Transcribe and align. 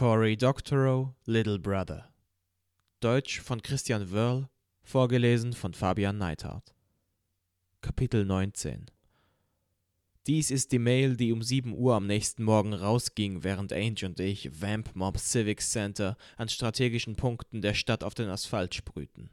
Cory 0.00 0.34
Doctorow, 0.34 1.14
Little 1.26 1.58
Brother. 1.58 2.08
Deutsch 3.00 3.38
von 3.38 3.60
Christian 3.60 4.10
Wörl, 4.10 4.48
vorgelesen 4.82 5.52
von 5.52 5.74
Fabian 5.74 6.16
Neithardt. 6.16 6.74
Kapitel 7.82 8.24
19 8.24 8.86
Dies 10.26 10.50
ist 10.50 10.72
die 10.72 10.78
Mail, 10.78 11.18
die 11.18 11.32
um 11.32 11.42
7 11.42 11.76
Uhr 11.76 11.96
am 11.96 12.06
nächsten 12.06 12.44
Morgen 12.44 12.72
rausging, 12.72 13.44
während 13.44 13.74
Ange 13.74 14.06
und 14.06 14.18
ich 14.20 14.62
Vamp 14.62 14.96
Mob 14.96 15.18
Civic 15.18 15.60
Center 15.60 16.16
an 16.38 16.48
strategischen 16.48 17.16
Punkten 17.16 17.60
der 17.60 17.74
Stadt 17.74 18.02
auf 18.02 18.14
den 18.14 18.30
Asphalt 18.30 18.74
sprühten. 18.74 19.28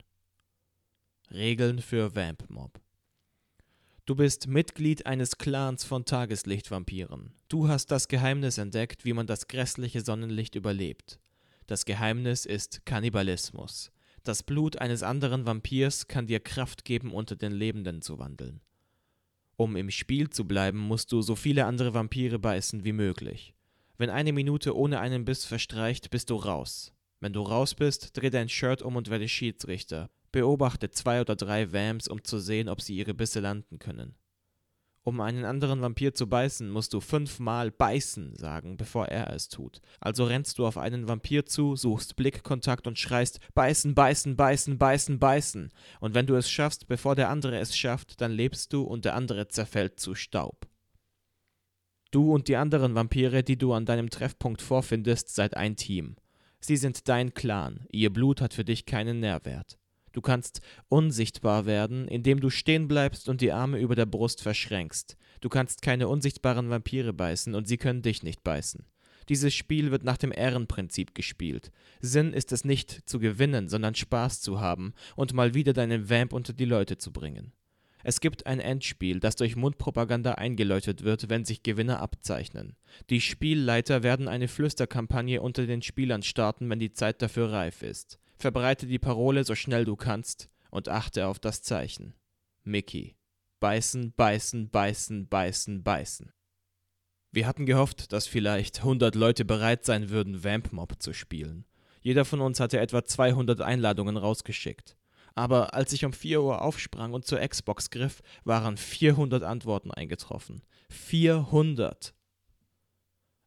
Regeln 1.31 1.81
für 1.81 2.13
Vamp 2.13 2.49
Mob 2.49 2.77
Du 4.07 4.15
bist 4.15 4.47
Mitglied 4.47 5.05
eines 5.05 5.37
Clans 5.37 5.83
von 5.83 6.05
Tageslichtvampiren. 6.05 7.33
Du 7.49 7.67
hast 7.67 7.91
das 7.91 8.07
Geheimnis 8.07 8.57
entdeckt, 8.57 9.03
wie 9.03 9.11
man 9.11 9.27
das 9.27 9.49
grässliche 9.49 9.99
Sonnenlicht 9.99 10.55
überlebt. 10.55 11.19
Das 11.65 11.83
Geheimnis 11.83 12.45
ist 12.45 12.85
Kannibalismus. 12.85 13.91
Das 14.23 14.43
Blut 14.43 14.77
eines 14.77 15.03
anderen 15.03 15.45
Vampirs 15.45 16.07
kann 16.07 16.25
dir 16.25 16.39
Kraft 16.39 16.85
geben, 16.85 17.11
unter 17.11 17.35
den 17.35 17.51
Lebenden 17.51 18.01
zu 18.01 18.17
wandeln. 18.17 18.61
Um 19.57 19.75
im 19.75 19.91
Spiel 19.91 20.29
zu 20.29 20.45
bleiben, 20.47 20.77
musst 20.77 21.11
du 21.11 21.21
so 21.21 21.35
viele 21.35 21.65
andere 21.65 21.93
Vampire 21.93 22.39
beißen 22.39 22.85
wie 22.85 22.93
möglich. 22.93 23.55
Wenn 23.97 24.09
eine 24.09 24.31
Minute 24.31 24.77
ohne 24.77 25.01
einen 25.01 25.25
Biss 25.25 25.43
verstreicht, 25.43 26.11
bist 26.11 26.29
du 26.29 26.37
raus. 26.37 26.93
Wenn 27.19 27.33
du 27.33 27.41
raus 27.41 27.75
bist, 27.75 28.15
dreh 28.15 28.29
dein 28.29 28.47
Shirt 28.47 28.81
um 28.81 28.95
und 28.95 29.09
werde 29.09 29.27
Schiedsrichter. 29.27 30.09
Beobachte 30.37 30.91
zwei 30.91 31.19
oder 31.19 31.35
drei 31.35 31.73
Vamps, 31.73 32.07
um 32.07 32.23
zu 32.23 32.37
sehen, 32.37 32.69
ob 32.69 32.79
sie 32.79 32.95
ihre 32.95 33.15
Bisse 33.15 33.39
landen 33.39 33.79
können. 33.79 34.13
Um 35.01 35.19
einen 35.19 35.45
anderen 35.45 35.81
Vampir 35.81 36.13
zu 36.13 36.29
beißen, 36.29 36.69
musst 36.69 36.93
du 36.93 36.99
fünfmal 36.99 37.71
beißen 37.71 38.35
sagen, 38.35 38.77
bevor 38.77 39.07
er 39.07 39.33
es 39.33 39.49
tut. 39.49 39.81
Also 39.99 40.25
rennst 40.25 40.59
du 40.59 40.67
auf 40.67 40.77
einen 40.77 41.07
Vampir 41.07 41.47
zu, 41.47 41.75
suchst 41.75 42.15
Blickkontakt 42.17 42.85
und 42.85 42.99
schreist 42.99 43.39
beißen, 43.55 43.95
beißen, 43.95 44.35
beißen, 44.35 44.77
beißen, 44.77 45.17
beißen. 45.17 45.71
Und 46.01 46.13
wenn 46.13 46.27
du 46.27 46.35
es 46.35 46.51
schaffst, 46.51 46.87
bevor 46.87 47.15
der 47.15 47.29
andere 47.29 47.57
es 47.57 47.75
schafft, 47.75 48.21
dann 48.21 48.31
lebst 48.31 48.73
du 48.73 48.83
und 48.83 49.05
der 49.05 49.15
andere 49.15 49.47
zerfällt 49.47 49.99
zu 49.99 50.13
Staub. 50.13 50.67
Du 52.11 52.31
und 52.31 52.47
die 52.47 52.57
anderen 52.57 52.93
Vampire, 52.93 53.41
die 53.41 53.57
du 53.57 53.73
an 53.73 53.87
deinem 53.87 54.11
Treffpunkt 54.11 54.61
vorfindest, 54.61 55.33
seid 55.33 55.57
ein 55.57 55.77
Team. 55.77 56.15
Sie 56.59 56.77
sind 56.77 57.07
dein 57.09 57.33
Clan, 57.33 57.87
ihr 57.91 58.13
Blut 58.13 58.39
hat 58.39 58.53
für 58.53 58.65
dich 58.65 58.85
keinen 58.85 59.19
Nährwert. 59.19 59.79
Du 60.17 60.21
kannst 60.21 60.61
unsichtbar 60.89 61.67
werden, 61.67 62.07
indem 62.07 62.39
du 62.39 62.49
stehen 62.49 62.87
bleibst 62.87 63.29
und 63.29 63.39
die 63.39 63.51
Arme 63.51 63.77
über 63.77 63.93
der 63.93 64.07
Brust 64.07 64.41
verschränkst. 64.41 65.15
Du 65.41 65.47
kannst 65.47 65.83
keine 65.83 66.07
unsichtbaren 66.07 66.71
Vampire 66.71 67.13
beißen 67.13 67.53
und 67.53 67.67
sie 67.67 67.77
können 67.77 68.01
dich 68.01 68.23
nicht 68.23 68.43
beißen. 68.43 68.83
Dieses 69.29 69.53
Spiel 69.53 69.91
wird 69.91 70.03
nach 70.03 70.17
dem 70.17 70.31
Ehrenprinzip 70.35 71.13
gespielt. 71.13 71.71
Sinn 72.01 72.33
ist 72.33 72.51
es 72.51 72.65
nicht 72.65 73.07
zu 73.07 73.19
gewinnen, 73.19 73.69
sondern 73.69 73.93
Spaß 73.93 74.41
zu 74.41 74.59
haben 74.59 74.95
und 75.15 75.33
mal 75.33 75.53
wieder 75.53 75.73
deinen 75.73 76.09
Vamp 76.09 76.33
unter 76.33 76.53
die 76.53 76.65
Leute 76.65 76.97
zu 76.97 77.13
bringen. 77.13 77.53
Es 78.03 78.19
gibt 78.19 78.47
ein 78.47 78.59
Endspiel, 78.59 79.19
das 79.19 79.35
durch 79.35 79.55
Mundpropaganda 79.55 80.31
eingeläutet 80.31 81.03
wird, 81.03 81.29
wenn 81.29 81.45
sich 81.45 81.61
Gewinner 81.61 81.99
abzeichnen. 81.99 82.75
Die 83.11 83.21
Spielleiter 83.21 84.01
werden 84.01 84.27
eine 84.27 84.47
Flüsterkampagne 84.47 85.43
unter 85.43 85.67
den 85.67 85.83
Spielern 85.83 86.23
starten, 86.23 86.71
wenn 86.71 86.79
die 86.79 86.93
Zeit 86.93 87.21
dafür 87.21 87.51
reif 87.51 87.83
ist. 87.83 88.17
Verbreite 88.37 88.85
die 88.85 88.99
Parole 88.99 89.43
so 89.43 89.55
schnell 89.55 89.85
du 89.85 89.95
kannst 89.95 90.49
und 90.69 90.89
achte 90.89 91.27
auf 91.27 91.39
das 91.39 91.61
Zeichen. 91.63 92.13
Mickey. 92.63 93.15
Beißen, 93.59 94.13
beißen, 94.13 94.69
beißen, 94.69 95.27
beißen, 95.27 95.83
beißen. 95.83 96.31
Wir 97.31 97.47
hatten 97.47 97.65
gehofft, 97.65 98.13
dass 98.13 98.27
vielleicht 98.27 98.79
100 98.79 99.15
Leute 99.15 99.45
bereit 99.45 99.85
sein 99.85 100.09
würden, 100.09 100.43
Vamp 100.43 100.71
Mob 100.71 101.01
zu 101.01 101.13
spielen. 101.13 101.65
Jeder 102.01 102.23
von 102.23 102.39
uns 102.41 102.59
hatte 102.59 102.79
etwa 102.79 103.03
200 103.03 103.61
Einladungen 103.61 104.17
rausgeschickt. 104.17 104.95
Aber 105.33 105.73
als 105.73 105.91
ich 105.93 106.05
um 106.05 106.13
4 106.13 106.41
Uhr 106.41 106.61
aufsprang 106.61 107.13
und 107.13 107.25
zur 107.25 107.39
Xbox 107.39 107.89
griff, 107.89 108.21
waren 108.43 108.77
400 108.77 109.43
Antworten 109.43 109.91
eingetroffen. 109.91 110.61
400! 110.89 112.13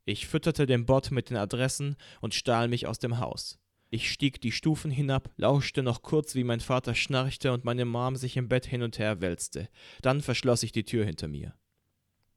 Ich 0.05 0.27
fütterte 0.27 0.67
den 0.67 0.87
Bot 0.87 1.13
mit 1.13 1.31
den 1.31 1.37
Adressen 1.37 1.97
und 2.21 2.35
stahl 2.35 2.67
mich 2.67 2.89
aus 2.89 2.99
dem 2.99 3.19
Haus. 3.19 3.60
Ich 3.93 4.09
stieg 4.09 4.41
die 4.41 4.53
Stufen 4.53 4.93
hinab, 4.93 5.31
lauschte 5.37 5.83
noch 5.83 6.03
kurz, 6.03 6.37
wie 6.37 6.45
mein 6.45 6.61
Vater 6.61 6.95
schnarchte 6.95 7.53
und 7.53 7.65
meine 7.65 7.85
Mom 7.85 8.15
sich 8.15 8.37
im 8.37 8.49
Bett 8.49 8.65
hin 8.65 8.83
und 8.83 9.01
her 9.01 9.21
wälzte. 9.21 9.69
Dann 10.01 10.21
verschloss 10.21 10.63
ich 10.63 10.71
die 10.71 10.85
Tür 10.85 11.05
hinter 11.05 11.27
mir. 11.27 11.55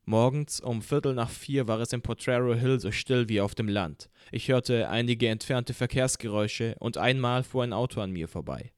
Morgens 0.03 0.59
um 0.59 0.81
Viertel 0.81 1.13
nach 1.13 1.29
vier 1.29 1.67
war 1.67 1.79
es 1.79 1.93
im 1.93 2.01
Potrero 2.01 2.55
Hill 2.55 2.79
so 2.79 2.91
still 2.91 3.29
wie 3.29 3.39
auf 3.39 3.53
dem 3.53 3.69
Land. 3.69 4.09
Ich 4.31 4.47
hörte 4.49 4.89
einige 4.89 5.29
entfernte 5.29 5.75
Verkehrsgeräusche 5.75 6.75
und 6.79 6.97
einmal 6.97 7.43
fuhr 7.43 7.63
ein 7.63 7.71
Auto 7.71 8.01
an 8.01 8.11
mir 8.11 8.27
vorbei. 8.27 8.73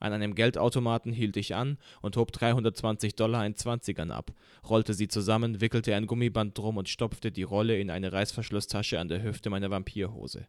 An 0.00 0.14
einem 0.14 0.34
Geldautomaten 0.34 1.12
hielt 1.12 1.36
ich 1.36 1.54
an 1.54 1.78
und 2.00 2.16
hob 2.16 2.32
320 2.32 3.14
Dollar 3.16 3.46
in 3.46 3.54
Zwanzigern 3.54 4.10
ab, 4.10 4.32
rollte 4.66 4.94
sie 4.94 5.08
zusammen, 5.08 5.60
wickelte 5.60 5.94
ein 5.94 6.06
Gummiband 6.06 6.56
drum 6.56 6.78
und 6.78 6.88
stopfte 6.88 7.30
die 7.30 7.42
Rolle 7.42 7.78
in 7.78 7.90
eine 7.90 8.12
Reißverschlusstasche 8.12 8.98
an 8.98 9.08
der 9.08 9.22
Hüfte 9.22 9.50
meiner 9.50 9.70
Vampirhose. 9.70 10.48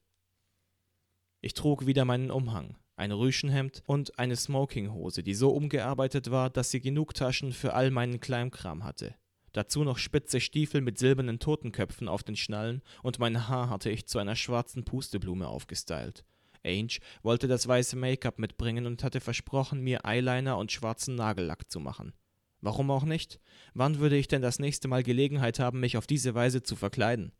Ich 1.46 1.54
trug 1.54 1.86
wieder 1.86 2.06
meinen 2.06 2.32
Umhang, 2.32 2.76
ein 2.96 3.12
Rüschenhemd 3.12 3.84
und 3.86 4.18
eine 4.18 4.36
Smokinghose, 4.36 5.22
die 5.22 5.36
so 5.36 5.52
umgearbeitet 5.52 6.32
war, 6.32 6.50
dass 6.50 6.72
sie 6.72 6.82
genug 6.82 7.14
Taschen 7.14 7.52
für 7.52 7.76
all 7.76 7.92
meinen 7.92 8.20
Kleinkram 8.20 8.84
hatte. 8.84 9.14
Dazu 9.52 9.84
noch 9.84 10.00
spitze 10.00 10.42
Stiefel 10.42 10.82
mit 10.82 10.98
silbernen 10.98 11.38
Totenköpfen 11.38 12.08
auf 12.08 12.24
den 12.24 12.36
Schnallen 12.36 12.82
und 13.04 13.20
mein 13.20 13.48
Haar 13.48 13.70
hatte 13.70 13.92
ich 13.92 14.08
zu 14.08 14.18
einer 14.18 14.36
schwarzen 14.36 14.86
Pusteblume 14.86 15.48
aufgestylt. 15.48 16.26
Ange 16.66 16.98
wollte 17.22 17.48
das 17.48 17.68
weiße 17.68 17.96
Make-up 17.96 18.40
mitbringen 18.40 18.88
und 18.88 19.04
hatte 19.04 19.20
versprochen, 19.20 19.82
mir 19.82 20.04
Eyeliner 20.04 20.58
und 20.58 20.72
schwarzen 20.72 21.14
Nagellack 21.14 21.70
zu 21.70 21.80
machen. 21.80 22.14
Warum 22.62 22.90
auch 22.90 23.04
nicht? 23.04 23.40
Wann 23.76 24.00
würde 24.00 24.18
ich 24.18 24.28
denn 24.28 24.42
das 24.42 24.58
nächste 24.58 24.88
Mal 24.88 25.04
Gelegenheit 25.04 25.60
haben, 25.60 25.80
mich 25.80 25.96
auf 25.96 26.08
diese 26.08 26.34
Weise 26.34 26.64
zu 26.64 26.76
verkleiden? 26.76 27.34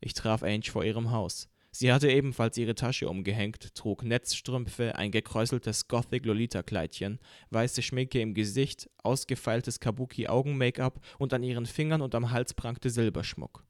Ich 0.00 0.14
traf 0.14 0.42
Ange 0.42 0.64
vor 0.64 0.82
ihrem 0.82 1.10
Haus. 1.10 1.50
Sie 1.72 1.92
hatte 1.92 2.10
ebenfalls 2.10 2.56
ihre 2.56 2.74
Tasche 2.74 3.08
umgehängt, 3.08 3.74
trug 3.74 4.02
Netzstrümpfe, 4.02 4.96
ein 4.96 5.12
gekräuseltes 5.12 5.86
Gothic-Lolita-Kleidchen, 5.86 7.20
weiße 7.50 7.82
Schminke 7.82 8.20
im 8.20 8.34
Gesicht, 8.34 8.90
ausgefeiltes 9.04 9.78
Kabuki-Augen-Make-up 9.78 11.00
und 11.18 11.32
an 11.32 11.44
ihren 11.44 11.66
Fingern 11.66 12.02
und 12.02 12.14
am 12.14 12.32
Hals 12.32 12.54
prangte 12.54 12.90
Silberschmuck. 12.90 13.64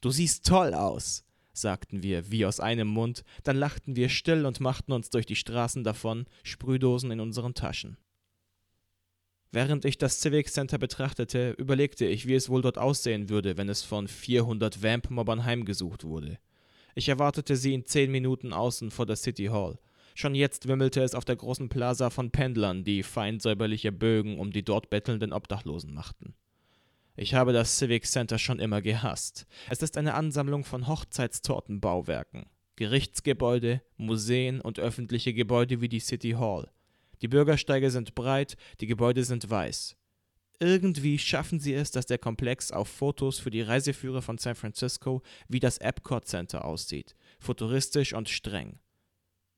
Du 0.00 0.10
siehst 0.10 0.46
toll 0.46 0.74
aus, 0.74 1.24
sagten 1.52 2.02
wir, 2.02 2.30
wie 2.32 2.44
aus 2.44 2.58
einem 2.58 2.88
Mund, 2.88 3.22
dann 3.44 3.56
lachten 3.56 3.94
wir 3.94 4.08
still 4.08 4.44
und 4.44 4.60
machten 4.60 4.92
uns 4.92 5.10
durch 5.10 5.26
die 5.26 5.36
Straßen 5.36 5.84
davon, 5.84 6.26
Sprühdosen 6.42 7.12
in 7.12 7.20
unseren 7.20 7.54
Taschen. 7.54 7.96
Während 9.52 9.84
ich 9.84 9.96
das 9.96 10.20
Civic 10.20 10.48
Center 10.50 10.78
betrachtete, 10.78 11.52
überlegte 11.52 12.04
ich, 12.04 12.26
wie 12.26 12.34
es 12.34 12.48
wohl 12.48 12.62
dort 12.62 12.76
aussehen 12.76 13.28
würde, 13.28 13.56
wenn 13.56 13.68
es 13.68 13.82
von 13.82 14.08
400 14.08 14.82
Vamp-Mobbern 14.82 15.44
heimgesucht 15.44 16.02
wurde. 16.02 16.40
Ich 16.94 17.08
erwartete 17.08 17.56
sie 17.56 17.74
in 17.74 17.84
zehn 17.86 18.10
Minuten 18.10 18.52
außen 18.52 18.90
vor 18.90 19.06
der 19.06 19.16
City 19.16 19.46
Hall. 19.46 19.78
Schon 20.14 20.34
jetzt 20.36 20.68
wimmelte 20.68 21.02
es 21.02 21.14
auf 21.14 21.24
der 21.24 21.36
großen 21.36 21.68
Plaza 21.68 22.08
von 22.08 22.30
Pendlern, 22.30 22.84
die 22.84 23.02
feinsäuberliche 23.02 23.90
Bögen 23.90 24.38
um 24.38 24.52
die 24.52 24.64
dort 24.64 24.88
bettelnden 24.90 25.32
Obdachlosen 25.32 25.92
machten. 25.92 26.34
Ich 27.16 27.34
habe 27.34 27.52
das 27.52 27.78
Civic 27.78 28.06
Center 28.06 28.38
schon 28.38 28.60
immer 28.60 28.80
gehasst. 28.80 29.46
Es 29.70 29.82
ist 29.82 29.96
eine 29.96 30.14
Ansammlung 30.14 30.64
von 30.64 30.86
Hochzeitstortenbauwerken, 30.86 32.46
Gerichtsgebäude, 32.76 33.82
Museen 33.96 34.60
und 34.60 34.78
öffentliche 34.78 35.34
Gebäude 35.34 35.80
wie 35.80 35.88
die 35.88 36.00
City 36.00 36.32
Hall. 36.32 36.70
Die 37.22 37.28
Bürgersteige 37.28 37.90
sind 37.90 38.14
breit, 38.14 38.56
die 38.80 38.86
Gebäude 38.86 39.24
sind 39.24 39.48
weiß. 39.48 39.96
Irgendwie 40.60 41.18
schaffen 41.18 41.58
sie 41.58 41.74
es, 41.74 41.90
dass 41.90 42.06
der 42.06 42.18
Komplex 42.18 42.70
auf 42.70 42.88
Fotos 42.88 43.38
für 43.38 43.50
die 43.50 43.62
Reiseführer 43.62 44.22
von 44.22 44.38
San 44.38 44.54
Francisco 44.54 45.22
wie 45.48 45.60
das 45.60 45.78
Epcot 45.78 46.26
Center 46.26 46.64
aussieht, 46.64 47.16
futuristisch 47.38 48.12
und 48.12 48.28
streng. 48.28 48.78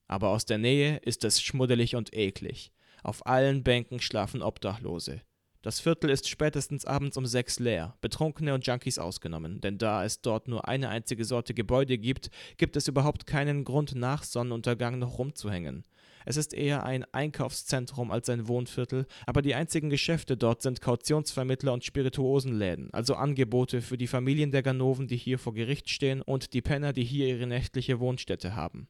Aber 0.08 0.31
aus 0.31 0.46
der 0.46 0.58
Nähe 0.58 0.98
ist 0.98 1.25
es 1.25 1.43
schmuddelig 1.43 1.96
und 1.96 2.14
eklig. 2.14 2.72
Auf 3.02 3.26
allen 3.26 3.62
Bänken 3.62 4.00
schlafen 4.00 4.43
Obdachlose. 4.43 5.22
Das 5.62 5.81
Viertel 5.81 6.10
ist 6.10 6.28
spätestens 6.28 6.84
abends 6.84 7.16
um 7.16 7.26
sechs 7.26 7.58
leer, 7.58 7.96
Betrunkene 8.00 8.54
und 8.54 8.64
Junkies 8.64 8.99
ausgenommen, 8.99 9.60
denn 9.60 9.78
da 9.78 10.04
es 10.04 10.20
dort 10.20 10.46
nur 10.46 10.69
eine 10.69 10.90
einzige 10.90 11.25
Sorte 11.25 11.54
Gebäude 11.54 11.99
gibt, 11.99 12.31
gibt 12.56 12.76
es 12.76 12.87
überhaupt 12.87 13.26
keinen 13.26 13.64
Grund, 13.64 13.96
nach 13.96 14.22
Sonnenuntergang 14.22 15.00
noch 15.00 15.19
rumzuhängen. 15.19 15.84
Es 16.28 16.37
ist 16.37 16.52
eher 16.52 16.84
ein 16.84 17.05
Einkaufszentrum 17.12 18.11
als 18.11 18.28
ein 18.28 18.49
Wohnviertel, 18.49 19.06
aber 19.26 19.43
die 19.43 19.55
einzigen 19.55 19.90
Geschäfte 19.90 20.37
dort 20.37 20.61
sind 20.61 20.81
Kautionsvermittler 20.81 21.73
und 21.73 21.84
Spirituosenläden, 21.84 22.93
also 22.93 23.14
Angebote 23.14 23.81
für 23.81 23.96
die 23.96 24.08
Familien 24.08 24.50
der 24.50 24.64
Ganoven, 24.64 25.06
die 25.06 25.17
hier 25.17 25.38
vor 25.38 25.55
Gericht 25.55 25.88
stehen 25.88 26.23
und 26.23 26.52
die 26.52 26.62
Penner, 26.62 26.93
die 26.93 27.05
hier 27.05 27.28
ihre 27.28 27.46
nächtliche 27.46 28.00
Wohnstätte 28.00 28.56
haben. 28.56 28.88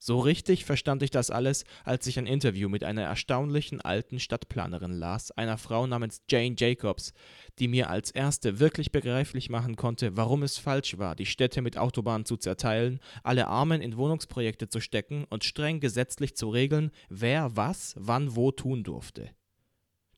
So 0.00 0.20
richtig 0.20 0.64
verstand 0.64 1.02
ich 1.02 1.10
das 1.10 1.30
alles, 1.30 1.64
als 1.84 2.06
ich 2.06 2.18
ein 2.18 2.26
Interview 2.26 2.68
mit 2.68 2.84
einer 2.84 3.02
erstaunlichen 3.02 3.80
alten 3.80 4.20
Stadtplanerin 4.20 4.92
las, 4.92 5.32
einer 5.32 5.58
Frau 5.58 5.88
namens 5.88 6.22
Jane 6.28 6.54
Jacobs, 6.56 7.12
die 7.58 7.66
mir 7.66 7.90
als 7.90 8.12
erste 8.12 8.60
wirklich 8.60 8.92
begreiflich 8.92 9.50
machen 9.50 9.74
konnte, 9.74 10.16
warum 10.16 10.44
es 10.44 10.56
falsch 10.56 10.98
war, 10.98 11.16
die 11.16 11.26
Städte 11.26 11.62
mit 11.62 11.76
Autobahnen 11.76 12.24
zu 12.24 12.36
zerteilen, 12.36 13.00
alle 13.24 13.48
Armen 13.48 13.82
in 13.82 13.96
Wohnungsprojekte 13.96 14.68
zu 14.68 14.80
stecken 14.80 15.24
und 15.30 15.42
streng 15.42 15.80
gesetzlich 15.80 16.36
zu 16.36 16.48
regeln, 16.48 16.92
wer 17.08 17.56
was 17.56 17.94
wann 17.98 18.36
wo 18.36 18.52
tun 18.52 18.84
durfte. 18.84 19.30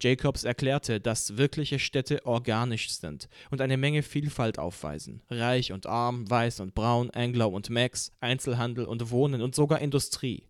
Jacobs 0.00 0.44
erklärte, 0.44 1.00
dass 1.00 1.37
wirkliche 1.37 1.79
Städte 1.79 2.25
organisch 2.26 2.91
sind 2.91 3.29
und 3.50 3.61
eine 3.61 3.76
Menge 3.76 4.02
Vielfalt 4.02 4.58
aufweisen. 4.58 5.23
Reich 5.29 5.73
und 5.73 5.87
arm, 5.87 6.29
weiß 6.29 6.61
und 6.61 6.75
braun, 6.75 7.11
Anglo 7.11 7.49
und 7.49 7.70
Max, 7.70 8.12
Einzelhandel 8.20 8.85
und 8.85 9.11
Wohnen 9.11 9.43
und 9.43 9.55
sogar 9.55 9.81
Industrie. 9.81 10.47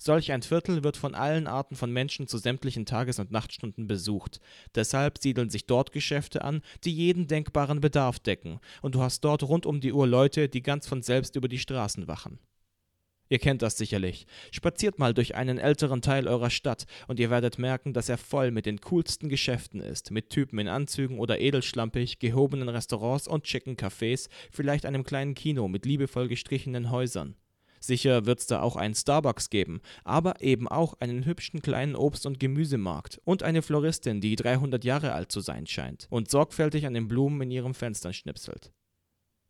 Solch 0.00 0.30
ein 0.30 0.42
Viertel 0.42 0.84
wird 0.84 0.96
von 0.96 1.16
allen 1.16 1.48
Arten 1.48 1.74
von 1.74 1.92
Menschen 1.92 2.28
zu 2.28 2.38
sämtlichen 2.38 2.86
Tages- 2.86 3.18
und 3.18 3.32
Nachtstunden 3.32 3.88
besucht. 3.88 4.40
Deshalb 4.76 5.18
siedeln 5.18 5.50
sich 5.50 5.66
dort 5.66 5.90
Geschäfte 5.90 6.42
an, 6.42 6.62
die 6.84 6.92
jeden 6.92 7.26
denkbaren 7.26 7.80
Bedarf 7.80 8.20
decken, 8.20 8.60
und 8.80 8.94
du 8.94 9.02
hast 9.02 9.22
dort 9.22 9.42
rund 9.42 9.66
um 9.66 9.80
die 9.80 9.92
Uhr 9.92 10.06
Leute, 10.06 10.48
die 10.48 10.62
ganz 10.62 10.86
von 10.86 11.02
selbst 11.02 11.34
über 11.34 11.48
die 11.48 11.58
Straßen 11.58 12.06
wachen. 12.06 12.38
Ihr 13.28 13.38
kennt 13.38 13.62
das 13.62 13.76
sicherlich. 13.76 14.26
Spaziert 14.50 14.98
mal 14.98 15.12
durch 15.12 15.34
einen 15.34 15.58
älteren 15.58 16.00
Teil 16.00 16.26
eurer 16.28 16.50
Stadt 16.50 16.86
und 17.08 17.20
ihr 17.20 17.30
werdet 17.30 17.58
merken, 17.58 17.92
dass 17.92 18.08
er 18.08 18.18
voll 18.18 18.50
mit 18.50 18.66
den 18.66 18.80
coolsten 18.80 19.28
Geschäften 19.28 19.80
ist, 19.80 20.10
mit 20.10 20.30
Typen 20.30 20.58
in 20.58 20.68
Anzügen 20.68 21.18
oder 21.18 21.38
edelschlampig, 21.38 22.18
gehobenen 22.18 22.68
Restaurants 22.68 23.28
und 23.28 23.46
schicken 23.46 23.76
Cafés, 23.76 24.28
vielleicht 24.50 24.86
einem 24.86 25.04
kleinen 25.04 25.34
Kino 25.34 25.68
mit 25.68 25.84
liebevoll 25.84 26.28
gestrichenen 26.28 26.90
Häusern. 26.90 27.36
Sicher 27.80 28.26
wird's 28.26 28.46
da 28.46 28.60
auch 28.60 28.76
einen 28.76 28.94
Starbucks 28.94 29.50
geben, 29.50 29.80
aber 30.04 30.40
eben 30.40 30.66
auch 30.66 30.94
einen 31.00 31.24
hübschen 31.24 31.62
kleinen 31.62 31.94
Obst- 31.94 32.26
und 32.26 32.40
Gemüsemarkt 32.40 33.20
und 33.24 33.42
eine 33.42 33.62
Floristin, 33.62 34.20
die 34.20 34.36
300 34.36 34.84
Jahre 34.84 35.12
alt 35.12 35.30
zu 35.30 35.40
sein 35.40 35.66
scheint 35.66 36.06
und 36.10 36.30
sorgfältig 36.30 36.86
an 36.86 36.94
den 36.94 37.08
Blumen 37.08 37.42
in 37.42 37.50
ihrem 37.50 37.74
Fenster 37.74 38.12
schnipselt. 38.12 38.72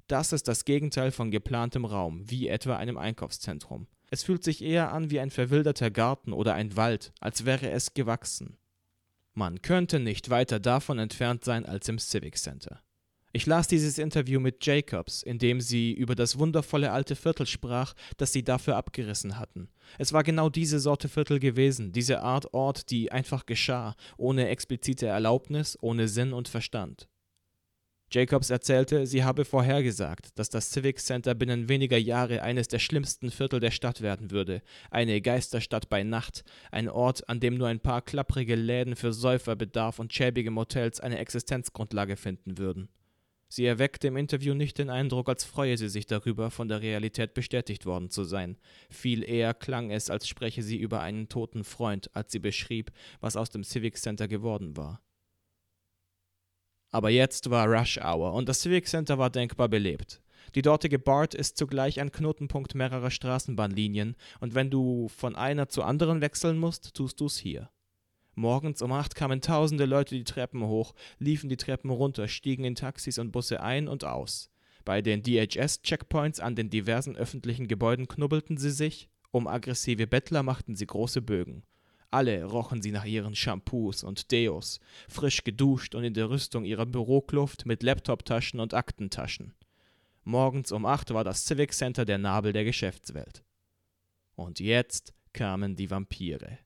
Das 0.09 0.33
ist 0.33 0.49
das 0.49 0.65
Gegenteil 0.65 1.11
von 1.13 1.31
geplantem 1.31 1.85
Raum, 1.85 2.29
wie 2.31 2.49
etwa 2.49 2.77
einem 2.77 2.97
Einkaufszentrum. 2.97 3.87
Es 4.11 4.25
fühlt 4.25 4.43
sich 4.43 4.65
eher 4.65 4.91
an 4.91 5.11
wie 5.11 5.21
ein 5.21 5.31
verwilderter 5.31 5.91
Garten 5.91 6.33
oder 6.33 6.55
ein 6.55 6.77
Wald, 6.77 7.13
als 7.21 7.45
wäre 7.45 7.71
es 7.71 7.93
gewachsen. 7.93 8.57
Man 9.35 9.61
könnte 9.61 10.01
nicht 10.01 10.31
weiter 10.31 10.61
davon 10.61 10.99
entfernt 10.99 11.45
sein 11.45 11.67
als 11.67 11.91
im 11.91 11.99
Civic 11.99 12.39
Center. 12.39 12.81
Ich 13.33 13.45
las 13.45 13.69
dieses 13.69 13.99
Interview 13.99 14.41
mit 14.41 14.65
Jacobs, 14.65 15.23
in 15.23 15.39
dem 15.39 15.61
sie 15.61 15.93
über 15.93 16.15
das 16.15 16.39
wundervolle 16.39 16.91
alte 16.91 17.15
Viertel 17.15 17.47
sprach, 17.47 17.93
das 18.17 18.33
sie 18.33 18.43
dafür 18.43 18.77
abgerissen 18.77 19.39
hatten. 19.39 19.69
Es 19.99 20.15
war 20.15 20.23
genau 20.23 20.49
diese 20.49 20.81
Sorte 20.81 21.11
Viertel 21.11 21.39
gewesen, 21.39 21.93
diese 21.93 22.23
Art 22.23 22.55
Ort, 22.55 22.91
die 22.91 23.13
einfach 23.13 23.45
geschah, 23.45 23.95
ohne 24.17 24.49
explizite 24.49 25.07
Erlaubnis, 25.07 25.77
ohne 25.83 26.09
Sinn 26.09 26.33
und 26.33 26.49
Verstand. 26.49 27.09
Jacobs 28.11 28.49
erzählte, 28.49 29.07
sie 29.07 29.23
habe 29.23 29.45
vorhergesagt, 29.45 30.39
dass 30.39 30.49
das 30.49 30.71
Civic 30.71 30.99
Center 30.99 31.35
binnen 31.35 31.69
weniger 31.69 31.99
Jahre 31.99 32.41
eines 32.41 32.67
der 32.67 32.79
schlimmsten 32.79 33.31
Viertel 33.31 33.61
der 33.61 33.71
Stadt 33.71 34.01
werden 34.01 34.31
würde, 34.31 34.63
eine 34.91 35.21
Geisterstadt 35.21 35.91
bei 35.91 36.05
Nacht, 36.05 36.43
ein 36.71 36.89
Ort, 36.89 37.29
an 37.29 37.39
dem 37.39 37.59
nur 37.59 37.69
ein 37.69 37.81
paar 37.81 38.01
klapprige 38.01 38.55
Läden 38.55 38.97
für 38.97 39.13
Säuferbedarf 39.13 39.99
und 39.99 40.15
schäbige 40.15 40.51
Motels 40.51 41.01
eine 41.01 41.19
Existenzgrundlage 41.19 42.17
finden 42.17 42.57
würden. 42.57 42.89
Sie 43.51 43.67
erweckte 43.67 44.09
im 44.09 44.17
Interview 44.17 44.55
nicht 44.55 44.79
den 44.79 44.91
Eindruck, 44.91 45.29
als 45.29 45.45
freue 45.45 45.77
sie 45.77 45.89
sich 45.89 46.07
darüber, 46.07 46.51
von 46.51 46.69
der 46.69 46.81
Realität 46.81 47.35
bestätigt 47.35 47.85
worden 47.85 48.11
zu 48.11 48.25
sein. 48.25 48.57
Viel 48.91 49.23
eher 49.23 49.53
klang 49.53 49.91
es, 49.91 50.09
als 50.09 50.29
spreche 50.29 50.63
sie 50.63 50.77
über 50.77 51.01
einen 51.01 51.29
toten 51.29 51.65
Freund, 51.65 52.15
als 52.15 52.33
sie 52.33 52.39
beschrieb, 52.39 52.91
was 53.21 53.37
aus 53.37 53.51
dem 53.51 53.65
Civic 53.65 53.97
Center 53.97 54.29
geworden 54.29 54.77
war. 54.77 55.03
Aber 56.91 57.11
jetzt 57.11 57.51
war 57.51 57.67
Rush 57.67 57.99
Hour 57.99 58.33
und 58.33 58.49
das 58.49 58.61
Civic 58.61 58.87
Center 58.87 59.19
war 59.19 59.31
denkbar 59.31 59.69
belebt. 59.69 60.23
Die 60.55 60.63
dortige 60.63 60.99
BART 60.99 61.35
ist 61.35 61.59
zugleich 61.59 62.01
ein 62.01 62.11
Knotenpunkt 62.11 62.75
mehrerer 62.75 63.11
Straßenbahnlinien 63.11 64.17
und 64.41 64.55
wenn 64.55 64.71
du 64.71 65.09
von 65.09 65.37
einer 65.37 65.69
zur 65.69 65.87
anderen 65.87 66.21
wechseln 66.23 66.59
musst, 66.59 66.95
tust 66.95 67.21
du's 67.21 67.37
hier. 67.37 67.71
Morgens 68.35 68.81
um 68.83 68.93
acht 68.93 69.15
kamen 69.15 69.41
tausende 69.41 69.85
Leute 69.85 70.15
die 70.15 70.25
Treppen 70.25 70.65
hoch, 70.65 70.95
liefen 71.19 71.51
die 71.51 71.57
Treppen 71.57 71.91
runter, 71.91 72.29
stiegen 72.29 72.65
in 72.65 72.77
Taxis 72.77 73.19
und 73.19 73.33
Busse 73.33 73.61
ein 73.61 73.89
und 73.89 74.05
aus. 74.05 74.49
Bei 74.85 75.03
den 75.03 75.23
DHS-Checkpoints 75.23 76.41
an 76.41 76.55
den 76.55 76.71
diversen 76.71 77.17
öffentlichen 77.17 77.69
Gebäuden 77.69 78.09
knubbelten 78.09 78.57
sie 78.57 78.71
sich, 78.71 79.11
um 79.33 79.47
aggressive 79.47 80.07
Bettler 80.07 80.43
machten 80.43 80.77
sie 80.77 80.87
große 80.87 81.21
Bögen. 81.21 81.65
Alle 82.11 82.45
rochen 82.45 82.81
sie 82.81 82.91
nach 82.91 83.05
ihren 83.05 83.35
Shampoos 83.35 84.03
und 84.03 84.31
Deos, 84.31 84.81
frisch 85.09 85.45
geduscht 85.45 85.95
und 85.95 86.05
in 86.05 86.15
der 86.15 86.31
Rüstung 86.31 86.65
ihrer 86.65 86.87
Bürokluft 86.87 87.67
mit 87.67 87.83
Laptoptaschen 87.83 88.61
und 88.61 88.73
Aktentaschen. 88.73 89.55
Morgens 90.25 90.73
um 90.73 90.87
acht 90.87 91.13
war 91.13 91.25
das 91.25 91.45
Civic 91.45 91.73
Center 91.73 92.05
der 92.05 92.19
Nabel 92.19 92.53
der 92.53 92.65
Geschäftswelt. 92.65 93.43
Und 94.37 94.61
jetzt 94.61 95.13
kamen 95.33 95.77
die 95.77 95.91
Vampire 95.91 96.59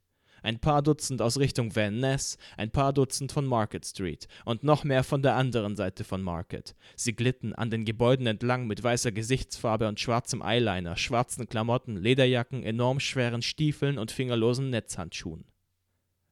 ein 0.42 0.58
paar 0.58 0.82
Dutzend 0.82 1.22
aus 1.22 1.38
Richtung 1.38 1.74
Van 1.74 1.98
Ness, 1.98 2.38
ein 2.56 2.70
paar 2.70 2.92
Dutzend 2.92 3.32
von 3.32 3.46
Market 3.46 3.86
Street 3.86 4.28
und 4.44 4.64
noch 4.64 4.84
mehr 4.84 5.04
von 5.04 5.22
der 5.22 5.36
anderen 5.36 5.76
Seite 5.76 6.04
von 6.04 6.22
Market. 6.22 6.74
Sie 6.96 7.14
glitten 7.14 7.54
an 7.54 7.70
den 7.70 7.84
Gebäuden 7.84 8.26
entlang 8.26 8.66
mit 8.66 8.82
weißer 8.82 9.12
Gesichtsfarbe 9.12 9.88
und 9.88 10.00
schwarzem 10.00 10.42
Eyeliner, 10.42 10.96
schwarzen 10.96 11.48
Klamotten, 11.48 11.96
Lederjacken, 11.96 12.62
enorm 12.62 13.00
schweren 13.00 13.42
Stiefeln 13.42 13.98
und 13.98 14.10
fingerlosen 14.10 14.70
Netzhandschuhen. 14.70 15.44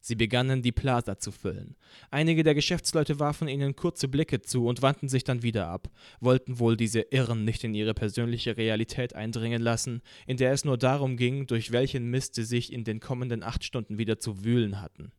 Sie 0.00 0.14
begannen 0.14 0.62
die 0.62 0.72
Plaza 0.72 1.18
zu 1.18 1.30
füllen. 1.30 1.76
Einige 2.10 2.42
der 2.42 2.54
Geschäftsleute 2.54 3.20
warfen 3.20 3.48
ihnen 3.48 3.76
kurze 3.76 4.08
Blicke 4.08 4.40
zu 4.40 4.66
und 4.66 4.80
wandten 4.80 5.08
sich 5.08 5.24
dann 5.24 5.42
wieder 5.42 5.68
ab, 5.68 5.90
wollten 6.20 6.58
wohl 6.58 6.76
diese 6.76 7.00
Irren 7.00 7.44
nicht 7.44 7.64
in 7.64 7.74
ihre 7.74 7.92
persönliche 7.92 8.56
Realität 8.56 9.14
eindringen 9.14 9.60
lassen, 9.60 10.00
in 10.26 10.38
der 10.38 10.52
es 10.52 10.64
nur 10.64 10.78
darum 10.78 11.18
ging, 11.18 11.46
durch 11.46 11.70
welchen 11.70 12.10
Mist 12.10 12.34
sie 12.34 12.44
sich 12.44 12.72
in 12.72 12.84
den 12.84 13.00
kommenden 13.00 13.42
acht 13.42 13.62
Stunden 13.62 13.98
wieder 13.98 14.18
zu 14.18 14.42
wühlen 14.42 14.80
hatten. 14.80 15.12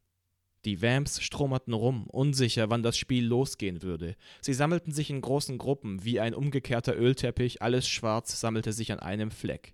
Die 0.65 0.81
Vamps 0.81 1.21
stromerten 1.21 1.73
rum, 1.73 2.05
unsicher, 2.07 2.69
wann 2.69 2.83
das 2.83 2.97
Spiel 2.97 3.25
losgehen 3.25 3.81
würde. 3.81 4.15
Sie 4.41 4.53
sammelten 4.53 4.93
sich 4.93 5.09
in 5.09 5.21
großen 5.21 5.57
Gruppen, 5.57 6.03
wie 6.05 6.19
ein 6.19 6.35
umgekehrter 6.35 6.95
Ölteppich, 6.95 7.61
alles 7.61 7.87
schwarz 7.87 8.39
sammelte 8.39 8.71
sich 8.71 8.91
an 8.91 8.99
einem 8.99 9.31
Fleck. 9.31 9.73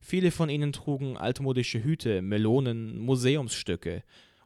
Viele 0.00 0.32
von 0.32 0.50
ihnen 0.50 0.72
trugen 0.72 1.16
altmodische 1.16 1.82
Hüte, 1.82 2.20
Melonen, 2.20 2.98
Museumsstücke, 2.98 4.02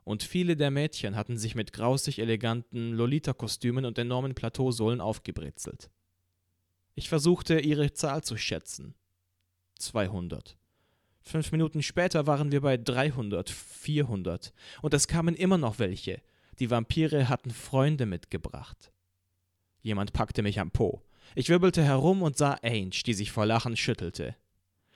und 0.09 0.23
viele 0.23 0.57
der 0.57 0.71
Mädchen 0.71 1.17
hatten 1.17 1.37
sich 1.37 1.55
mit 1.55 1.75
grausig 1.75 2.19
eleganten 2.19 2.93
Lolita-Kostümen 2.93 3.85
und 3.85 3.99
enormen 3.99 4.35
Plateausohlen 4.35 5.03
aufgebrezelt. 5.03 5.91
Ich 6.95 7.11
versuchte, 7.11 7.61
ihre 7.61 7.93
Zahl 7.93 8.25
zu 8.25 8.39
schätzen. 8.39 8.95
200. 9.79 10.57
Fünf 11.21 11.53
Minuten 11.53 11.83
später 11.83 12.27
waren 12.27 12.53
wir 12.53 12.63
bei 12.63 12.79
300, 12.79 13.51
400. 13.51 14.55
Und 14.81 14.95
es 14.95 15.09
kamen 15.09 15.35
immer 15.35 15.59
noch 15.59 15.79
welche. 15.79 16.23
Die 16.59 16.71
Vampire 16.71 17.29
hatten 17.29 17.51
Freunde 17.51 18.07
mitgebracht. 18.07 18.91
Jemand 19.83 20.15
packte 20.15 20.43
mich 20.43 20.59
am 20.59 20.71
Po. 20.71 21.03
Ich 21.35 21.51
wirbelte 21.51 21.85
herum 21.85 22.23
und 22.23 22.39
sah 22.39 22.55
Ange, 22.63 23.03
die 23.05 23.13
sich 23.13 23.31
vor 23.31 23.45
Lachen 23.45 23.77
schüttelte. 23.77 24.37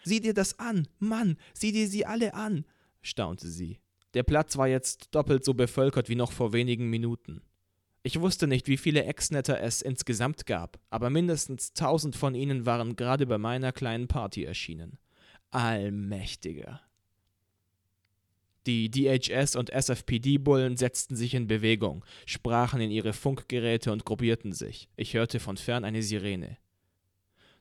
Sieh 0.05 0.21
dir 0.21 0.33
das 0.33 0.59
an, 0.59 0.89
Mann, 0.99 1.37
sieh 1.53 1.71
dir 1.71 1.87
sie 1.87 2.07
alle 2.07 2.33
an, 2.33 2.65
staunte 3.03 3.51
sie. 3.51 3.82
Der 4.15 4.23
Platz 4.23 4.57
war 4.57 4.69
jetzt 4.69 5.09
doppelt 5.15 5.45
so 5.45 5.55
bevölkert 5.55 6.09
wie 6.09 6.15
noch 6.15 6.33
vor 6.33 6.53
wenigen 6.53 6.91
Minuten. 6.91 7.43
Ich 8.03 8.21
wusste 8.21 8.47
nicht, 8.47 8.67
wie 8.67 8.77
viele 8.77 9.05
Exnetter 9.05 9.61
es 9.61 9.81
insgesamt 9.81 10.45
gab, 10.47 10.79
aber 10.91 11.09
mindestens 11.09 11.73
tausend 11.73 12.17
von 12.17 12.35
ihnen 12.35 12.67
waren 12.67 12.97
gerade 12.97 13.27
bei 13.27 13.39
meiner 13.39 13.73
kleinen 13.73 14.09
Party 14.09 14.45
erschienen. 14.45 14.99
Allmächtiger. 15.51 16.81
Die 18.67 18.91
DHS 18.91 19.57
und 19.57 19.71
SFPD-Bullen 19.71 20.77
setzten 20.77 21.17
sich 21.17 21.35
in 21.35 21.47
Bewegung, 21.49 22.05
sprachen 22.27 22.81
in 22.81 22.91
ihre 22.91 23.13
Funkgeräte 23.13 23.93
und 23.93 24.05
gruppierten 24.05 24.53
sich. 24.53 24.89
Ich 24.97 25.15
hörte 25.15 25.41
von 25.41 25.57
fern 25.57 25.85
eine 25.85 26.03
Sirene. 26.03 26.59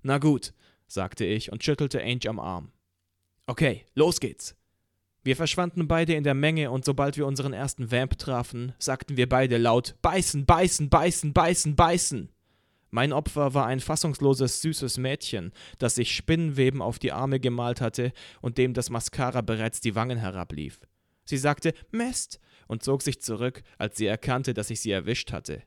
Na 0.03 0.17
gut, 0.17 0.53
sagte 0.88 1.25
ich 1.25 1.51
und 1.51 1.63
schüttelte 1.63 2.01
Ange 2.01 2.27
am 2.27 2.39
Arm. 2.39 2.72
Okay, 3.48 3.86
los 3.96 4.20
geht's. 4.20 4.55
Wir 5.24 5.36
verschwanden 5.36 5.88
beide 5.88 6.13
in 6.13 6.24
der 6.24 6.34
Menge 6.34 6.72
und 6.72 6.84
sobald 6.84 7.16
wir 7.16 7.28
unseren 7.28 7.54
ersten 7.54 7.92
Vamp 7.92 8.18
trafen, 8.18 8.74
sagten 8.80 9.18
wir 9.18 9.30
beide 9.30 9.58
laut 9.58 9.96
Beißen, 10.01 10.46
beißen, 10.46 10.90
beißen, 10.90 11.32
beißen, 11.32 11.75
beißen. 11.75 12.30
Mein 12.90 13.13
Opfer 13.13 13.54
war 13.54 13.68
ein 13.68 13.80
fassungsloses, 13.80 14.62
süßes 14.62 14.98
Mädchen, 14.98 15.54
das 15.78 15.96
sich 15.96 16.16
Spinnenweben 16.16 16.82
auf 16.82 16.98
die 16.98 17.12
Arme 17.12 17.40
gemalt 17.40 17.82
hatte 17.82 18.12
und 18.42 18.58
dem 18.58 18.74
das 18.74 18.90
Mascara 18.90 19.42
bereits 19.42 19.80
die 19.80 19.96
Wangen 19.96 20.18
herablief. 20.18 20.80
Sie 21.24 21.38
sagte 21.38 21.74
Mist 21.92 22.40
und 22.68 22.84
zog 22.84 23.04
sich 23.04 23.22
zurück, 23.22 23.62
als 23.78 23.98
sie 23.98 24.08
erkannte, 24.08 24.54
dass 24.54 24.72
ich 24.72 24.82
sie 24.82 24.92
erwischt 24.92 25.32
hatte. 25.32 25.62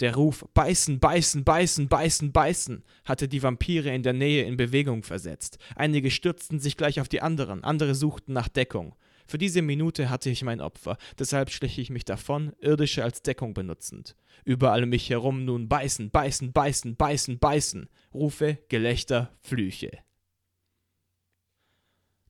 Der 0.00 0.14
Ruf 0.14 0.44
Beißen, 0.54 1.00
beißen, 1.00 1.42
beißen, 1.42 1.88
beißen, 1.88 2.32
beißen 2.32 2.84
hatte 3.04 3.26
die 3.26 3.42
Vampire 3.42 3.92
in 3.92 4.04
der 4.04 4.12
Nähe 4.12 4.44
in 4.44 4.56
Bewegung 4.56 5.02
versetzt. 5.02 5.58
Einige 5.74 6.10
stürzten 6.10 6.60
sich 6.60 6.76
gleich 6.76 7.00
auf 7.00 7.08
die 7.08 7.20
anderen, 7.20 7.64
andere 7.64 7.94
suchten 7.96 8.32
nach 8.32 8.48
Deckung. 8.48 8.94
Für 9.26 9.38
diese 9.38 9.60
Minute 9.60 10.08
hatte 10.08 10.30
ich 10.30 10.42
mein 10.42 10.60
Opfer, 10.60 10.96
deshalb 11.18 11.50
schlich 11.50 11.78
ich 11.78 11.90
mich 11.90 12.04
davon, 12.04 12.52
irdische 12.60 13.04
als 13.04 13.22
Deckung 13.22 13.54
benutzend. 13.54 14.16
Überall 14.44 14.86
mich 14.86 15.10
herum 15.10 15.44
nun 15.44 15.68
beißen, 15.68 16.10
beißen, 16.10 16.52
beißen, 16.52 16.96
beißen, 16.96 17.38
beißen. 17.38 17.88
Rufe, 18.14 18.58
Gelächter, 18.68 19.36
Flüche. 19.42 19.90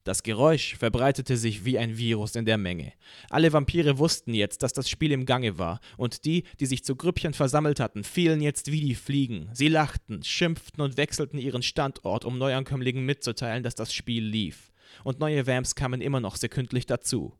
Das 0.08 0.22
Geräusch 0.22 0.74
verbreitete 0.76 1.36
sich 1.36 1.66
wie 1.66 1.76
ein 1.76 1.98
Virus 1.98 2.34
in 2.34 2.46
der 2.46 2.56
Menge. 2.56 2.94
Alle 3.28 3.52
Vampire 3.52 3.98
wussten 3.98 4.32
jetzt, 4.32 4.62
dass 4.62 4.72
das 4.72 4.88
Spiel 4.88 5.12
im 5.12 5.26
Gange 5.26 5.58
war, 5.58 5.80
und 5.98 6.24
die, 6.24 6.44
die 6.60 6.64
sich 6.64 6.82
zu 6.82 6.96
Grüppchen 6.96 7.34
versammelt 7.34 7.78
hatten, 7.78 8.04
fielen 8.04 8.40
jetzt 8.40 8.72
wie 8.72 8.80
die 8.80 8.94
Fliegen. 8.94 9.50
Sie 9.52 9.68
lachten, 9.68 10.22
schimpften 10.22 10.82
und 10.82 10.96
wechselten 10.96 11.38
ihren 11.38 11.60
Standort, 11.60 12.24
um 12.24 12.38
Neuankömmlingen 12.38 13.04
mitzuteilen, 13.04 13.62
dass 13.62 13.74
das 13.74 13.92
Spiel 13.92 14.24
lief. 14.24 14.72
Und 15.04 15.20
neue 15.20 15.46
Vamps 15.46 15.74
kamen 15.74 16.00
immer 16.00 16.20
noch 16.20 16.36
sekündlich 16.36 16.86
dazu. 16.86 17.34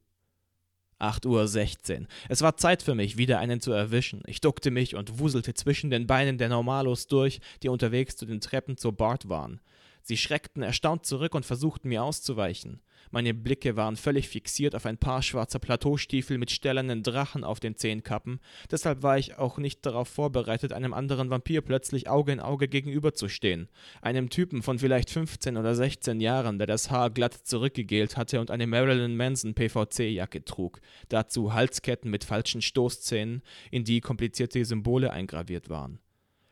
8.16 1.00 2.00
Uhr. 2.00 2.06
Es 2.28 2.42
war 2.42 2.58
Zeit 2.58 2.82
für 2.82 2.94
mich, 2.94 3.16
wieder 3.16 3.38
einen 3.38 3.62
zu 3.62 3.72
erwischen. 3.72 4.20
Ich 4.26 4.42
duckte 4.42 4.70
mich 4.70 4.94
und 4.94 5.18
wuselte 5.18 5.54
zwischen 5.54 5.88
den 5.88 6.06
Beinen 6.06 6.36
der 6.36 6.50
Normalos 6.50 7.06
durch, 7.06 7.40
die 7.62 7.70
unterwegs 7.70 8.16
zu 8.16 8.26
den 8.26 8.42
Treppen 8.42 8.76
zur 8.76 8.92
Bart 8.92 9.30
waren. 9.30 9.62
Sie 10.08 10.16
schreckten 10.16 10.62
erstaunt 10.62 11.04
zurück 11.04 11.34
und 11.34 11.44
versuchten 11.44 11.90
mir 11.90 12.02
auszuweichen. 12.02 12.80
Meine 13.10 13.34
Blicke 13.34 13.76
waren 13.76 13.94
völlig 13.94 14.26
fixiert 14.30 14.74
auf 14.74 14.86
ein 14.86 14.96
paar 14.96 15.20
schwarzer 15.22 15.58
Plateaustiefel 15.58 16.38
mit 16.38 16.50
stählernen 16.50 17.02
Drachen 17.02 17.44
auf 17.44 17.60
den 17.60 17.76
Zehenkappen, 17.76 18.40
deshalb 18.70 19.02
war 19.02 19.18
ich 19.18 19.36
auch 19.36 19.58
nicht 19.58 19.84
darauf 19.84 20.08
vorbereitet, 20.08 20.72
einem 20.72 20.94
anderen 20.94 21.28
Vampir 21.28 21.60
plötzlich 21.60 22.08
Auge 22.08 22.32
in 22.32 22.40
Auge 22.40 22.68
gegenüberzustehen. 22.68 23.68
Einem 24.00 24.30
Typen 24.30 24.62
von 24.62 24.78
vielleicht 24.78 25.10
15 25.10 25.58
oder 25.58 25.74
16 25.74 26.22
Jahren, 26.22 26.56
der 26.56 26.66
das 26.66 26.90
Haar 26.90 27.10
glatt 27.10 27.34
zurückgegelt 27.34 28.16
hatte 28.16 28.40
und 28.40 28.50
eine 28.50 28.66
Marilyn 28.66 29.14
Manson 29.14 29.52
PVC-Jacke 29.52 30.42
trug, 30.46 30.80
dazu 31.10 31.52
Halsketten 31.52 32.10
mit 32.10 32.24
falschen 32.24 32.62
Stoßzähnen, 32.62 33.42
in 33.70 33.84
die 33.84 34.00
komplizierte 34.00 34.64
Symbole 34.64 35.10
eingraviert 35.10 35.68
waren. 35.68 36.00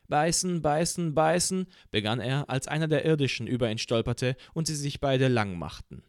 Beißen, 0.08 0.62
beißen, 0.62 1.14
beißen, 1.14 1.66
begann 1.90 2.20
er, 2.20 2.48
als 2.48 2.68
einer 2.68 2.88
der 2.88 3.04
Irdischen 3.04 3.46
über 3.46 3.70
ihn 3.70 3.78
stolperte 3.78 4.36
und 4.54 4.66
sie 4.66 4.75
sich 4.75 5.00
beide 5.00 5.28
lang 5.28 5.58
machten. 5.58 6.02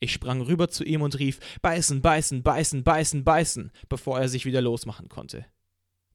Ich 0.00 0.12
sprang 0.12 0.40
rüber 0.42 0.68
zu 0.68 0.84
ihm 0.84 1.02
und 1.02 1.18
rief 1.18 1.40
Beißen, 1.60 2.00
beißen, 2.00 2.42
beißen, 2.42 2.84
beißen, 2.84 3.24
beißen, 3.24 3.72
bevor 3.88 4.20
er 4.20 4.28
sich 4.28 4.44
wieder 4.44 4.60
losmachen 4.60 5.08
konnte. 5.08 5.44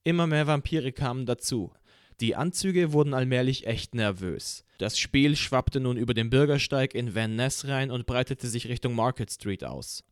Immer 0.03 0.27
mehr 0.27 0.47
Vampire 0.47 0.91
kamen 0.91 1.25
dazu. 1.25 1.73
Die 2.21 2.35
Anzüge 2.35 2.93
wurden 2.93 3.13
allmählich 3.13 3.67
echt 3.67 3.95
nervös. 3.95 4.65
Das 4.77 4.97
Spiel 4.97 5.35
schwappte 5.35 5.79
nun 5.79 5.97
über 5.97 6.13
den 6.13 6.29
Bürgersteig 6.29 6.93
in 6.93 7.15
Van 7.15 7.35
Ness 7.35 7.67
rein 7.67 7.91
und 7.91 8.05
breitete 8.05 8.47
sich 8.47 8.67
Richtung 8.67 8.95
Market 8.95 9.31
Street 9.31 9.63
aus. 9.63 10.03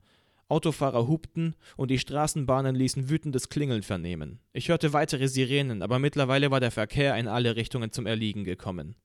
Autofahrer 0.51 1.07
hupten 1.07 1.55
und 1.77 1.89
die 1.89 1.97
Straßenbahnen 1.97 2.75
ließen 2.75 3.09
wütendes 3.09 3.49
Klingeln 3.49 3.81
vernehmen. 3.81 4.39
Ich 4.53 4.69
hörte 4.69 4.93
weitere 4.93 5.27
Sirenen, 5.27 5.81
aber 5.81 5.97
mittlerweile 5.97 6.51
war 6.51 6.59
der 6.59 6.71
Verkehr 6.71 7.15
in 7.15 7.27
alle 7.27 7.55
Richtungen 7.55 7.91
zum 7.91 8.05
Erliegen 8.05 8.43
gekommen. 8.43 8.95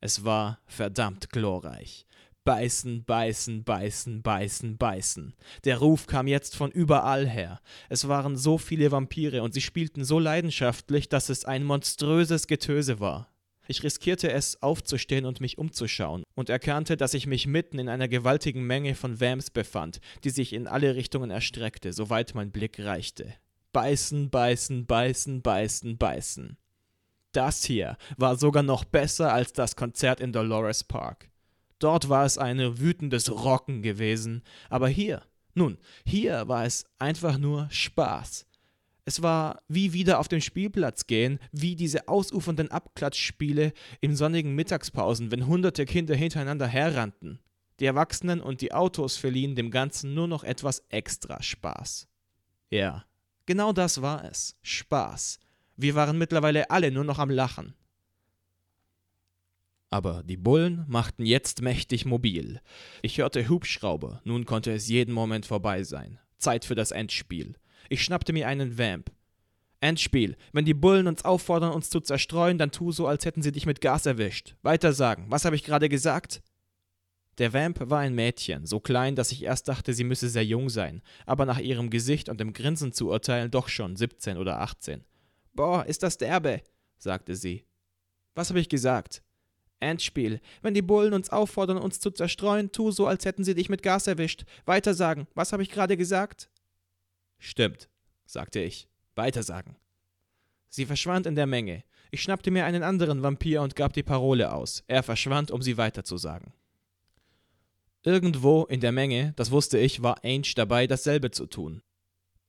Es 0.00 0.24
war 0.24 0.58
verdammt 0.66 1.30
glorreich. 1.30 2.06
Beißen, 2.44 3.04
beißen, 3.04 3.64
beißen, 3.64 4.22
beißen, 4.22 4.78
beißen. 4.78 5.34
Der 5.64 5.78
Ruf 5.78 6.06
kam 6.06 6.26
jetzt 6.26 6.56
von 6.56 6.70
überall 6.70 7.26
her. 7.28 7.60
Es 7.88 8.08
waren 8.08 8.36
so 8.36 8.58
viele 8.58 8.90
Vampire 8.90 9.42
und 9.42 9.54
sie 9.54 9.60
spielten 9.60 10.04
so 10.04 10.18
leidenschaftlich, 10.18 11.08
dass 11.08 11.28
es 11.28 11.44
ein 11.44 11.64
monströses 11.64 12.46
Getöse 12.46 13.00
war. 13.00 13.28
Ich 13.70 13.82
riskierte 13.82 14.32
es, 14.32 14.62
aufzustehen 14.62 15.26
und 15.26 15.42
mich 15.42 15.58
umzuschauen, 15.58 16.24
und 16.34 16.48
erkannte, 16.48 16.96
dass 16.96 17.12
ich 17.12 17.26
mich 17.26 17.46
mitten 17.46 17.78
in 17.78 17.90
einer 17.90 18.08
gewaltigen 18.08 18.66
Menge 18.66 18.94
von 18.94 19.20
Vamps 19.20 19.50
befand, 19.50 20.00
die 20.24 20.30
sich 20.30 20.54
in 20.54 20.66
alle 20.66 20.96
Richtungen 20.96 21.30
erstreckte, 21.30 21.92
soweit 21.92 22.34
mein 22.34 22.50
Blick 22.50 22.80
reichte. 22.80 23.34
Beißen, 23.74 24.30
beißen, 24.30 24.86
beißen, 24.86 25.42
beißen, 25.42 25.98
beißen. 25.98 26.56
Das 27.32 27.62
hier 27.62 27.98
war 28.16 28.36
sogar 28.36 28.62
noch 28.62 28.84
besser 28.84 29.34
als 29.34 29.52
das 29.52 29.76
Konzert 29.76 30.20
in 30.20 30.32
Dolores 30.32 30.82
Park. 30.82 31.28
Dort 31.78 32.08
war 32.08 32.24
es 32.24 32.38
ein 32.38 32.80
wütendes 32.80 33.30
Rocken 33.30 33.82
gewesen, 33.82 34.42
aber 34.70 34.88
hier, 34.88 35.22
nun, 35.52 35.76
hier 36.06 36.48
war 36.48 36.64
es 36.64 36.86
einfach 36.98 37.36
nur 37.36 37.68
Spaß. 37.70 38.47
Es 39.08 39.22
war 39.22 39.62
wie 39.68 39.94
wieder 39.94 40.18
auf 40.18 40.28
den 40.28 40.42
Spielplatz 40.42 41.06
gehen, 41.06 41.38
wie 41.50 41.76
diese 41.76 42.08
ausufernden 42.08 42.70
Abklatschspiele 42.70 43.72
in 44.02 44.14
sonnigen 44.14 44.54
Mittagspausen, 44.54 45.30
wenn 45.30 45.46
hunderte 45.46 45.86
Kinder 45.86 46.14
hintereinander 46.14 46.66
herrannten. 46.66 47.38
Die 47.80 47.86
Erwachsenen 47.86 48.42
und 48.42 48.60
die 48.60 48.74
Autos 48.74 49.16
verliehen 49.16 49.56
dem 49.56 49.70
Ganzen 49.70 50.12
nur 50.12 50.28
noch 50.28 50.44
etwas 50.44 50.84
extra 50.90 51.42
Spaß. 51.42 52.06
Ja, 52.68 53.06
genau 53.46 53.72
das 53.72 54.02
war 54.02 54.26
es. 54.26 54.58
Spaß. 54.60 55.40
Wir 55.78 55.94
waren 55.94 56.18
mittlerweile 56.18 56.68
alle 56.68 56.90
nur 56.90 57.04
noch 57.04 57.18
am 57.18 57.30
Lachen. 57.30 57.72
Aber 59.88 60.22
die 60.22 60.36
Bullen 60.36 60.84
machten 60.86 61.24
jetzt 61.24 61.62
mächtig 61.62 62.04
mobil. 62.04 62.60
Ich 63.00 63.16
hörte 63.16 63.48
Hubschrauber, 63.48 64.20
nun 64.24 64.44
konnte 64.44 64.70
es 64.70 64.86
jeden 64.86 65.14
Moment 65.14 65.46
vorbei 65.46 65.82
sein. 65.82 66.18
Zeit 66.36 66.66
für 66.66 66.74
das 66.74 66.90
Endspiel. 66.90 67.56
Ich 67.88 68.02
schnappte 68.04 68.32
mir 68.32 68.48
einen 68.48 68.78
Vamp. 68.78 69.10
Endspiel. 69.80 70.36
Wenn 70.52 70.64
die 70.64 70.74
Bullen 70.74 71.06
uns 71.06 71.24
auffordern, 71.24 71.72
uns 71.72 71.90
zu 71.90 72.00
zerstreuen, 72.00 72.58
dann 72.58 72.72
tu 72.72 72.90
so, 72.90 73.06
als 73.06 73.24
hätten 73.24 73.42
sie 73.42 73.52
dich 73.52 73.66
mit 73.66 73.80
Gas 73.80 74.06
erwischt. 74.06 74.56
Weiter 74.62 74.92
sagen. 74.92 75.26
Was 75.28 75.44
habe 75.44 75.56
ich 75.56 75.64
gerade 75.64 75.88
gesagt? 75.88 76.42
Der 77.38 77.52
Vamp 77.52 77.88
war 77.88 78.00
ein 78.00 78.16
Mädchen, 78.16 78.66
so 78.66 78.80
klein, 78.80 79.14
dass 79.14 79.30
ich 79.30 79.44
erst 79.44 79.68
dachte, 79.68 79.94
sie 79.94 80.02
müsse 80.02 80.28
sehr 80.28 80.44
jung 80.44 80.68
sein, 80.68 81.02
aber 81.24 81.46
nach 81.46 81.60
ihrem 81.60 81.88
Gesicht 81.88 82.28
und 82.28 82.40
dem 82.40 82.52
Grinsen 82.52 82.92
zu 82.92 83.08
urteilen 83.10 83.52
doch 83.52 83.68
schon 83.68 83.94
17 83.94 84.38
oder 84.38 84.60
18. 84.60 85.04
Boah, 85.54 85.86
ist 85.86 86.02
das 86.02 86.18
derbe, 86.18 86.62
sagte 86.98 87.36
sie. 87.36 87.64
Was 88.34 88.48
habe 88.48 88.58
ich 88.58 88.68
gesagt? 88.68 89.22
Endspiel. 89.78 90.40
Wenn 90.62 90.74
die 90.74 90.82
Bullen 90.82 91.14
uns 91.14 91.30
auffordern, 91.30 91.78
uns 91.78 92.00
zu 92.00 92.10
zerstreuen, 92.10 92.72
tu 92.72 92.90
so, 92.90 93.06
als 93.06 93.24
hätten 93.24 93.44
sie 93.44 93.54
dich 93.54 93.68
mit 93.68 93.84
Gas 93.84 94.08
erwischt. 94.08 94.44
Weiter 94.66 94.94
sagen. 94.94 95.28
Was 95.34 95.52
habe 95.52 95.62
ich 95.62 95.70
gerade 95.70 95.96
gesagt? 95.96 96.50
Stimmt, 97.38 97.88
sagte 98.26 98.60
ich. 98.60 98.88
Weitersagen. 99.14 99.76
Sie 100.68 100.86
verschwand 100.86 101.26
in 101.26 101.34
der 101.34 101.46
Menge. 101.46 101.82
Ich 102.10 102.22
schnappte 102.22 102.50
mir 102.50 102.64
einen 102.64 102.82
anderen 102.82 103.22
Vampir 103.22 103.62
und 103.62 103.76
gab 103.76 103.92
die 103.92 104.02
Parole 104.02 104.52
aus. 104.52 104.84
Er 104.86 105.02
verschwand, 105.02 105.50
um 105.50 105.62
sie 105.62 105.76
weiterzusagen. 105.76 106.52
Irgendwo 108.02 108.64
in 108.64 108.80
der 108.80 108.92
Menge, 108.92 109.32
das 109.36 109.50
wusste 109.50 109.78
ich, 109.78 110.02
war 110.02 110.24
Ainge 110.24 110.54
dabei, 110.54 110.86
dasselbe 110.86 111.30
zu 111.30 111.46
tun. 111.46 111.82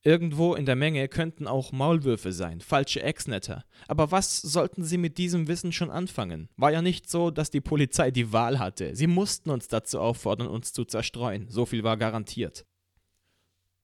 Irgendwo 0.02 0.56
in 0.56 0.66
der 0.66 0.78
Menge 0.78 1.10
könnten 1.10 1.46
auch 1.46 1.74
Maulwürfe 1.74 2.32
sein, 2.32 2.62
falsche 2.62 3.04
Ex-Netter. 3.04 3.66
Aber 3.90 4.12
was 4.12 4.42
sollten 4.42 4.86
sie 4.86 4.98
mit 4.98 5.18
diesem 5.18 5.50
Wissen 5.50 5.74
schon 5.74 5.92
anfangen? 5.92 6.48
War 6.56 6.72
ja 6.72 6.82
nicht 6.82 7.10
so, 7.10 7.32
dass 7.32 7.52
die 7.52 7.60
Polizei 7.60 8.10
die 8.10 8.32
Wahl 8.32 8.60
hatte. 8.60 8.96
Sie 8.96 9.08
mussten 9.08 9.50
uns 9.50 9.68
dazu 9.68 10.00
auffordern, 10.00 10.48
uns 10.48 10.72
zu 10.72 10.86
zerstreuen. 10.86 11.50
So 11.50 11.66
viel 11.66 11.84
war 11.84 11.98
garantiert. 11.98 12.66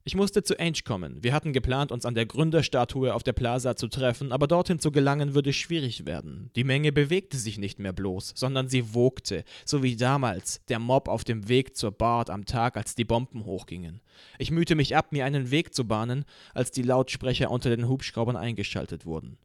Ich 0.07 0.13
musste 0.13 0.43
zu 0.43 0.59
Ange 0.59 0.83
kommen. 0.85 1.23
Wir 1.23 1.33
hatten 1.33 1.51
geplant, 1.51 1.91
uns 1.91 2.05
an 2.05 2.13
der 2.13 2.27
Gründerstatue 2.27 3.11
auf 3.11 3.23
der 3.23 3.33
Plaza 3.33 3.75
zu 3.75 3.87
treffen, 3.87 4.31
aber 4.31 4.45
dorthin 4.45 4.77
zu 4.77 4.91
gelangen 4.91 5.33
würde 5.33 5.51
schwierig 5.51 6.05
werden. 6.05 6.51
Die 6.55 6.63
Menge 6.63 6.91
bewegte 6.91 7.37
sich 7.37 7.57
nicht 7.57 7.79
mehr 7.79 7.91
bloß, 7.91 8.33
sondern 8.35 8.69
sie 8.69 8.93
wogte, 8.93 9.43
so 9.65 9.81
wie 9.81 9.95
damals 9.95 10.63
der 10.67 10.77
Mob 10.77 11.07
auf 11.07 11.23
dem 11.23 11.49
Weg 11.49 11.75
zur 11.75 11.89
Bart 11.89 12.29
am 12.29 12.45
Tag, 12.45 12.77
als 12.77 12.93
die 12.93 13.03
Bomben 13.03 13.45
hochgingen. 13.45 13.99
Ich 14.37 14.51
mühte 14.51 14.75
mich 14.75 14.95
ab, 14.95 15.11
mir 15.11 15.25
einen 15.25 15.49
Weg 15.49 15.73
zu 15.73 15.87
bahnen, 15.87 16.25
als 16.53 16.69
die 16.69 16.83
Lautsprecher 16.83 17.49
unter 17.49 17.75
den 17.75 17.89
Hubschraubern 17.89 18.35
eingeschaltet 18.35 19.07
wurden. 19.07 19.39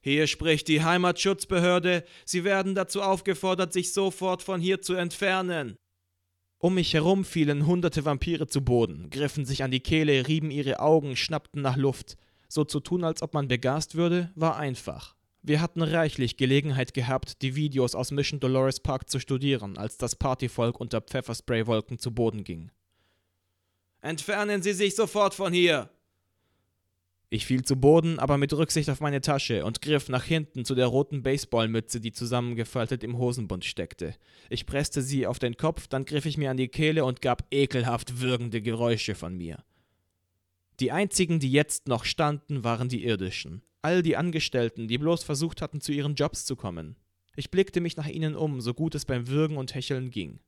Hier 0.00 0.26
spricht 0.26 0.66
die 0.66 0.82
Heimatschutzbehörde. 0.82 2.02
Sie 2.24 2.42
werden 2.42 2.74
dazu 2.74 3.00
aufgefordert, 3.00 3.72
sich 3.72 3.92
sofort 3.92 4.42
von 4.42 4.60
hier 4.60 4.82
zu 4.82 4.94
entfernen. 4.94 5.76
Um 6.64 6.76
mich 6.76 6.94
herum 6.94 7.26
fielen 7.26 7.66
hunderte 7.66 8.06
Vampire 8.06 8.46
zu 8.46 8.64
Boden, 8.64 9.10
griffen 9.10 9.44
sich 9.44 9.62
an 9.62 9.70
die 9.70 9.80
Kehle, 9.80 10.26
rieben 10.26 10.50
ihre 10.50 10.80
Augen, 10.80 11.14
schnappten 11.14 11.60
nach 11.60 11.76
Luft. 11.76 12.16
So 12.48 12.64
zu 12.64 12.80
tun, 12.80 13.04
als 13.04 13.20
ob 13.20 13.34
man 13.34 13.48
begast 13.48 13.96
würde, 13.96 14.32
war 14.34 14.56
einfach. 14.56 15.14
Wir 15.42 15.60
hatten 15.60 15.82
reichlich 15.82 16.38
Gelegenheit 16.38 16.94
gehabt, 16.94 17.42
die 17.42 17.54
Videos 17.54 17.94
aus 17.94 18.12
Mission 18.12 18.40
Dolores 18.40 18.80
Park 18.80 19.10
zu 19.10 19.20
studieren, 19.20 19.76
als 19.76 19.98
das 19.98 20.16
Partyvolk 20.16 20.80
unter 20.80 21.02
Pfefferspraywolken 21.02 21.98
zu 21.98 22.14
Boden 22.14 22.44
ging. 22.44 22.70
Entfernen 24.00 24.62
Sie 24.62 24.72
sich 24.72 24.94
sofort 24.94 25.34
von 25.34 25.52
hier! 25.52 25.90
Ich 27.34 27.46
fiel 27.46 27.64
zu 27.64 27.74
Boden, 27.74 28.20
aber 28.20 28.38
mit 28.38 28.52
Rücksicht 28.52 28.88
auf 28.88 29.00
meine 29.00 29.20
Tasche 29.20 29.64
und 29.64 29.82
griff 29.82 30.08
nach 30.08 30.22
hinten 30.22 30.64
zu 30.64 30.76
der 30.76 30.86
roten 30.86 31.24
Baseballmütze, 31.24 32.00
die 32.00 32.12
zusammengefaltet 32.12 33.02
im 33.02 33.18
Hosenbund 33.18 33.64
steckte. 33.64 34.14
Ich 34.50 34.66
presste 34.66 35.02
sie 35.02 35.26
auf 35.26 35.40
den 35.40 35.56
Kopf, 35.56 35.88
dann 35.88 36.04
griff 36.04 36.26
ich 36.26 36.38
mir 36.38 36.52
an 36.52 36.56
die 36.56 36.68
Kehle 36.68 37.04
und 37.04 37.22
gab 37.22 37.42
ekelhaft 37.50 38.20
würgende 38.20 38.62
Geräusche 38.62 39.16
von 39.16 39.36
mir. 39.36 39.64
Die 40.78 40.92
einzigen, 40.92 41.40
die 41.40 41.50
jetzt 41.50 41.88
noch 41.88 42.04
standen, 42.04 42.62
waren 42.62 42.88
die 42.88 43.04
irdischen. 43.04 43.62
All 43.82 44.04
die 44.04 44.16
Angestellten, 44.16 44.86
die 44.86 44.98
bloß 44.98 45.24
versucht 45.24 45.60
hatten, 45.60 45.80
zu 45.80 45.90
ihren 45.90 46.14
Jobs 46.14 46.44
zu 46.44 46.54
kommen. 46.54 46.94
Ich 47.34 47.50
blickte 47.50 47.80
mich 47.80 47.96
nach 47.96 48.06
ihnen 48.06 48.36
um, 48.36 48.60
so 48.60 48.74
gut 48.74 48.94
es 48.94 49.06
beim 49.06 49.26
Würgen 49.26 49.56
und 49.56 49.74
Hecheln 49.74 50.12
ging. 50.12 50.38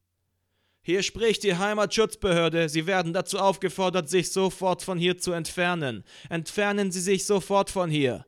Hier 0.87 1.03
spricht 1.03 1.43
die 1.43 1.57
Heimatschutzbehörde. 1.57 2.69
Sie 2.69 2.87
werden 2.87 3.13
dazu 3.13 3.41
aufgefordert, 3.41 4.09
sich 4.09 4.31
sofort 4.31 4.85
von 4.85 4.99
hier 4.99 5.19
zu 5.19 5.33
entfernen. 5.33 6.05
Entfernen 6.31 6.93
Sie 6.93 7.01
sich 7.01 7.27
sofort 7.27 7.71
von 7.71 7.91
hier. 7.91 8.25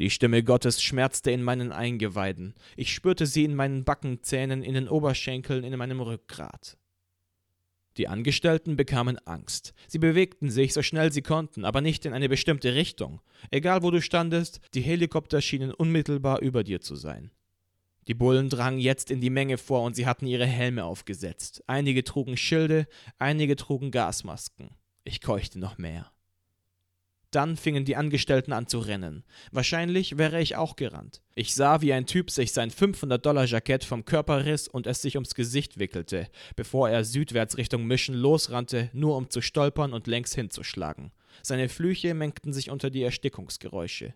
Die 0.00 0.10
Stimme 0.10 0.42
Gottes 0.42 0.82
schmerzte 0.82 1.30
in 1.30 1.44
meinen 1.44 1.70
Eingeweiden. 1.70 2.56
Ich 2.74 2.92
spürte 2.92 3.26
sie 3.26 3.44
in 3.44 3.54
meinen 3.54 3.84
Backenzähnen, 3.84 4.64
in 4.64 4.74
den 4.74 4.88
Oberschenkeln, 4.88 5.62
in 5.62 5.78
meinem 5.78 6.00
Rückgrat. 6.00 6.78
Die 7.96 8.08
Angestellten 8.08 8.74
bekamen 8.74 9.16
Angst. 9.24 9.72
Sie 9.86 10.00
bewegten 10.00 10.50
sich 10.50 10.74
so 10.74 10.82
schnell 10.82 11.12
sie 11.12 11.22
konnten, 11.22 11.64
aber 11.64 11.80
nicht 11.80 12.06
in 12.06 12.12
eine 12.12 12.28
bestimmte 12.28 12.74
Richtung. 12.74 13.20
Egal 13.52 13.84
wo 13.84 13.92
du 13.92 14.02
standest, 14.02 14.58
die 14.74 14.82
Helikopter 14.82 15.40
schienen 15.40 15.72
unmittelbar 15.72 16.40
über 16.40 16.64
dir 16.64 16.80
zu 16.80 16.96
sein. 16.96 17.30
Die 18.08 18.14
Bullen 18.14 18.48
drangen 18.48 18.78
jetzt 18.78 19.10
in 19.10 19.20
die 19.20 19.30
Menge 19.30 19.58
vor 19.58 19.82
und 19.82 19.96
sie 19.96 20.06
hatten 20.06 20.26
ihre 20.26 20.46
Helme 20.46 20.84
aufgesetzt. 20.84 21.64
Einige 21.66 22.04
trugen 22.04 22.36
Schilde, 22.36 22.86
einige 23.18 23.56
trugen 23.56 23.90
Gasmasken. 23.90 24.70
Ich 25.04 25.20
keuchte 25.20 25.58
noch 25.58 25.78
mehr. 25.78 26.10
Dann 27.32 27.56
fingen 27.56 27.84
die 27.84 27.96
Angestellten 27.96 28.52
an 28.52 28.68
zu 28.68 28.78
rennen. 28.78 29.24
Wahrscheinlich 29.50 30.16
wäre 30.16 30.40
ich 30.40 30.56
auch 30.56 30.76
gerannt. 30.76 31.22
Ich 31.34 31.54
sah, 31.54 31.82
wie 31.82 31.92
ein 31.92 32.06
Typ 32.06 32.30
sich 32.30 32.52
sein 32.52 32.70
500-Dollar-Jackett 32.70 33.84
vom 33.84 34.04
Körper 34.04 34.46
riss 34.46 34.68
und 34.68 34.86
es 34.86 35.02
sich 35.02 35.16
ums 35.16 35.34
Gesicht 35.34 35.78
wickelte, 35.78 36.28
bevor 36.54 36.88
er 36.88 37.04
südwärts 37.04 37.58
Richtung 37.58 37.86
Mission 37.86 38.16
losrannte, 38.16 38.90
nur 38.92 39.16
um 39.16 39.28
zu 39.28 39.40
stolpern 39.40 39.92
und 39.92 40.06
längs 40.06 40.34
hinzuschlagen. 40.34 41.10
Seine 41.42 41.68
Flüche 41.68 42.14
mengten 42.14 42.52
sich 42.52 42.70
unter 42.70 42.88
die 42.88 43.02
Erstickungsgeräusche. 43.02 44.14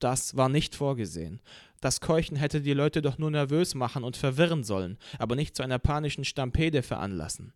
Das 0.00 0.36
war 0.36 0.48
nicht 0.48 0.74
vorgesehen. 0.74 1.40
Das 1.80 2.00
Keuchen 2.00 2.36
hätte 2.36 2.60
die 2.60 2.74
Leute 2.74 3.00
doch 3.00 3.18
nur 3.18 3.30
nervös 3.30 3.74
machen 3.74 4.02
und 4.02 4.16
verwirren 4.16 4.64
sollen, 4.64 4.98
aber 5.18 5.36
nicht 5.36 5.54
zu 5.54 5.62
einer 5.62 5.78
panischen 5.78 6.24
Stampede 6.24 6.82
veranlassen. 6.82 7.52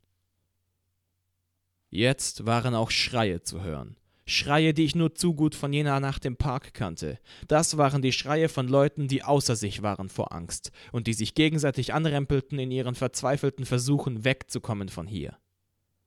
Jetzt 1.90 2.46
waren 2.46 2.74
auch 2.74 2.90
Schreie 2.90 3.42
zu 3.42 3.62
hören. 3.62 3.96
Schreie, 4.26 4.72
die 4.72 4.84
ich 4.84 4.94
nur 4.94 5.14
zu 5.14 5.34
gut 5.34 5.54
von 5.54 5.72
jener 5.72 6.00
Nacht 6.00 6.24
im 6.24 6.36
Park 6.36 6.72
kannte. 6.72 7.18
Das 7.46 7.76
waren 7.76 8.00
die 8.00 8.12
Schreie 8.12 8.48
von 8.48 8.68
Leuten, 8.68 9.06
die 9.06 9.22
außer 9.22 9.54
sich 9.54 9.82
waren 9.82 10.08
vor 10.08 10.32
Angst 10.32 10.72
und 10.92 11.06
die 11.06 11.12
sich 11.12 11.34
gegenseitig 11.34 11.92
anrempelten 11.92 12.58
in 12.58 12.70
ihren 12.70 12.94
verzweifelten 12.94 13.66
Versuchen 13.66 14.24
wegzukommen 14.24 14.88
von 14.88 15.06
hier. 15.06 15.36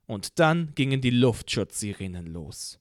Und 0.07 0.39
dann 0.39 0.73
gingen 0.73 1.01
die 1.01 1.11
Luftschutzsirenen 1.11 2.25
los. 2.25 2.79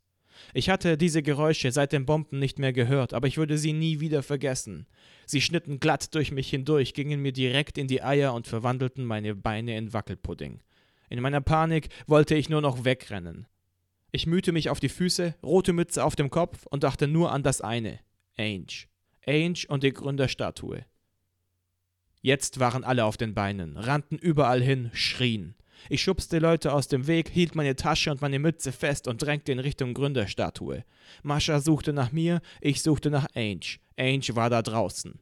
Ich 0.55 0.69
hatte 0.69 0.97
diese 0.97 1.23
Geräusche 1.23 1.73
seit 1.73 1.93
den 1.93 2.07
Bomben 2.07 2.39
nicht 2.39 2.59
mehr 2.59 2.73
gehört, 2.73 3.15
aber 3.15 3.27
ich 3.27 3.37
würde 3.37 3.59
sie 3.59 3.73
nie 3.73 4.01
wieder 4.01 4.23
vergessen. 4.23 4.87
Sie 5.27 5.41
schnitten 5.41 5.81
glatt 5.81 6.15
durch 6.15 6.33
mich 6.33 6.51
hindurch, 6.51 6.95
gingen 6.95 7.21
mir 7.21 7.33
direkt 7.33 7.79
in 7.79 7.89
die 7.89 8.03
Eier 8.03 8.35
und 8.35 8.47
verwandelten 8.47 9.05
meine 9.05 9.35
Beine 9.35 9.77
in 9.77 9.93
Wackelpudding. 9.93 10.61
In 11.11 11.21
meiner 11.21 11.41
Panik 11.41 11.89
wollte 12.07 12.35
ich 12.35 12.49
nur 12.49 12.61
noch 12.61 12.85
wegrennen. 12.85 13.47
Ich 14.13 14.27
mühte 14.27 14.53
mich 14.53 14.71
auf 14.71 14.81
die 14.81 14.89
Füße, 14.89 15.35
rote 15.43 15.73
Mütze 15.73 16.05
auf 16.05 16.17
dem 16.17 16.31
Kopf 16.31 16.67
und 16.67 16.85
dachte 16.85 17.07
nur 17.07 17.33
an 17.33 17.43
das 17.43 17.61
eine: 17.61 18.01
Ainge. 18.37 18.87
Ainge 19.27 19.67
und 19.69 19.83
die 19.83 19.93
Gründerstatue. 19.93 20.85
Jetzt 22.23 22.59
waren 22.59 22.83
alle 22.83 23.05
auf 23.05 23.17
den 23.17 23.35
Beinen, 23.35 23.77
rannten 23.77 24.19
überall 24.19 24.63
hin, 24.63 24.91
schrien. 24.93 25.55
Ich 25.89 26.03
schubste 26.03 26.39
Leute 26.39 26.73
aus 26.73 26.89
dem 26.89 27.07
Weg, 27.07 27.29
hielt 27.29 27.55
meine 27.55 27.77
Tasche 27.77 28.11
und 28.11 28.21
meine 28.21 28.39
Mütze 28.39 28.73
fest 28.73 29.09
und 29.09 29.23
drängte 29.23 29.53
in 29.53 29.59
Richtung 29.59 29.95
Gründerstatue. 29.95 30.85
Mascha 31.23 31.61
suchte 31.61 31.93
nach 31.93 32.13
mir, 32.13 32.41
ich 32.61 32.83
suchte 32.83 33.11
nach 33.11 33.27
Ainge. 33.35 33.79
Ainge 33.97 34.35
war 34.35 34.51
da 34.51 34.63
draußen. 34.63 35.19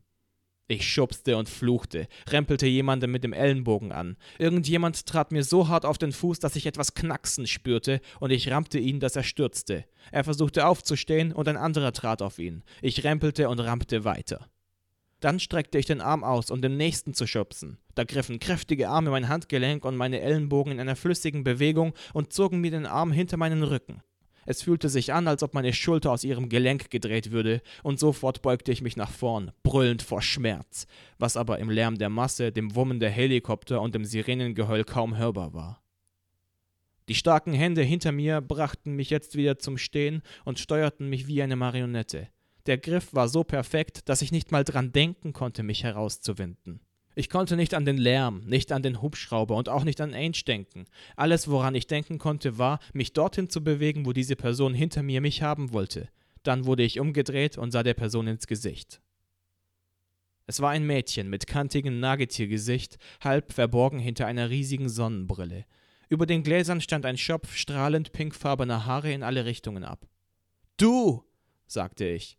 Ich 0.66 0.88
schubste 0.88 1.36
und 1.36 1.50
fluchte, 1.50 2.08
rempelte 2.30 2.66
jemanden 2.66 3.10
mit 3.10 3.22
dem 3.22 3.34
Ellenbogen 3.34 3.92
an. 3.92 4.16
Irgendjemand 4.38 5.04
trat 5.04 5.30
mir 5.30 5.44
so 5.44 5.68
hart 5.68 5.84
auf 5.84 5.98
den 5.98 6.12
Fuß, 6.12 6.38
dass 6.38 6.56
ich 6.56 6.64
etwas 6.64 6.94
knacksen 6.94 7.46
spürte, 7.46 8.00
und 8.18 8.30
ich 8.30 8.50
rammte 8.50 8.78
ihn, 8.78 8.98
dass 8.98 9.14
er 9.14 9.24
stürzte. 9.24 9.84
Er 10.10 10.24
versuchte 10.24 10.66
aufzustehen, 10.66 11.32
und 11.32 11.48
ein 11.48 11.58
anderer 11.58 11.92
trat 11.92 12.22
auf 12.22 12.38
ihn. 12.38 12.64
Ich 12.80 13.04
rempelte 13.04 13.50
und 13.50 13.60
rammte 13.60 14.04
weiter. 14.04 14.48
Dann 15.24 15.40
streckte 15.40 15.78
ich 15.78 15.86
den 15.86 16.02
Arm 16.02 16.22
aus, 16.22 16.50
um 16.50 16.60
den 16.60 16.76
nächsten 16.76 17.14
zu 17.14 17.26
schubsen. 17.26 17.78
Da 17.94 18.04
griffen 18.04 18.40
kräftige 18.40 18.90
Arme 18.90 19.08
mein 19.08 19.30
Handgelenk 19.30 19.86
und 19.86 19.96
meine 19.96 20.20
Ellenbogen 20.20 20.74
in 20.74 20.80
einer 20.80 20.96
flüssigen 20.96 21.44
Bewegung 21.44 21.94
und 22.12 22.34
zogen 22.34 22.60
mir 22.60 22.70
den 22.70 22.84
Arm 22.84 23.10
hinter 23.10 23.38
meinen 23.38 23.62
Rücken. 23.62 24.02
Es 24.44 24.60
fühlte 24.60 24.90
sich 24.90 25.14
an, 25.14 25.26
als 25.26 25.42
ob 25.42 25.54
meine 25.54 25.72
Schulter 25.72 26.10
aus 26.12 26.24
ihrem 26.24 26.50
Gelenk 26.50 26.90
gedreht 26.90 27.32
würde, 27.32 27.62
und 27.82 27.98
sofort 27.98 28.42
beugte 28.42 28.70
ich 28.70 28.82
mich 28.82 28.98
nach 28.98 29.10
vorn, 29.10 29.52
brüllend 29.62 30.02
vor 30.02 30.20
Schmerz, 30.20 30.86
was 31.18 31.38
aber 31.38 31.58
im 31.58 31.70
Lärm 31.70 31.96
der 31.96 32.10
Masse, 32.10 32.52
dem 32.52 32.74
Wummen 32.74 33.00
der 33.00 33.08
Helikopter 33.08 33.80
und 33.80 33.94
dem 33.94 34.04
Sirenengeheul 34.04 34.84
kaum 34.84 35.16
hörbar 35.16 35.54
war. 35.54 35.82
Die 37.08 37.14
starken 37.14 37.54
Hände 37.54 37.80
hinter 37.80 38.12
mir 38.12 38.42
brachten 38.42 38.94
mich 38.94 39.08
jetzt 39.08 39.36
wieder 39.36 39.58
zum 39.58 39.78
Stehen 39.78 40.20
und 40.44 40.58
steuerten 40.58 41.08
mich 41.08 41.26
wie 41.26 41.42
eine 41.42 41.56
Marionette. 41.56 42.28
Der 42.66 42.78
Griff 42.78 43.12
war 43.12 43.28
so 43.28 43.44
perfekt, 43.44 44.08
dass 44.08 44.22
ich 44.22 44.32
nicht 44.32 44.50
mal 44.50 44.64
dran 44.64 44.92
denken 44.92 45.32
konnte, 45.32 45.62
mich 45.62 45.84
herauszuwinden. 45.84 46.80
Ich 47.16 47.30
konnte 47.30 47.56
nicht 47.56 47.74
an 47.74 47.84
den 47.84 47.98
Lärm, 47.98 48.40
nicht 48.46 48.72
an 48.72 48.82
den 48.82 49.00
Hubschrauber 49.00 49.54
und 49.54 49.68
auch 49.68 49.84
nicht 49.84 50.00
an 50.00 50.14
Ainge 50.14 50.42
denken. 50.46 50.86
Alles, 51.14 51.48
woran 51.48 51.74
ich 51.74 51.86
denken 51.86 52.18
konnte, 52.18 52.58
war, 52.58 52.80
mich 52.92 53.12
dorthin 53.12 53.48
zu 53.48 53.62
bewegen, 53.62 54.04
wo 54.04 54.12
diese 54.12 54.34
Person 54.34 54.74
hinter 54.74 55.02
mir 55.02 55.20
mich 55.20 55.42
haben 55.42 55.72
wollte. 55.72 56.08
Dann 56.42 56.66
wurde 56.66 56.82
ich 56.82 56.98
umgedreht 56.98 57.56
und 57.56 57.70
sah 57.70 57.82
der 57.82 57.94
Person 57.94 58.26
ins 58.26 58.46
Gesicht. 58.46 59.00
Es 60.46 60.60
war 60.60 60.70
ein 60.70 60.86
Mädchen 60.86 61.30
mit 61.30 61.46
kantigem 61.46 62.00
Nagetiergesicht, 62.00 62.98
halb 63.22 63.52
verborgen 63.52 63.98
hinter 63.98 64.26
einer 64.26 64.50
riesigen 64.50 64.88
Sonnenbrille. 64.88 65.64
Über 66.08 66.26
den 66.26 66.42
Gläsern 66.42 66.80
stand 66.80 67.06
ein 67.06 67.16
Schopf 67.16 67.54
strahlend 67.54 68.12
pinkfarbener 68.12 68.86
Haare 68.86 69.12
in 69.12 69.22
alle 69.22 69.44
Richtungen 69.46 69.84
ab. 69.84 70.06
Du, 70.76 71.24
sagte 71.66 72.06
ich. 72.06 72.38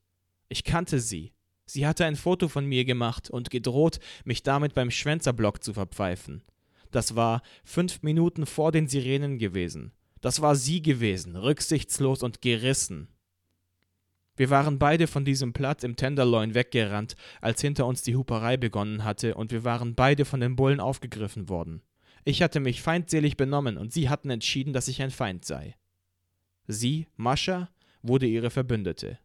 Ich 0.50 0.64
kannte 0.64 1.00
sie. 1.00 1.34
Sie 1.66 1.88
hatte 1.88 2.06
ein 2.06 2.16
Foto 2.16 2.48
von 2.48 2.66
mir 2.66 2.86
gemacht 2.86 3.30
und 3.30 3.50
gedroht, 3.50 4.00
mich 4.24 4.44
damit 4.44 4.74
beim 4.74 4.92
Schwänzerblock 4.92 5.64
zu 5.64 5.74
verpfeifen. 5.74 6.44
Das 6.92 7.16
war 7.16 7.42
fünf 7.64 8.04
Minuten 8.04 8.46
vor 8.46 8.72
den 8.72 8.88
Sirenen 8.88 9.38
gewesen. 9.40 9.92
Das 10.22 10.42
war 10.42 10.56
sie 10.56 10.82
gewesen, 10.82 11.36
rücksichtslos 11.36 12.24
und 12.24 12.42
gerissen. 12.42 13.10
Wir 14.38 14.50
waren 14.50 14.80
beide 14.80 15.08
von 15.08 15.24
diesem 15.24 15.54
Platz 15.54 15.84
im 15.84 15.96
Tenderloin 15.96 16.54
weggerannt, 16.54 17.16
als 17.42 17.62
hinter 17.62 17.86
uns 17.86 18.02
die 18.02 18.16
Huperei 18.16 18.58
begonnen 18.58 19.04
hatte, 19.04 19.36
und 19.36 19.52
wir 19.52 19.64
waren 19.64 19.96
beide 19.96 20.26
von 20.26 20.42
den 20.42 20.56
Bullen 20.56 20.80
aufgegriffen 20.80 21.48
worden. 21.48 21.82
Ich 22.26 22.42
hatte 22.42 22.60
mich 22.60 22.82
feindselig 22.82 23.38
benommen, 23.38 23.78
und 23.78 23.94
sie 23.94 24.10
hatten 24.10 24.30
entschieden, 24.30 24.74
dass 24.74 24.88
ich 24.88 25.02
ein 25.02 25.12
Feind 25.12 25.46
sei. 25.46 25.76
Sie, 26.68 27.08
Mascha, 27.16 27.70
wurde 28.02 28.26
ihre 28.26 28.50
Verbündete. 28.50 29.20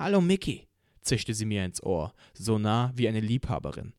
Hallo, 0.00 0.22
Mickey, 0.22 0.66
zischte 1.02 1.34
sie 1.34 1.44
mir 1.44 1.62
ins 1.62 1.82
Ohr, 1.82 2.14
so 2.32 2.58
nah 2.58 2.90
wie 2.94 3.06
eine 3.06 3.20
Liebhaberin. 3.20 3.92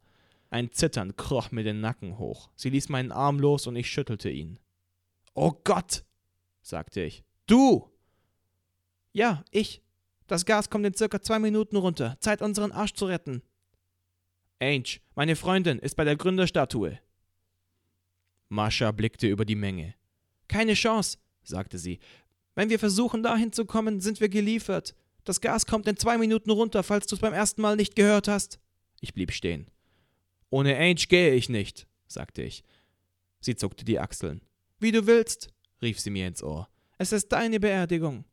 Ein 0.50 0.72
Zittern 0.72 1.16
kroch 1.16 1.52
mir 1.52 1.64
den 1.64 1.80
Nacken 1.80 2.18
hoch. 2.18 2.50
Sie 2.56 2.72
ließ 2.72 2.90
meinen 2.90 3.12
Arm 3.12 3.40
los 3.40 3.68
und 3.68 3.76
ich 3.76 3.88
schüttelte 3.88 4.32
ihn. 4.32 4.58
Oh 5.36 5.52
Gott, 5.64 6.04
sagte 6.64 7.04
ich. 7.04 7.24
Du! 7.46 7.88
Ja, 9.14 9.46
ich. 9.52 9.84
Das 10.26 10.46
Gas 10.46 10.72
kommt 10.72 10.88
in 10.88 10.96
circa 10.96 11.22
zwei 11.22 11.38
Minuten 11.38 11.76
runter. 11.76 12.18
Zeit, 12.20 12.42
unseren 12.42 12.72
Arsch 12.72 12.94
zu 12.94 13.06
retten. 13.06 13.44
Ange, 14.60 15.02
meine 15.14 15.36
Freundin, 15.36 15.78
ist 15.78 15.96
bei 15.96 16.04
der 16.04 16.16
Gründerstatue. 16.16 16.98
Mascha 18.50 18.92
blickte 18.92 19.28
über 19.28 19.46
die 19.46 19.54
Menge. 19.54 19.94
Keine 20.48 20.74
Chance, 20.74 21.20
sagte 21.44 21.78
sie. 21.78 22.00
Wenn 22.56 22.72
wir 22.72 22.80
versuchen, 22.80 23.22
dahin 23.22 23.52
zu 23.54 23.66
kommen, 23.66 24.00
sind 24.02 24.20
wir 24.20 24.30
geliefert. 24.30 24.96
Das 25.24 25.42
Gas 25.42 25.66
kommt 25.66 25.88
in 25.88 25.98
zwei 25.98 26.18
Minuten 26.18 26.50
runter, 26.50 26.84
falls 26.84 27.08
du 27.08 27.16
es 27.16 27.22
beim 27.22 27.34
ersten 27.34 27.62
Mal 27.62 27.76
nicht 27.76 27.96
gehört 27.96 28.28
hast. 28.28 28.60
Ich 29.00 29.14
blieb 29.14 29.32
stehen. 29.32 29.68
Ohne 30.50 30.78
Ange 30.78 30.96
gehe 30.96 31.34
ich 31.34 31.50
nicht, 31.50 31.88
sagte 32.08 32.42
ich. 32.42 32.64
Sie 33.40 33.56
zuckte 33.56 33.86
die 33.86 34.00
Achseln. 34.00 34.42
Wie 34.80 34.92
du 34.92 35.08
willst, 35.08 35.50
rief 35.82 36.00
sie 36.00 36.10
mir 36.10 36.28
ins 36.28 36.44
Ohr. 36.44 36.68
Es 36.98 37.12
ist 37.12 37.32
deine 37.32 37.60
Beerdigung. 37.60 38.26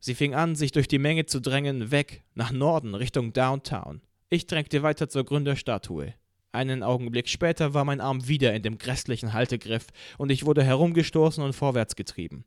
Sie 0.00 0.14
fing 0.14 0.34
an, 0.34 0.54
sich 0.54 0.72
durch 0.72 0.88
die 0.88 0.98
Menge 0.98 1.24
zu 1.24 1.40
drängen, 1.40 1.90
weg, 1.90 2.24
nach 2.34 2.52
Norden, 2.52 2.94
Richtung 2.94 3.32
Downtown. 3.32 4.02
Ich 4.28 4.46
drängte 4.46 4.82
weiter 4.82 5.08
zur 5.08 5.24
Gründerstatue. 5.24 6.14
Einen 6.52 6.82
Augenblick 6.82 7.28
später 7.28 7.72
war 7.74 7.84
mein 7.84 8.00
Arm 8.00 8.28
wieder 8.28 8.54
in 8.54 8.62
dem 8.62 8.78
grässlichen 8.78 9.32
Haltegriff 9.32 9.86
und 10.18 10.30
ich 10.30 10.44
wurde 10.44 10.62
herumgestoßen 10.62 11.42
und 11.42 11.54
vorwärts 11.54 11.96
getrieben. 11.96 12.44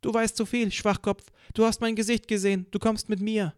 Du 0.00 0.12
weißt 0.12 0.36
zu 0.36 0.46
viel, 0.46 0.72
Schwachkopf. 0.72 1.24
Du 1.54 1.64
hast 1.64 1.80
mein 1.80 1.96
Gesicht 1.96 2.28
gesehen. 2.28 2.66
Du 2.70 2.78
kommst 2.78 3.08
mit 3.08 3.20
mir. 3.20 3.54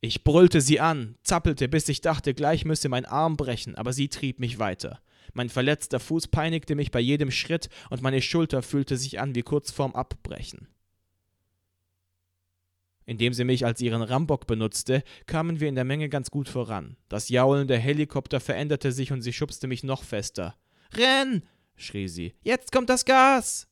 Ich 0.00 0.24
brüllte 0.24 0.60
sie 0.60 0.80
an, 0.80 1.16
zappelte, 1.22 1.68
bis 1.68 1.88
ich 1.88 2.00
dachte, 2.00 2.32
gleich 2.32 2.64
müsse 2.64 2.88
mein 2.88 3.04
Arm 3.04 3.36
brechen, 3.36 3.74
aber 3.74 3.92
sie 3.92 4.08
trieb 4.08 4.40
mich 4.40 4.58
weiter. 4.58 5.00
Mein 5.34 5.50
verletzter 5.50 6.00
Fuß 6.00 6.28
peinigte 6.28 6.74
mich 6.74 6.90
bei 6.90 7.00
jedem 7.00 7.30
Schritt 7.30 7.68
und 7.90 8.00
meine 8.00 8.22
Schulter 8.22 8.62
fühlte 8.62 8.96
sich 8.96 9.20
an 9.20 9.34
wie 9.34 9.42
kurz 9.42 9.70
vorm 9.70 9.94
Abbrechen. 9.94 10.68
Indem 13.04 13.34
sie 13.34 13.44
mich 13.44 13.66
als 13.66 13.80
ihren 13.80 14.02
Rambock 14.02 14.46
benutzte, 14.46 15.02
kamen 15.26 15.60
wir 15.60 15.68
in 15.68 15.74
der 15.74 15.84
Menge 15.84 16.08
ganz 16.08 16.30
gut 16.30 16.48
voran. 16.48 16.96
Das 17.08 17.28
Jaulen 17.28 17.68
der 17.68 17.78
Helikopter 17.78 18.40
veränderte 18.40 18.92
sich 18.92 19.12
und 19.12 19.20
sie 19.20 19.32
schubste 19.32 19.66
mich 19.66 19.84
noch 19.84 20.02
fester. 20.02 20.56
Renn! 20.94 21.42
schrie 21.76 22.08
sie. 22.08 22.34
Jetzt 22.42 22.72
kommt 22.72 22.88
das 22.88 23.04
Gas! 23.04 23.69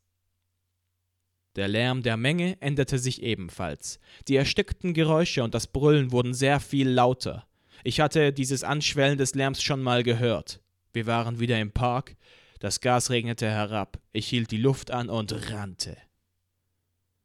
Der 1.59 1.66
Lärm 1.66 2.05
der 2.05 2.16
Menge 2.16 2.57
änderte 2.62 3.01
sich 3.01 3.21
ebenfalls. 3.21 3.99
Die 4.29 4.37
erstickten 4.37 4.94
Geräusche 4.94 5.42
und 5.42 5.55
das 5.55 5.66
Brüllen 5.66 6.12
wurden 6.12 6.33
sehr 6.33 6.61
viel 6.61 6.88
lauter. 6.88 7.49
Ich 7.83 7.99
hatte 7.99 8.33
dieses 8.33 8.62
Anschwellen 8.62 9.18
des 9.18 9.35
Lärms 9.35 9.61
schon 9.61 9.83
mal 9.83 10.05
gehört. 10.05 10.61
Wir 10.92 11.07
waren 11.07 11.40
wieder 11.40 11.59
im 11.59 11.73
Park. 11.73 12.14
Das 12.61 12.81
Gas 12.81 13.11
regnete 13.11 13.49
herab. 13.49 13.99
Ich 14.12 14.29
hielt 14.29 14.53
die 14.53 14.57
Luft 14.57 14.92
an 14.92 15.11
und 15.11 15.51
rannte. 15.51 15.97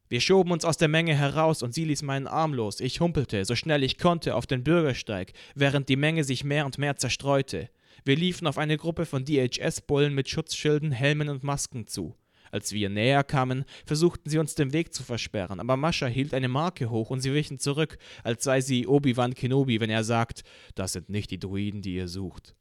Wir 0.09 0.19
schoben 0.19 0.51
uns 0.51 0.65
aus 0.65 0.77
der 0.77 0.87
Menge 0.87 1.13
heraus 1.13 1.61
und 1.61 1.75
sie 1.75 1.85
ließ 1.85 2.01
meinen 2.01 2.25
Arm 2.25 2.55
los. 2.55 2.79
Ich 2.79 3.01
humpelte, 3.01 3.45
so 3.45 3.55
schnell 3.55 3.83
ich 3.83 3.99
konnte, 3.99 4.33
auf 4.33 4.47
den 4.47 4.63
Bürgersteig, 4.63 5.33
während 5.53 5.89
die 5.89 5.95
Menge 5.95 6.23
sich 6.23 6.43
mehr 6.43 6.65
und 6.65 6.79
mehr 6.79 6.97
zerstreute. 6.97 7.69
Wir 8.03 8.15
liefen 8.15 8.47
auf 8.47 8.57
eine 8.57 8.77
Gruppe 8.77 9.05
von 9.05 9.25
DHS-Bullen 9.25 10.15
mit 10.15 10.27
Schutzschilden, 10.27 10.91
Helmen 10.91 11.29
und 11.29 11.43
Masken 11.43 11.85
zu. 11.85 12.15
Als 12.53 12.71
wir 12.71 12.87
näher 12.87 13.23
kamen, 13.23 13.65
versuchten 13.83 14.29
sie 14.29 14.37
uns 14.37 14.53
den 14.53 14.73
Weg 14.73 14.93
zu 14.93 15.01
versperren, 15.01 15.59
aber 15.59 15.75
Mascha 15.75 16.05
hielt 16.05 16.35
eine 16.35 16.49
Marke 16.49 16.91
hoch 16.91 17.09
und 17.09 17.19
sie 17.19 17.33
wichen 17.33 17.57
zurück, 17.57 17.97
als 18.23 18.43
sei 18.43 18.61
sie 18.61 18.85
Obi-Wan 18.85 19.33
Kenobi, 19.33 19.79
wenn 19.79 19.89
er 19.89 20.03
sagt, 20.03 20.43
das 20.75 20.93
sind 20.93 21.09
nicht 21.09 21.31
die 21.31 21.39
Druiden, 21.39 21.81
die 21.81 21.95
ihr 21.95 22.07
sucht. 22.07 22.55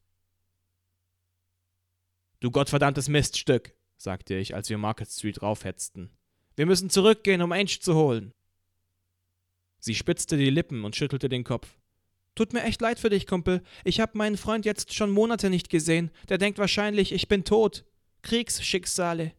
Du 2.41 2.51
gottverdammtes 2.51 3.11
Miststück, 3.11 3.75
sagte 3.99 4.35
ich, 4.35 4.55
als 4.55 4.71
wir 4.71 4.79
Market 4.79 5.11
Street 5.11 5.43
raufhetzten. 5.43 6.09
Wir 6.57 6.65
müssen 6.65 6.89
zurückgehen, 6.89 7.43
um 7.43 7.53
Ange 7.53 7.79
zu 7.79 7.95
holen. 7.95 8.33
Sie 9.79 9.95
spitzte 9.95 10.39
die 10.39 10.49
Lippen 10.49 10.87
und 10.87 10.97
schüttelte 10.97 11.29
den 11.29 11.45
Kopf. 11.45 11.69
Tut 12.35 12.55
mir 12.55 12.63
echt 12.63 12.81
leid 12.81 12.99
für 12.99 13.11
dich, 13.11 13.27
Kumpel. 13.27 13.63
Ich 13.85 14.01
hab 14.01 14.15
meinen 14.15 14.39
Freund 14.39 14.65
jetzt 14.65 14.95
schon 14.95 15.11
Monate 15.11 15.51
nicht 15.51 15.69
gesehen. 15.69 16.11
Der 16.31 16.39
denkt 16.39 16.59
wahrscheinlich, 16.59 17.13
ich 17.13 17.29
bin 17.29 17.45
tot. 17.45 17.85
Kriegsschicksale. 18.23 19.35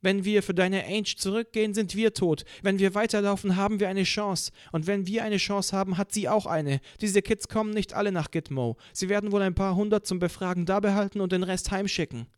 Wenn 0.00 0.24
wir 0.24 0.42
für 0.42 0.54
deine 0.54 0.84
Ange 0.84 1.16
zurückgehen, 1.16 1.74
sind 1.74 1.96
wir 1.96 2.14
tot. 2.14 2.44
Wenn 2.62 2.78
wir 2.78 2.94
weiterlaufen, 2.94 3.56
haben 3.56 3.80
wir 3.80 3.88
eine 3.88 4.04
Chance. 4.04 4.52
Und 4.70 4.86
wenn 4.86 5.06
wir 5.06 5.24
eine 5.24 5.38
Chance 5.38 5.76
haben, 5.76 5.98
hat 5.98 6.12
sie 6.12 6.28
auch 6.28 6.46
eine. 6.46 6.80
Diese 7.00 7.20
Kids 7.20 7.48
kommen 7.48 7.70
nicht 7.70 7.94
alle 7.94 8.12
nach 8.12 8.30
Gitmo. 8.30 8.76
Sie 8.92 9.08
werden 9.08 9.32
wohl 9.32 9.42
ein 9.42 9.54
paar 9.54 9.74
hundert 9.74 10.06
zum 10.06 10.20
Befragen 10.20 10.66
da 10.66 10.78
behalten 10.78 11.20
und 11.20 11.32
den 11.32 11.42
Rest 11.42 11.70
heimschicken. 11.72 12.28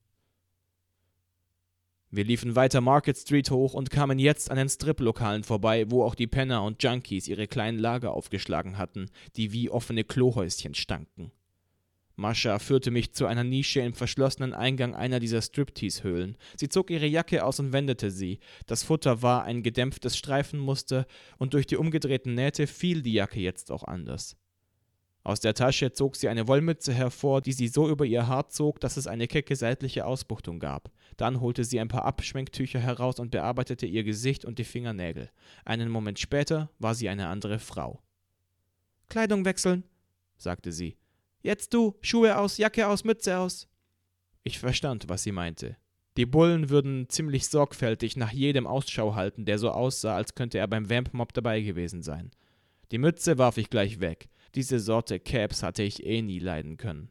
Wir 2.12 2.24
liefen 2.24 2.56
weiter 2.56 2.80
Market 2.80 3.16
Street 3.16 3.52
hoch 3.52 3.72
und 3.72 3.90
kamen 3.90 4.18
jetzt 4.18 4.50
an 4.50 4.56
den 4.56 4.68
Strip-Lokalen 4.68 5.44
vorbei, 5.44 5.88
wo 5.90 6.02
auch 6.02 6.16
die 6.16 6.26
Penner 6.26 6.64
und 6.64 6.82
Junkies 6.82 7.28
ihre 7.28 7.46
kleinen 7.46 7.78
Lager 7.78 8.12
aufgeschlagen 8.12 8.78
hatten, 8.78 9.10
die 9.36 9.52
wie 9.52 9.70
offene 9.70 10.02
Klohäuschen 10.02 10.74
stanken. 10.74 11.30
Mascha 12.20 12.58
führte 12.58 12.90
mich 12.90 13.12
zu 13.12 13.26
einer 13.26 13.44
Nische 13.44 13.80
im 13.80 13.94
verschlossenen 13.94 14.52
Eingang 14.52 14.94
einer 14.94 15.18
dieser 15.18 15.40
Striptease-Höhlen. 15.40 16.36
Sie 16.56 16.68
zog 16.68 16.90
ihre 16.90 17.06
Jacke 17.06 17.44
aus 17.44 17.58
und 17.58 17.72
wendete 17.72 18.10
sie. 18.10 18.38
Das 18.66 18.82
Futter 18.82 19.22
war 19.22 19.44
ein 19.44 19.62
gedämpftes 19.62 20.16
Streifenmuster 20.16 21.06
und 21.38 21.54
durch 21.54 21.66
die 21.66 21.76
umgedrehten 21.76 22.34
Nähte 22.34 22.66
fiel 22.66 23.02
die 23.02 23.14
Jacke 23.14 23.40
jetzt 23.40 23.72
auch 23.72 23.84
anders. 23.84 24.36
Aus 25.22 25.40
der 25.40 25.54
Tasche 25.54 25.92
zog 25.92 26.16
sie 26.16 26.28
eine 26.28 26.46
Wollmütze 26.46 26.92
hervor, 26.92 27.40
die 27.40 27.52
sie 27.52 27.68
so 27.68 27.88
über 27.88 28.04
ihr 28.04 28.26
Haar 28.26 28.48
zog, 28.48 28.80
dass 28.80 28.96
es 28.96 29.06
eine 29.06 29.26
kecke 29.26 29.56
seitliche 29.56 30.06
Ausbuchtung 30.06 30.60
gab. 30.60 30.90
Dann 31.16 31.40
holte 31.40 31.64
sie 31.64 31.80
ein 31.80 31.88
paar 31.88 32.04
Abschwenktücher 32.04 32.80
heraus 32.80 33.18
und 33.18 33.30
bearbeitete 33.30 33.86
ihr 33.86 34.04
Gesicht 34.04 34.44
und 34.44 34.58
die 34.58 34.64
Fingernägel. 34.64 35.30
Einen 35.64 35.90
Moment 35.90 36.18
später 36.18 36.70
war 36.78 36.94
sie 36.94 37.08
eine 37.08 37.28
andere 37.28 37.58
Frau. 37.58 38.00
Kleidung 39.08 39.44
wechseln, 39.44 39.84
sagte 40.38 40.72
sie. 40.72 40.99
Jetzt 41.42 41.72
du, 41.74 41.96
Schuhe 42.02 42.36
aus, 42.38 42.58
Jacke 42.58 42.86
aus, 42.86 43.04
Mütze 43.04 43.38
aus. 43.38 43.68
Ich 44.42 44.58
verstand, 44.58 45.08
was 45.08 45.22
sie 45.22 45.32
meinte. 45.32 45.76
Die 46.16 46.26
Bullen 46.26 46.70
würden 46.70 47.08
ziemlich 47.08 47.48
sorgfältig 47.48 48.16
nach 48.16 48.32
jedem 48.32 48.66
Ausschau 48.66 49.14
halten, 49.14 49.44
der 49.44 49.58
so 49.58 49.70
aussah, 49.70 50.16
als 50.16 50.34
könnte 50.34 50.58
er 50.58 50.68
beim 50.68 50.90
Vamp-Mob 50.90 51.32
dabei 51.32 51.60
gewesen 51.60 52.02
sein. 52.02 52.30
Die 52.90 52.98
Mütze 52.98 53.38
warf 53.38 53.56
ich 53.56 53.70
gleich 53.70 54.00
weg. 54.00 54.28
Diese 54.54 54.80
Sorte 54.80 55.20
Caps 55.20 55.62
hatte 55.62 55.82
ich 55.82 56.04
eh 56.04 56.22
nie 56.22 56.40
leiden 56.40 56.76
können. 56.76 57.10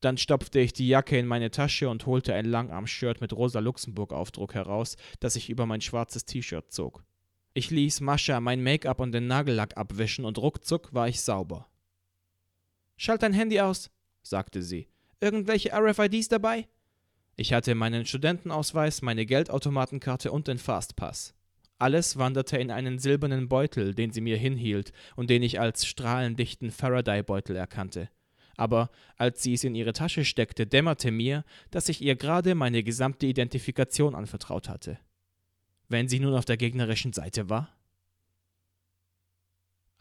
Dann 0.00 0.18
stopfte 0.18 0.60
ich 0.60 0.74
die 0.74 0.86
Jacke 0.86 1.18
in 1.18 1.26
meine 1.26 1.50
Tasche 1.50 1.88
und 1.88 2.04
holte 2.04 2.34
ein 2.34 2.44
Langarm-Shirt 2.44 3.22
mit 3.22 3.32
rosa 3.32 3.60
Luxemburg-Aufdruck 3.60 4.52
heraus, 4.52 4.96
das 5.18 5.34
ich 5.34 5.48
über 5.48 5.64
mein 5.64 5.80
schwarzes 5.80 6.26
T-Shirt 6.26 6.70
zog. 6.70 7.02
Ich 7.54 7.70
ließ 7.70 8.02
Mascha 8.02 8.40
mein 8.40 8.62
Make-up 8.62 9.00
und 9.00 9.12
den 9.12 9.26
Nagellack 9.26 9.78
abwischen 9.78 10.26
und 10.26 10.36
ruckzuck 10.36 10.92
war 10.92 11.08
ich 11.08 11.22
sauber. 11.22 11.68
Schalt 12.96 13.22
dein 13.22 13.32
Handy 13.32 13.60
aus, 13.60 13.90
sagte 14.22 14.62
sie. 14.62 14.88
Irgendwelche 15.20 15.72
RFIDs 15.72 16.28
dabei? 16.28 16.68
Ich 17.36 17.52
hatte 17.52 17.74
meinen 17.74 18.06
Studentenausweis, 18.06 19.02
meine 19.02 19.26
Geldautomatenkarte 19.26 20.30
und 20.30 20.46
den 20.46 20.58
Fastpass. 20.58 21.34
Alles 21.78 22.16
wanderte 22.16 22.56
in 22.56 22.70
einen 22.70 22.98
silbernen 22.98 23.48
Beutel, 23.48 23.94
den 23.94 24.12
sie 24.12 24.20
mir 24.20 24.36
hinhielt 24.36 24.92
und 25.16 25.30
den 25.30 25.42
ich 25.42 25.58
als 25.58 25.86
strahlendichten 25.86 26.70
Faraday-Beutel 26.70 27.56
erkannte. 27.56 28.08
Aber 28.56 28.90
als 29.16 29.42
sie 29.42 29.54
es 29.54 29.64
in 29.64 29.74
ihre 29.74 29.92
Tasche 29.92 30.24
steckte, 30.24 30.66
dämmerte 30.66 31.10
mir, 31.10 31.44
dass 31.72 31.88
ich 31.88 32.00
ihr 32.00 32.14
gerade 32.14 32.54
meine 32.54 32.84
gesamte 32.84 33.26
Identifikation 33.26 34.14
anvertraut 34.14 34.68
hatte. 34.68 34.98
Wenn 35.88 36.08
sie 36.08 36.20
nun 36.20 36.34
auf 36.34 36.44
der 36.44 36.56
gegnerischen 36.56 37.12
Seite 37.12 37.50
war? 37.50 37.73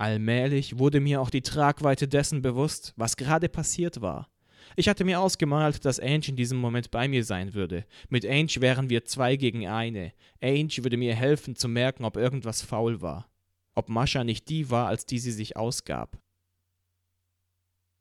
Allmählich 0.03 0.77
wurde 0.79 0.99
mir 0.99 1.21
auch 1.21 1.29
die 1.29 1.43
Tragweite 1.43 2.09
dessen 2.09 2.41
bewusst, 2.41 2.91
was 2.97 3.15
gerade 3.15 3.47
passiert 3.47 4.01
war. 4.01 4.29
Ich 4.75 4.89
hatte 4.89 5.05
mir 5.05 5.21
ausgemalt, 5.21 5.85
dass 5.85 6.01
Ange 6.01 6.27
in 6.27 6.35
diesem 6.35 6.57
Moment 6.57 6.91
bei 6.91 7.07
mir 7.07 7.23
sein 7.23 7.53
würde. 7.53 7.85
Mit 8.09 8.25
Ange 8.25 8.55
wären 8.59 8.89
wir 8.89 9.05
zwei 9.05 9.37
gegen 9.37 9.65
eine. 9.65 10.11
Ange 10.41 10.75
würde 10.79 10.97
mir 10.97 11.15
helfen 11.15 11.55
zu 11.55 11.69
merken, 11.69 12.03
ob 12.03 12.17
irgendwas 12.17 12.61
faul 12.61 13.01
war. 13.01 13.31
Ob 13.75 13.87
Mascha 13.87 14.25
nicht 14.25 14.49
die 14.49 14.69
war, 14.69 14.87
als 14.87 15.05
die 15.05 15.19
sie 15.19 15.31
sich 15.31 15.55
ausgab. 15.55 16.19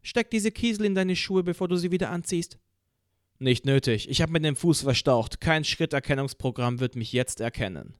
Steck 0.02 0.28
diese 0.28 0.50
Kiesel 0.50 0.86
in 0.86 0.96
deine 0.96 1.14
Schuhe, 1.14 1.44
bevor 1.44 1.68
du 1.68 1.76
sie 1.76 1.92
wieder 1.92 2.10
anziehst. 2.10 2.58
Nicht 3.38 3.64
nötig. 3.64 4.08
Ich 4.08 4.20
habe 4.22 4.32
mir 4.32 4.40
den 4.40 4.56
Fuß 4.56 4.82
verstaucht. 4.82 5.40
Kein 5.40 5.62
Schritterkennungsprogramm 5.62 6.80
wird 6.80 6.96
mich 6.96 7.12
jetzt 7.12 7.40
erkennen. 7.40 7.96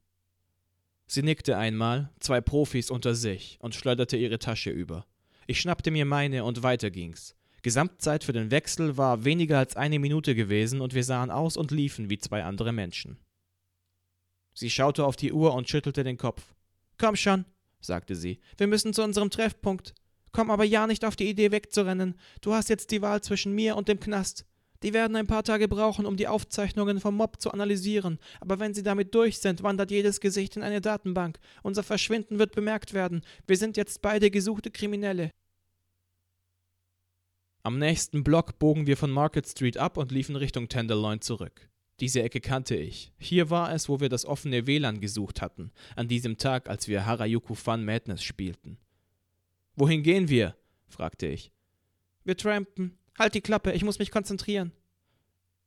Sie 1.12 1.22
nickte 1.22 1.58
einmal, 1.58 2.10
zwei 2.20 2.40
Profis 2.40 2.90
unter 2.90 3.14
sich, 3.14 3.58
und 3.60 3.74
schleuderte 3.74 4.16
ihre 4.16 4.38
Tasche 4.38 4.70
über. 4.70 5.04
Ich 5.46 5.60
schnappte 5.60 5.90
mir 5.90 6.06
meine 6.06 6.42
und 6.42 6.62
weiter 6.62 6.90
ging's. 6.90 7.36
Gesamtzeit 7.60 8.24
für 8.24 8.32
den 8.32 8.50
Wechsel 8.50 8.96
war 8.96 9.22
weniger 9.22 9.58
als 9.58 9.76
eine 9.76 9.98
Minute 9.98 10.34
gewesen 10.34 10.80
und 10.80 10.94
wir 10.94 11.04
sahen 11.04 11.30
aus 11.30 11.58
und 11.58 11.70
liefen 11.70 12.08
wie 12.08 12.16
zwei 12.16 12.44
andere 12.44 12.72
Menschen. 12.72 13.18
Sie 14.54 14.70
schaute 14.70 15.04
auf 15.04 15.16
die 15.16 15.34
Uhr 15.34 15.52
und 15.52 15.68
schüttelte 15.68 16.02
den 16.02 16.16
Kopf. 16.16 16.54
Komm 16.96 17.16
schon, 17.16 17.44
sagte 17.82 18.16
sie, 18.16 18.40
wir 18.56 18.66
müssen 18.66 18.94
zu 18.94 19.02
unserem 19.02 19.28
Treffpunkt. 19.28 19.92
Komm 20.32 20.50
aber 20.50 20.64
ja 20.64 20.86
nicht 20.86 21.04
auf 21.04 21.14
die 21.14 21.28
Idee 21.28 21.50
wegzurennen. 21.50 22.18
Du 22.40 22.54
hast 22.54 22.70
jetzt 22.70 22.90
die 22.90 23.02
Wahl 23.02 23.20
zwischen 23.20 23.52
mir 23.52 23.76
und 23.76 23.88
dem 23.88 24.00
Knast. 24.00 24.46
Die 24.82 24.92
werden 24.92 25.16
ein 25.16 25.26
paar 25.26 25.44
Tage 25.44 25.68
brauchen, 25.68 26.06
um 26.06 26.16
die 26.16 26.26
Aufzeichnungen 26.26 26.98
vom 26.98 27.16
Mob 27.16 27.40
zu 27.40 27.52
analysieren, 27.52 28.18
aber 28.40 28.58
wenn 28.58 28.74
sie 28.74 28.82
damit 28.82 29.14
durch 29.14 29.38
sind, 29.38 29.62
wandert 29.62 29.90
jedes 29.90 30.20
Gesicht 30.20 30.56
in 30.56 30.62
eine 30.62 30.80
Datenbank. 30.80 31.38
Unser 31.62 31.82
Verschwinden 31.82 32.38
wird 32.38 32.54
bemerkt 32.54 32.92
werden. 32.92 33.22
Wir 33.46 33.56
sind 33.56 33.76
jetzt 33.76 34.02
beide 34.02 34.30
gesuchte 34.30 34.70
Kriminelle. 34.70 35.30
Am 37.62 37.78
nächsten 37.78 38.24
Block 38.24 38.58
bogen 38.58 38.88
wir 38.88 38.96
von 38.96 39.12
Market 39.12 39.46
Street 39.46 39.76
ab 39.76 39.96
und 39.96 40.10
liefen 40.10 40.34
Richtung 40.34 40.68
Tenderloin 40.68 41.20
zurück. 41.20 41.68
Diese 42.00 42.20
Ecke 42.20 42.40
kannte 42.40 42.74
ich. 42.74 43.12
Hier 43.18 43.50
war 43.50 43.72
es, 43.72 43.88
wo 43.88 44.00
wir 44.00 44.08
das 44.08 44.26
offene 44.26 44.66
WLAN 44.66 45.00
gesucht 45.00 45.40
hatten, 45.40 45.70
an 45.94 46.08
diesem 46.08 46.38
Tag, 46.38 46.68
als 46.68 46.88
wir 46.88 47.06
Harajuku 47.06 47.54
Fun 47.54 47.84
Madness 47.84 48.24
spielten. 48.24 48.78
Wohin 49.76 50.02
gehen 50.02 50.28
wir? 50.28 50.56
fragte 50.88 51.28
ich. 51.28 51.52
Wir 52.24 52.36
trampen. 52.36 52.98
Halt 53.18 53.34
die 53.34 53.40
Klappe, 53.40 53.72
ich 53.72 53.84
muss 53.84 53.98
mich 53.98 54.10
konzentrieren. 54.10 54.72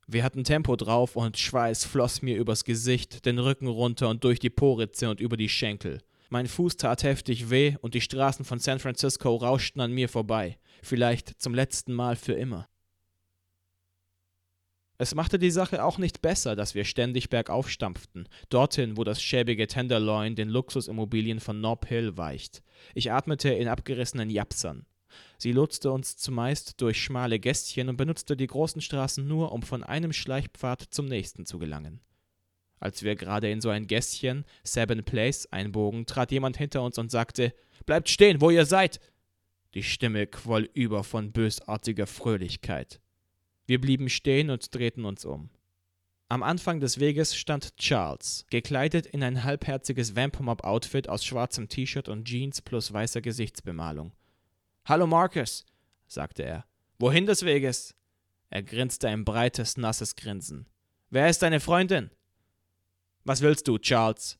Wir 0.07 0.23
hatten 0.23 0.43
Tempo 0.43 0.75
drauf 0.75 1.15
und 1.15 1.37
Schweiß 1.37 1.85
floss 1.85 2.21
mir 2.21 2.37
übers 2.37 2.63
Gesicht, 2.63 3.25
den 3.25 3.39
Rücken 3.39 3.67
runter 3.67 4.09
und 4.09 4.23
durch 4.23 4.39
die 4.39 4.49
Poritze 4.49 5.09
und 5.09 5.19
über 5.19 5.37
die 5.37 5.49
Schenkel. 5.49 6.01
Mein 6.29 6.47
Fuß 6.47 6.77
tat 6.77 7.03
heftig 7.03 7.49
weh 7.49 7.75
und 7.81 7.93
die 7.93 8.01
Straßen 8.01 8.45
von 8.45 8.59
San 8.59 8.79
Francisco 8.79 9.35
rauschten 9.35 9.81
an 9.81 9.91
mir 9.91 10.09
vorbei 10.09 10.57
vielleicht 10.85 11.41
zum 11.41 11.53
letzten 11.53 11.93
Mal 11.93 12.15
für 12.15 12.33
immer. 12.33 12.67
Es 14.97 15.13
machte 15.13 15.37
die 15.37 15.51
Sache 15.51 15.83
auch 15.83 15.97
nicht 15.97 16.21
besser, 16.21 16.55
dass 16.55 16.73
wir 16.73 16.85
ständig 16.85 17.29
bergauf 17.29 17.69
stampften, 17.69 18.29
dorthin, 18.47 18.95
wo 18.95 19.03
das 19.03 19.21
schäbige 19.21 19.67
Tenderloin 19.67 20.35
den 20.35 20.47
Luxusimmobilien 20.47 21.41
von 21.41 21.59
Nob 21.59 21.85
Hill 21.87 22.15
weicht. 22.15 22.63
Ich 22.93 23.11
atmete 23.11 23.49
in 23.49 23.67
abgerissenen 23.67 24.29
Japsern. 24.29 24.85
Sie 25.37 25.51
lotste 25.51 25.91
uns 25.91 26.17
zumeist 26.17 26.81
durch 26.81 27.01
schmale 27.01 27.39
Gästchen 27.39 27.89
und 27.89 27.97
benutzte 27.97 28.37
die 28.37 28.47
großen 28.47 28.81
Straßen 28.81 29.27
nur, 29.27 29.51
um 29.51 29.61
von 29.61 29.83
einem 29.83 30.13
Schleichpfad 30.13 30.81
zum 30.81 31.05
nächsten 31.05 31.45
zu 31.45 31.59
gelangen. 31.59 32.01
Als 32.79 33.03
wir 33.03 33.15
gerade 33.15 33.49
in 33.49 33.61
so 33.61 33.69
ein 33.69 33.87
Gässchen, 33.87 34.45
Seven 34.63 35.03
Place, 35.03 35.51
einbogen, 35.51 36.05
trat 36.05 36.31
jemand 36.31 36.57
hinter 36.57 36.83
uns 36.83 36.97
und 36.97 37.11
sagte: 37.11 37.53
Bleibt 37.85 38.09
stehen, 38.09 38.41
wo 38.41 38.49
ihr 38.49 38.65
seid! 38.65 38.99
Die 39.73 39.83
Stimme 39.83 40.27
quoll 40.27 40.69
über 40.73 41.03
von 41.03 41.31
bösartiger 41.31 42.07
Fröhlichkeit. 42.07 43.01
Wir 43.65 43.81
blieben 43.81 44.09
stehen 44.09 44.49
und 44.49 44.73
drehten 44.73 45.05
uns 45.05 45.25
um. 45.25 45.49
Am 46.27 46.43
Anfang 46.43 46.79
des 46.79 46.99
Weges 46.99 47.35
stand 47.35 47.77
Charles, 47.77 48.45
gekleidet 48.49 49.05
in 49.05 49.21
ein 49.21 49.43
halbherziges 49.43 50.15
Vampirmob-Outfit 50.15 51.07
aus 51.07 51.23
schwarzem 51.23 51.69
T-Shirt 51.69 52.09
und 52.09 52.25
Jeans 52.25 52.61
plus 52.61 52.91
weißer 52.91 53.21
Gesichtsbemalung. 53.21 54.11
Hallo 54.87 55.07
Marcus, 55.07 55.65
sagte 56.05 56.43
er. 56.43 56.63
Wohin 56.99 57.25
des 57.25 57.43
Weges? 57.43 57.95
Er 58.51 58.61
grinste 58.61 59.07
ein 59.07 59.25
breites, 59.25 59.77
nasses 59.77 60.15
Grinsen. 60.15 60.67
Wer 61.09 61.27
ist 61.27 61.41
deine 61.41 61.59
Freundin? 61.59 62.11
Was 63.23 63.41
willst 63.41 63.67
du, 63.67 63.79
Charles? 63.79 64.37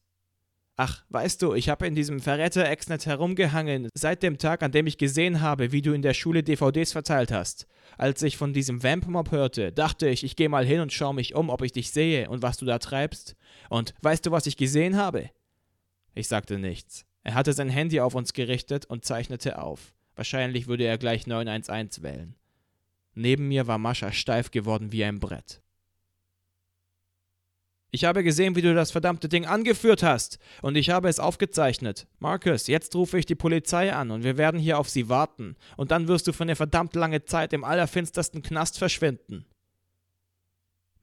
Ach, 0.76 1.04
weißt 1.10 1.42
du, 1.42 1.56
ich 1.56 1.68
habe 1.68 1.88
in 1.88 1.96
diesem 1.96 2.20
Verräter-Exnet 2.20 3.08
herumgehangen, 3.08 3.90
seit 3.96 4.22
dem 4.22 4.38
Tag, 4.38 4.62
an 4.62 4.72
dem 4.72 4.86
ich 4.86 5.00
gesehen 5.00 5.42
habe, 5.42 5.72
wie 5.72 5.82
du 5.82 5.94
in 5.94 6.04
der 6.04 6.14
Schule 6.14 6.44
DVDs 6.44 6.92
verteilt 6.92 7.32
hast. 7.32 7.66
Als 7.98 8.22
ich 8.22 8.38
von 8.38 8.54
diesem 8.54 8.84
Vampmob 8.84 9.32
hörte, 9.32 9.72
dachte 9.72 10.08
ich, 10.08 10.24
ich 10.24 10.36
gehe 10.36 10.50
mal 10.50 10.64
hin 10.66 10.82
und 10.82 10.94
schaue 10.94 11.16
mich 11.16 11.34
um, 11.34 11.50
ob 11.50 11.64
ich 11.64 11.72
dich 11.72 11.90
sehe 11.90 12.30
und 12.30 12.44
was 12.44 12.58
du 12.58 12.68
da 12.68 12.78
treibst. 12.78 13.36
Und 13.70 13.96
weißt 14.04 14.24
du, 14.28 14.30
was 14.30 14.46
ich 14.46 14.58
gesehen 14.58 14.96
habe? 14.96 15.32
Ich 16.14 16.28
sagte 16.28 16.60
nichts. 16.60 17.04
Er 17.24 17.34
hatte 17.34 17.54
sein 17.54 17.70
Handy 17.70 18.00
auf 18.00 18.14
uns 18.14 18.34
gerichtet 18.34 18.86
und 18.86 19.06
zeichnete 19.06 19.58
auf. 19.60 19.95
Wahrscheinlich 20.16 20.68
würde 20.68 20.86
er 20.86 20.98
gleich 20.98 21.28
911 21.28 22.02
wählen. 22.02 22.36
Neben 23.14 23.48
mir 23.48 23.68
war 23.68 23.78
Mascha 23.78 24.12
steif 24.12 24.52
geworden 24.52 24.92
wie 24.92 25.04
ein 25.04 25.20
Brett. 25.20 25.62
Ich 27.92 28.04
habe 28.04 28.26
gesehen, 28.26 28.58
wie 28.58 28.62
du 28.62 28.76
das 28.76 28.92
verdammte 28.92 29.30
Ding 29.30 29.46
angeführt 29.46 30.04
hast, 30.04 30.38
und 30.62 30.76
ich 30.76 30.90
habe 30.90 31.08
es 31.08 31.18
aufgezeichnet. 31.18 32.08
Marcus, 32.20 32.68
jetzt 32.68 32.94
rufe 32.94 33.18
ich 33.18 33.26
die 33.26 33.36
Polizei 33.36 33.94
an, 33.94 34.12
und 34.12 34.26
wir 34.26 34.38
werden 34.38 34.60
hier 34.60 34.80
auf 34.80 34.90
sie 34.90 35.08
warten, 35.08 35.56
und 35.78 35.92
dann 35.92 36.10
wirst 36.10 36.28
du 36.28 36.34
für 36.34 36.44
eine 36.44 36.58
verdammt 36.58 36.94
lange 36.96 37.24
Zeit 37.24 37.54
im 37.54 37.64
allerfinstersten 37.64 38.42
Knast 38.42 38.78
verschwinden. 38.78 39.46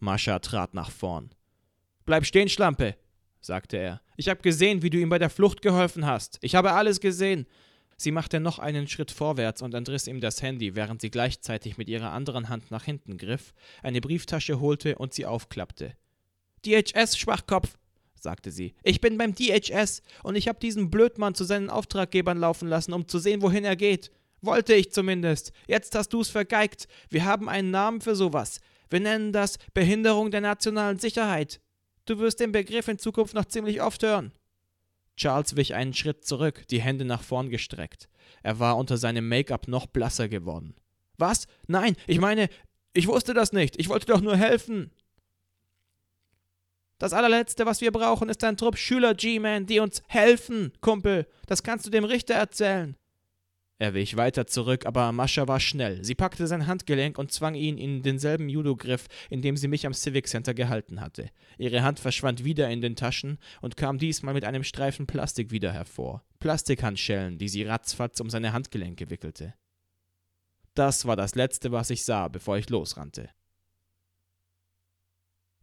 Mascha 0.00 0.38
trat 0.40 0.74
nach 0.74 0.90
vorn. 0.90 1.30
Bleib 2.04 2.26
stehen, 2.26 2.50
Schlampe, 2.50 2.96
sagte 3.40 3.78
er. 3.78 4.02
Ich 4.18 4.28
habe 4.28 4.42
gesehen, 4.42 4.82
wie 4.82 4.90
du 4.90 4.98
ihm 4.98 5.08
bei 5.08 5.18
der 5.18 5.30
Flucht 5.30 5.62
geholfen 5.62 6.04
hast. 6.04 6.38
Ich 6.42 6.54
habe 6.54 6.72
alles 6.72 7.00
gesehen. 7.00 7.46
Sie 8.02 8.10
machte 8.10 8.40
noch 8.40 8.58
einen 8.58 8.88
Schritt 8.88 9.12
vorwärts 9.12 9.62
und 9.62 9.74
entriss 9.74 10.08
ihm 10.08 10.20
das 10.20 10.42
Handy, 10.42 10.74
während 10.74 11.00
sie 11.00 11.10
gleichzeitig 11.12 11.78
mit 11.78 11.88
ihrer 11.88 12.10
anderen 12.10 12.48
Hand 12.48 12.72
nach 12.72 12.82
hinten 12.82 13.16
griff, 13.16 13.54
eine 13.80 14.00
Brieftasche 14.00 14.58
holte 14.58 14.98
und 14.98 15.14
sie 15.14 15.24
aufklappte. 15.24 15.94
DHS, 16.66 17.16
Schwachkopf, 17.16 17.78
sagte 18.18 18.50
sie. 18.50 18.74
Ich 18.82 19.00
bin 19.00 19.18
beim 19.18 19.36
DHS 19.36 20.02
und 20.24 20.34
ich 20.34 20.48
habe 20.48 20.58
diesen 20.58 20.90
Blödmann 20.90 21.36
zu 21.36 21.44
seinen 21.44 21.70
Auftraggebern 21.70 22.38
laufen 22.38 22.66
lassen, 22.66 22.92
um 22.92 23.06
zu 23.06 23.20
sehen, 23.20 23.40
wohin 23.40 23.64
er 23.64 23.76
geht. 23.76 24.10
Wollte 24.40 24.74
ich 24.74 24.90
zumindest. 24.90 25.52
Jetzt 25.68 25.94
hast 25.94 26.08
du's 26.08 26.28
vergeigt. 26.28 26.88
Wir 27.08 27.24
haben 27.24 27.48
einen 27.48 27.70
Namen 27.70 28.00
für 28.00 28.16
sowas. 28.16 28.60
Wir 28.90 28.98
nennen 28.98 29.32
das 29.32 29.58
Behinderung 29.74 30.32
der 30.32 30.40
nationalen 30.40 30.98
Sicherheit. 30.98 31.60
Du 32.06 32.18
wirst 32.18 32.40
den 32.40 32.50
Begriff 32.50 32.88
in 32.88 32.98
Zukunft 32.98 33.34
noch 33.34 33.44
ziemlich 33.44 33.80
oft 33.80 34.02
hören. 34.02 34.32
Charles 35.22 35.54
wich 35.54 35.76
einen 35.76 35.94
Schritt 35.94 36.24
zurück, 36.24 36.66
die 36.68 36.82
Hände 36.82 37.04
nach 37.04 37.22
vorn 37.22 37.48
gestreckt. 37.48 38.08
Er 38.42 38.58
war 38.58 38.76
unter 38.76 38.96
seinem 38.96 39.28
Make-up 39.28 39.68
noch 39.68 39.86
blasser 39.86 40.28
geworden. 40.28 40.74
Was? 41.16 41.46
Nein, 41.68 41.94
ich 42.08 42.18
meine, 42.18 42.48
ich 42.92 43.06
wusste 43.06 43.32
das 43.32 43.52
nicht. 43.52 43.78
Ich 43.78 43.88
wollte 43.88 44.06
doch 44.06 44.20
nur 44.20 44.36
helfen. 44.36 44.90
Das 46.98 47.12
allerletzte, 47.12 47.66
was 47.66 47.80
wir 47.80 47.92
brauchen, 47.92 48.28
ist 48.28 48.42
ein 48.42 48.56
Trupp 48.56 48.76
Schüler 48.76 49.14
G-Man, 49.14 49.66
die 49.66 49.78
uns 49.78 50.02
helfen, 50.08 50.72
Kumpel. 50.80 51.28
Das 51.46 51.62
kannst 51.62 51.86
du 51.86 51.90
dem 51.90 52.04
Richter 52.04 52.34
erzählen. 52.34 52.96
Er 53.78 53.94
wich 53.94 54.16
weiter 54.16 54.46
zurück, 54.46 54.86
aber 54.86 55.10
Mascha 55.10 55.48
war 55.48 55.58
schnell. 55.58 56.04
Sie 56.04 56.14
packte 56.14 56.46
sein 56.46 56.66
Handgelenk 56.66 57.18
und 57.18 57.32
zwang 57.32 57.54
ihn 57.54 57.78
in 57.78 58.02
denselben 58.02 58.48
Judo-Griff, 58.48 59.08
in 59.28 59.42
dem 59.42 59.56
sie 59.56 59.66
mich 59.66 59.86
am 59.86 59.94
Civic 59.94 60.28
Center 60.28 60.54
gehalten 60.54 61.00
hatte. 61.00 61.30
Ihre 61.58 61.82
Hand 61.82 61.98
verschwand 61.98 62.44
wieder 62.44 62.70
in 62.70 62.80
den 62.80 62.94
Taschen 62.94 63.38
und 63.60 63.76
kam 63.76 63.98
diesmal 63.98 64.34
mit 64.34 64.44
einem 64.44 64.62
Streifen 64.62 65.06
Plastik 65.06 65.50
wieder 65.50 65.72
hervor. 65.72 66.22
Plastikhandschellen, 66.38 67.38
die 67.38 67.48
sie 67.48 67.64
ratzfatz 67.64 68.20
um 68.20 68.30
seine 68.30 68.52
Handgelenke 68.52 69.10
wickelte. 69.10 69.54
Das 70.74 71.04
war 71.04 71.16
das 71.16 71.34
Letzte, 71.34 71.72
was 71.72 71.90
ich 71.90 72.04
sah, 72.04 72.28
bevor 72.28 72.56
ich 72.58 72.70
losrannte. 72.70 73.30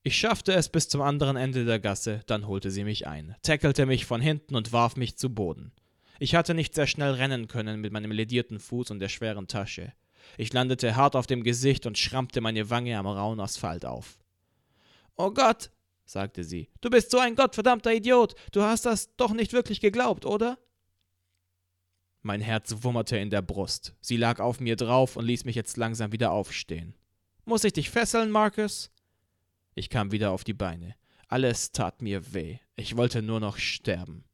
Ich 0.03 0.17
schaffte 0.17 0.53
es 0.53 0.69
bis 0.69 0.87
zum 0.87 1.01
anderen 1.01 1.35
Ende 1.35 1.65
der 1.65 1.79
Gasse, 1.79 2.21
dann 2.25 2.47
holte 2.47 2.71
sie 2.71 2.83
mich 2.83 3.07
ein, 3.07 3.35
tackelte 3.43 3.85
mich 3.85 4.05
von 4.05 4.21
hinten 4.21 4.55
und 4.55 4.71
warf 4.71 4.95
mich 4.95 5.17
zu 5.17 5.33
Boden. 5.33 5.71
Ich 6.19 6.35
hatte 6.35 6.53
nicht 6.53 6.75
sehr 6.75 6.85
schnell 6.85 7.13
rennen 7.13 7.47
können 7.47 7.79
mit 7.79 7.93
meinem 7.93 8.11
ledierten 8.11 8.59
Fuß 8.59 8.91
und 8.91 8.99
der 8.99 9.07
schweren 9.09 9.47
Tasche. 9.47 9.93
Ich 10.37 10.51
landete 10.51 10.95
hart 10.95 11.15
auf 11.15 11.27
dem 11.27 11.43
Gesicht 11.43 11.85
und 11.85 11.97
schrammte 11.97 12.41
meine 12.41 12.69
Wange 12.69 12.97
am 12.97 13.07
rauen 13.07 13.39
Asphalt 13.39 13.85
auf. 13.85 14.19
Oh 15.15 15.31
Gott, 15.31 15.71
sagte 16.05 16.43
sie, 16.43 16.69
du 16.81 16.89
bist 16.89 17.11
so 17.11 17.19
ein 17.19 17.35
gottverdammter 17.35 17.93
Idiot. 17.93 18.35
Du 18.51 18.61
hast 18.61 18.85
das 18.85 19.15
doch 19.15 19.31
nicht 19.31 19.53
wirklich 19.53 19.79
geglaubt, 19.79 20.25
oder? 20.25 20.59
Mein 22.21 22.41
Herz 22.41 22.75
wummerte 22.81 23.17
in 23.17 23.29
der 23.29 23.41
Brust. 23.41 23.95
Sie 24.01 24.17
lag 24.17 24.41
auf 24.41 24.59
mir 24.59 24.75
drauf 24.75 25.15
und 25.15 25.25
ließ 25.25 25.45
mich 25.45 25.55
jetzt 25.55 25.77
langsam 25.77 26.11
wieder 26.11 26.31
aufstehen. 26.31 26.95
Muss 27.45 27.63
ich 27.63 27.73
dich 27.73 27.89
fesseln, 27.89 28.29
Marcus? 28.29 28.91
Ich 29.73 29.89
kam 29.89 30.11
wieder 30.11 30.31
auf 30.31 30.43
die 30.43 30.53
Beine. 30.53 30.95
Alles 31.29 31.71
tat 31.71 32.01
mir 32.01 32.33
weh. 32.33 32.59
Ich 32.75 32.97
wollte 32.97 33.21
nur 33.21 33.39
noch 33.39 33.57
sterben. 33.57 34.25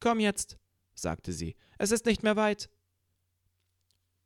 Komm 0.00 0.20
jetzt, 0.20 0.56
sagte 1.00 1.32
sie. 1.32 1.56
Es 1.78 1.90
ist 1.90 2.06
nicht 2.06 2.22
mehr 2.22 2.36
weit. 2.36 2.68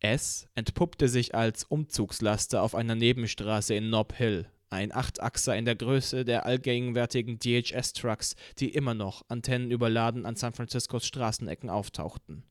Es 0.00 0.48
entpuppte 0.56 1.08
sich 1.08 1.34
als 1.34 1.64
Umzugslaster 1.64 2.62
auf 2.62 2.74
einer 2.74 2.96
Nebenstraße 2.96 3.74
in 3.74 3.88
Nob 3.88 4.14
Hill, 4.14 4.46
ein 4.68 4.92
Achtachser 4.92 5.56
in 5.56 5.64
der 5.64 5.76
Größe 5.76 6.24
der 6.24 6.44
allgegenwärtigen 6.44 7.38
DHS-Trucks, 7.38 8.34
die 8.58 8.74
immer 8.74 8.94
noch 8.94 9.22
antennenüberladen 9.28 10.26
an 10.26 10.34
San 10.34 10.54
Franciscos 10.54 11.06
Straßenecken 11.06 11.70
auftauchten. 11.70 12.42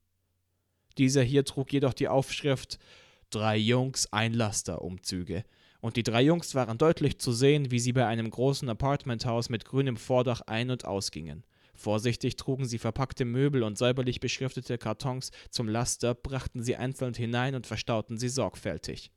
Dieser 0.97 1.23
hier 1.23 1.43
trug 1.43 1.73
jedoch 1.73 1.93
die 1.93 2.07
Aufschrift 2.07 2.77
Drei 3.31 3.57
Jungs, 3.57 4.11
ein 4.11 4.33
Laster 4.33 4.81
Umzüge, 4.81 5.43
und 5.81 5.97
die 5.97 6.03
drei 6.03 6.21
Jungs 6.21 6.53
waren 6.53 6.77
deutlich 6.77 7.17
zu 7.17 7.31
sehen, 7.31 7.71
wie 7.71 7.79
sie 7.79 7.91
bei 7.91 8.05
einem 8.05 8.29
großen 8.29 8.69
Apartmenthaus 8.69 9.49
mit 9.49 9.65
grünem 9.65 9.97
Vordach 9.97 10.41
ein- 10.41 10.69
und 10.69 10.85
ausgingen. 10.85 11.43
Vorsichtig 11.81 12.35
trugen 12.35 12.65
sie 12.65 12.77
verpackte 12.77 13.25
Möbel 13.25 13.63
und 13.63 13.75
säuberlich 13.75 14.19
beschriftete 14.19 14.77
Kartons 14.77 15.31
zum 15.49 15.67
Laster, 15.67 16.13
brachten 16.13 16.61
sie 16.61 16.75
einzeln 16.75 17.15
hinein 17.15 17.55
und 17.55 17.65
verstauten 17.65 18.19
sie 18.19 18.29
sorgfältig. 18.29 19.11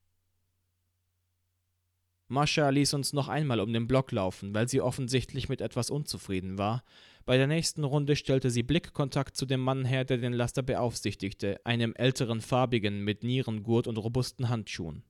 Mascha 2.27 2.71
ließ 2.71 2.95
uns 2.95 3.13
noch 3.13 3.29
einmal 3.29 3.61
um 3.61 3.71
den 3.71 3.87
Block 3.87 4.11
laufen, 4.11 4.55
weil 4.55 4.67
sie 4.67 4.81
offensichtlich 4.81 5.51
mit 5.51 5.61
etwas 5.61 5.91
unzufrieden 5.91 6.57
war. 6.57 6.83
Bei 7.27 7.37
der 7.37 7.47
nächsten 7.47 7.85
Runde 7.85 8.17
stellte 8.17 8.49
sie 8.49 8.63
Blickkontakt 8.63 9.37
zu 9.37 9.45
dem 9.45 9.61
Mann 9.61 9.85
her, 9.85 10.07
der 10.07 10.17
den 10.17 10.33
Laster 10.33 10.63
beaufsichtigte, 10.63 11.61
einem 11.67 11.95
älteren 11.95 12.41
Farbigen 12.41 13.05
mit 13.05 13.25
Nierengurt 13.25 13.87
und 13.87 13.99
robusten 13.99 14.49
Handschuhen. 14.49 15.05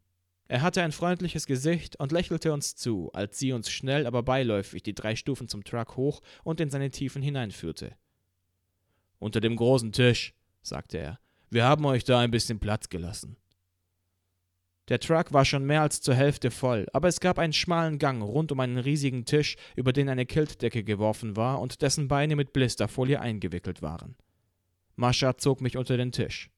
Er 0.47 0.61
hatte 0.61 0.83
ein 0.83 0.93
freundliches 0.93 1.47
Gesicht 1.47 1.97
und 1.97 2.13
lächelte 2.13 2.53
uns 2.53 2.77
zu, 2.77 3.11
als 3.15 3.39
sie 3.39 3.53
uns 3.53 3.71
schnell, 3.71 4.07
aber 4.07 4.23
beiläufig 4.23 4.83
die 4.83 4.95
drei 4.95 5.17
Stufen 5.17 5.49
zum 5.49 5.65
Truck 5.65 5.97
hoch 5.97 6.21
und 6.43 6.61
in 6.61 6.71
seine 6.71 6.91
Tiefen 6.91 7.23
hineinführte. 7.23 7.97
Unter 9.19 9.41
dem 9.41 9.57
großen 9.57 9.93
Tisch, 9.93 10.35
sagte 10.63 10.99
er. 10.99 11.19
Wir 11.49 11.65
haben 11.65 11.87
euch 11.87 12.05
da 12.05 12.19
ein 12.21 12.31
bisschen 12.31 12.59
Platz 12.59 12.89
gelassen. 12.89 13.37
Der 14.89 15.01
Truck 15.01 15.33
war 15.33 15.47
schon 15.47 15.65
mehr 15.65 15.81
als 15.81 16.03
zur 16.03 16.15
Hälfte 16.15 16.51
voll, 16.51 16.87
aber 16.93 17.09
es 17.09 17.21
gab 17.21 17.39
einen 17.39 17.55
schmalen 17.55 17.99
Gang 17.99 18.23
rund 18.23 18.53
um 18.53 18.61
einen 18.61 18.77
riesigen 18.77 19.25
Tisch, 19.25 19.57
über 19.77 19.95
den 19.95 20.11
eine 20.11 20.27
Kiltdecke 20.27 20.85
geworfen 20.85 21.37
war 21.37 21.61
und 21.61 21.81
dessen 21.81 22.07
Beine 22.07 22.37
mit 22.37 22.53
Blisterfolie 22.53 23.19
eingewickelt 23.19 23.81
waren. 23.81 24.15
Mascha 24.97 25.39
zog 25.39 25.63
mich 25.63 25.79
unter 25.79 25.97
den 25.97 26.13
Tisch. 26.13 26.51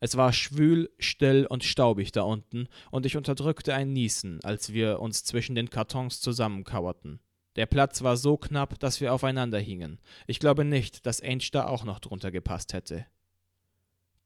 Es 0.00 0.16
war 0.16 0.32
schwül, 0.32 0.90
still 0.98 1.46
und 1.48 1.64
staubig 1.64 2.12
da 2.12 2.22
unten, 2.22 2.68
und 2.90 3.06
ich 3.06 3.16
unterdrückte 3.16 3.74
ein 3.74 3.92
Niesen, 3.92 4.42
als 4.44 4.72
wir 4.72 5.00
uns 5.00 5.24
zwischen 5.24 5.54
den 5.54 5.70
Kartons 5.70 6.20
zusammenkauerten. 6.20 7.20
Der 7.56 7.66
Platz 7.66 8.02
war 8.02 8.16
so 8.16 8.36
knapp, 8.36 8.78
dass 8.78 9.00
wir 9.00 9.12
aufeinander 9.12 9.58
hingen. 9.58 9.98
Ich 10.26 10.38
glaube 10.38 10.64
nicht, 10.64 11.06
dass 11.06 11.20
Ainge 11.20 11.48
da 11.50 11.66
auch 11.66 11.84
noch 11.84 11.98
drunter 11.98 12.30
gepasst 12.30 12.72
hätte. 12.72 13.06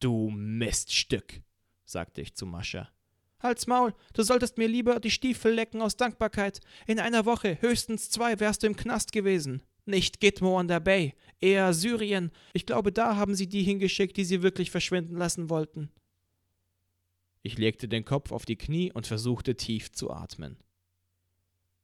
Du 0.00 0.30
Miststück, 0.30 1.40
sagte 1.84 2.20
ich 2.20 2.34
zu 2.34 2.44
Mascha. 2.44 2.90
Halt's 3.40 3.66
Maul, 3.66 3.94
du 4.12 4.22
solltest 4.22 4.58
mir 4.58 4.68
lieber 4.68 5.00
die 5.00 5.10
Stiefel 5.10 5.52
lecken 5.52 5.82
aus 5.82 5.96
Dankbarkeit. 5.96 6.60
In 6.86 7.00
einer 7.00 7.24
Woche, 7.24 7.58
höchstens 7.60 8.10
zwei, 8.10 8.38
wärst 8.38 8.62
du 8.62 8.66
im 8.66 8.76
Knast 8.76 9.12
gewesen. 9.12 9.62
Nicht 9.84 10.20
Gitmo 10.20 10.58
an 10.58 10.68
der 10.68 10.80
Bay, 10.80 11.14
eher 11.40 11.72
Syrien. 11.74 12.30
Ich 12.52 12.66
glaube, 12.66 12.92
da 12.92 13.16
haben 13.16 13.34
sie 13.34 13.48
die 13.48 13.62
hingeschickt, 13.62 14.16
die 14.16 14.24
sie 14.24 14.42
wirklich 14.42 14.70
verschwinden 14.70 15.16
lassen 15.16 15.50
wollten. 15.50 15.90
Ich 17.42 17.58
legte 17.58 17.88
den 17.88 18.04
Kopf 18.04 18.30
auf 18.30 18.44
die 18.44 18.56
Knie 18.56 18.92
und 18.92 19.06
versuchte 19.06 19.56
tief 19.56 19.90
zu 19.90 20.10
atmen. 20.10 20.56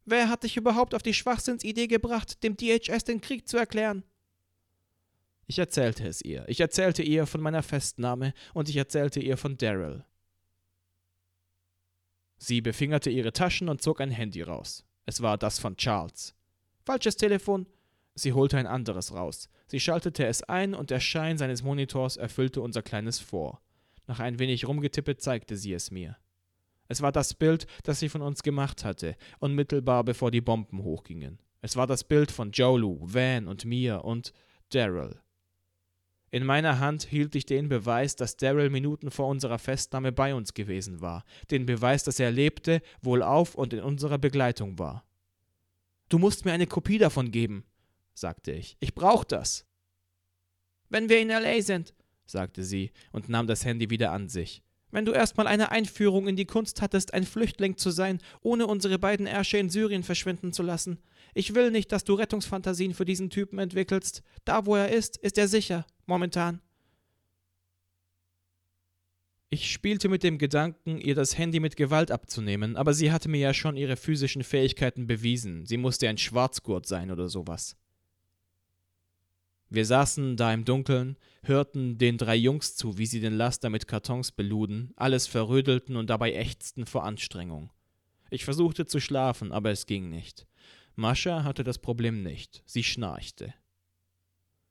Wer 0.04 0.28
hat 0.28 0.44
dich 0.44 0.56
überhaupt 0.56 0.94
auf 0.94 1.02
die 1.02 1.12
Schwachsinnsidee 1.12 1.88
gebracht, 1.88 2.42
dem 2.42 2.56
DHS 2.56 3.04
den 3.04 3.20
Krieg 3.20 3.48
zu 3.48 3.58
erklären? 3.58 4.04
Ich 5.46 5.58
erzählte 5.58 6.06
es 6.06 6.22
ihr. 6.22 6.44
Ich 6.48 6.60
erzählte 6.60 7.02
ihr 7.02 7.26
von 7.26 7.40
meiner 7.40 7.62
Festnahme 7.62 8.32
und 8.54 8.68
ich 8.68 8.76
erzählte 8.76 9.18
ihr 9.20 9.36
von 9.36 9.56
Daryl. 9.56 10.04
Sie 12.36 12.60
befingerte 12.60 13.10
ihre 13.10 13.32
Taschen 13.32 13.68
und 13.68 13.82
zog 13.82 14.00
ein 14.00 14.10
Handy 14.10 14.42
raus. 14.42 14.84
Es 15.06 15.20
war 15.22 15.36
das 15.36 15.58
von 15.58 15.76
Charles. 15.76 16.34
Falsches 16.84 17.16
Telefon. 17.16 17.66
Sie 18.18 18.32
holte 18.32 18.58
ein 18.58 18.66
anderes 18.66 19.14
raus. 19.14 19.48
Sie 19.68 19.78
schaltete 19.78 20.26
es 20.26 20.42
ein 20.42 20.74
und 20.74 20.90
der 20.90 20.98
Schein 20.98 21.38
seines 21.38 21.62
Monitors 21.62 22.16
erfüllte 22.16 22.60
unser 22.60 22.82
kleines 22.82 23.20
Vor. 23.20 23.62
Nach 24.08 24.18
ein 24.18 24.40
wenig 24.40 24.66
rumgetippet 24.66 25.22
zeigte 25.22 25.56
sie 25.56 25.72
es 25.72 25.92
mir. 25.92 26.16
Es 26.88 27.00
war 27.00 27.12
das 27.12 27.34
Bild, 27.34 27.68
das 27.84 28.00
sie 28.00 28.08
von 28.08 28.22
uns 28.22 28.42
gemacht 28.42 28.84
hatte, 28.84 29.14
unmittelbar 29.38 30.02
bevor 30.02 30.32
die 30.32 30.40
Bomben 30.40 30.82
hochgingen. 30.82 31.38
Es 31.60 31.76
war 31.76 31.86
das 31.86 32.02
Bild 32.02 32.32
von 32.32 32.50
Jolu, 32.50 32.98
Van 33.02 33.46
und 33.46 33.64
mir 33.64 34.04
und 34.04 34.32
Daryl. 34.70 35.20
In 36.30 36.44
meiner 36.44 36.80
Hand 36.80 37.04
hielt 37.04 37.36
ich 37.36 37.46
den 37.46 37.68
Beweis, 37.68 38.16
dass 38.16 38.36
Daryl 38.36 38.68
Minuten 38.68 39.12
vor 39.12 39.28
unserer 39.28 39.58
Festnahme 39.58 40.10
bei 40.10 40.34
uns 40.34 40.54
gewesen 40.54 41.00
war, 41.00 41.24
den 41.52 41.66
Beweis, 41.66 42.02
dass 42.02 42.18
er 42.18 42.32
lebte, 42.32 42.82
wohlauf 43.00 43.54
und 43.54 43.72
in 43.72 43.80
unserer 43.80 44.18
Begleitung 44.18 44.78
war. 44.78 45.04
Du 46.08 46.18
musst 46.18 46.44
mir 46.44 46.52
eine 46.52 46.66
Kopie 46.66 46.98
davon 46.98 47.30
geben, 47.30 47.64
sagte 48.20 48.52
ich. 48.52 48.76
Ich 48.80 48.94
brauch 48.94 49.24
das. 49.24 49.66
Wenn 50.88 51.08
wir 51.08 51.20
in 51.20 51.28
LA 51.28 51.60
sind, 51.62 51.94
sagte 52.26 52.64
sie 52.64 52.92
und 53.12 53.28
nahm 53.28 53.46
das 53.46 53.64
Handy 53.64 53.90
wieder 53.90 54.12
an 54.12 54.28
sich. 54.28 54.62
Wenn 54.90 55.04
du 55.04 55.12
erstmal 55.12 55.46
eine 55.46 55.70
Einführung 55.70 56.28
in 56.28 56.36
die 56.36 56.46
Kunst 56.46 56.80
hattest, 56.80 57.12
ein 57.12 57.24
Flüchtling 57.24 57.76
zu 57.76 57.90
sein, 57.90 58.20
ohne 58.40 58.66
unsere 58.66 58.98
beiden 58.98 59.26
Ärsche 59.26 59.58
in 59.58 59.68
Syrien 59.68 60.02
verschwinden 60.02 60.52
zu 60.52 60.62
lassen. 60.62 60.98
Ich 61.34 61.54
will 61.54 61.70
nicht, 61.70 61.92
dass 61.92 62.04
du 62.04 62.14
Rettungsfantasien 62.14 62.94
für 62.94 63.04
diesen 63.04 63.28
Typen 63.28 63.58
entwickelst. 63.58 64.22
Da, 64.46 64.64
wo 64.64 64.76
er 64.76 64.88
ist, 64.88 65.18
ist 65.18 65.36
er 65.36 65.46
sicher, 65.46 65.86
momentan. 66.06 66.62
Ich 69.50 69.70
spielte 69.70 70.08
mit 70.08 70.22
dem 70.22 70.38
Gedanken, 70.38 70.98
ihr 70.98 71.14
das 71.14 71.36
Handy 71.36 71.60
mit 71.60 71.76
Gewalt 71.76 72.10
abzunehmen, 72.10 72.76
aber 72.76 72.92
sie 72.92 73.12
hatte 73.12 73.30
mir 73.30 73.40
ja 73.40 73.54
schon 73.54 73.76
ihre 73.76 73.96
physischen 73.96 74.42
Fähigkeiten 74.42 75.06
bewiesen. 75.06 75.64
Sie 75.64 75.78
musste 75.78 76.08
ein 76.08 76.18
Schwarzgurt 76.18 76.86
sein 76.86 77.10
oder 77.10 77.28
sowas. 77.28 77.76
Wir 79.70 79.84
saßen 79.84 80.36
da 80.36 80.52
im 80.52 80.64
Dunkeln, 80.64 81.18
hörten 81.42 81.98
den 81.98 82.16
drei 82.16 82.36
Jungs 82.36 82.74
zu, 82.76 82.96
wie 82.96 83.06
sie 83.06 83.20
den 83.20 83.34
Laster 83.34 83.68
mit 83.68 83.86
Kartons 83.86 84.32
beluden, 84.32 84.92
alles 84.96 85.26
verrödelten 85.26 85.96
und 85.96 86.08
dabei 86.08 86.32
ächzten 86.32 86.86
vor 86.86 87.04
Anstrengung. 87.04 87.70
Ich 88.30 88.44
versuchte 88.44 88.86
zu 88.86 89.00
schlafen, 89.00 89.52
aber 89.52 89.70
es 89.70 89.86
ging 89.86 90.08
nicht. 90.08 90.46
Mascha 90.94 91.44
hatte 91.44 91.64
das 91.64 91.78
Problem 91.78 92.22
nicht, 92.22 92.62
sie 92.66 92.82
schnarchte. 92.82 93.54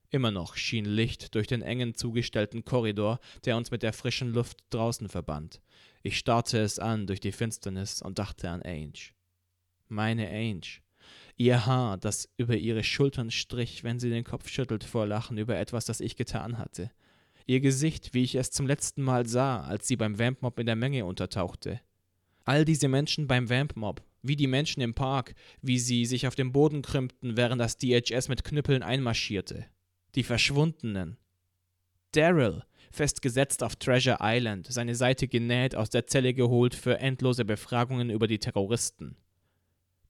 Immer 0.09 0.31
noch 0.31 0.55
schien 0.55 0.85
Licht 0.85 1.35
durch 1.35 1.47
den 1.47 1.61
engen 1.61 1.93
zugestellten 1.93 2.63
Korridor, 2.63 3.19
der 3.45 3.57
uns 3.57 3.71
mit 3.71 3.83
der 3.83 3.93
frischen 3.93 4.33
Luft 4.33 4.57
draußen 4.69 5.09
verband. 5.09 5.61
Ich 6.01 6.17
starrte 6.17 6.59
es 6.59 6.79
an 6.79 7.07
durch 7.07 7.19
die 7.19 7.31
Finsternis 7.31 8.01
und 8.01 8.17
dachte 8.17 8.49
an 8.49 8.61
Ange. 8.61 9.13
Meine 9.89 10.27
Ange 10.29 10.81
ihr 11.37 11.65
Haar, 11.65 11.97
das 11.97 12.29
über 12.37 12.55
ihre 12.55 12.83
Schultern 12.83 13.31
strich, 13.31 13.83
wenn 13.83 13.99
sie 13.99 14.09
den 14.09 14.23
Kopf 14.23 14.49
schüttelte 14.49 14.87
vor 14.87 15.05
Lachen 15.05 15.37
über 15.37 15.57
etwas, 15.57 15.85
das 15.85 16.01
ich 16.01 16.15
getan 16.15 16.57
hatte. 16.57 16.91
Ihr 17.45 17.61
Gesicht, 17.61 18.13
wie 18.13 18.23
ich 18.23 18.35
es 18.35 18.51
zum 18.51 18.67
letzten 18.67 19.01
Mal 19.01 19.25
sah, 19.25 19.61
als 19.61 19.87
sie 19.87 19.95
beim 19.95 20.19
Vampmob 20.19 20.59
in 20.59 20.65
der 20.65 20.75
Menge 20.75 21.05
untertauchte. 21.05 21.79
All 22.43 22.65
diese 22.65 22.87
Menschen 22.87 23.27
beim 23.27 23.49
Vampmob, 23.49 24.03
wie 24.21 24.35
die 24.35 24.47
Menschen 24.47 24.81
im 24.81 24.93
Park, 24.93 25.33
wie 25.61 25.79
sie 25.79 26.05
sich 26.05 26.27
auf 26.27 26.35
dem 26.35 26.51
Boden 26.51 26.81
krümmten, 26.81 27.37
während 27.37 27.61
das 27.61 27.77
DHS 27.77 28.27
mit 28.27 28.43
Knüppeln 28.43 28.83
einmarschierte. 28.83 29.65
Die 30.15 30.23
Verschwundenen. 30.23 31.17
Daryl, 32.11 32.63
festgesetzt 32.91 33.63
auf 33.63 33.75
Treasure 33.75 34.17
Island, 34.21 34.67
seine 34.69 34.95
Seite 34.95 35.27
genäht, 35.27 35.75
aus 35.75 35.89
der 35.89 36.07
Zelle 36.07 36.33
geholt 36.33 36.73
für 36.73 36.99
endlose 36.99 37.45
Befragungen 37.45 38.09
über 38.09 38.27
die 38.27 38.39
Terroristen. 38.39 39.17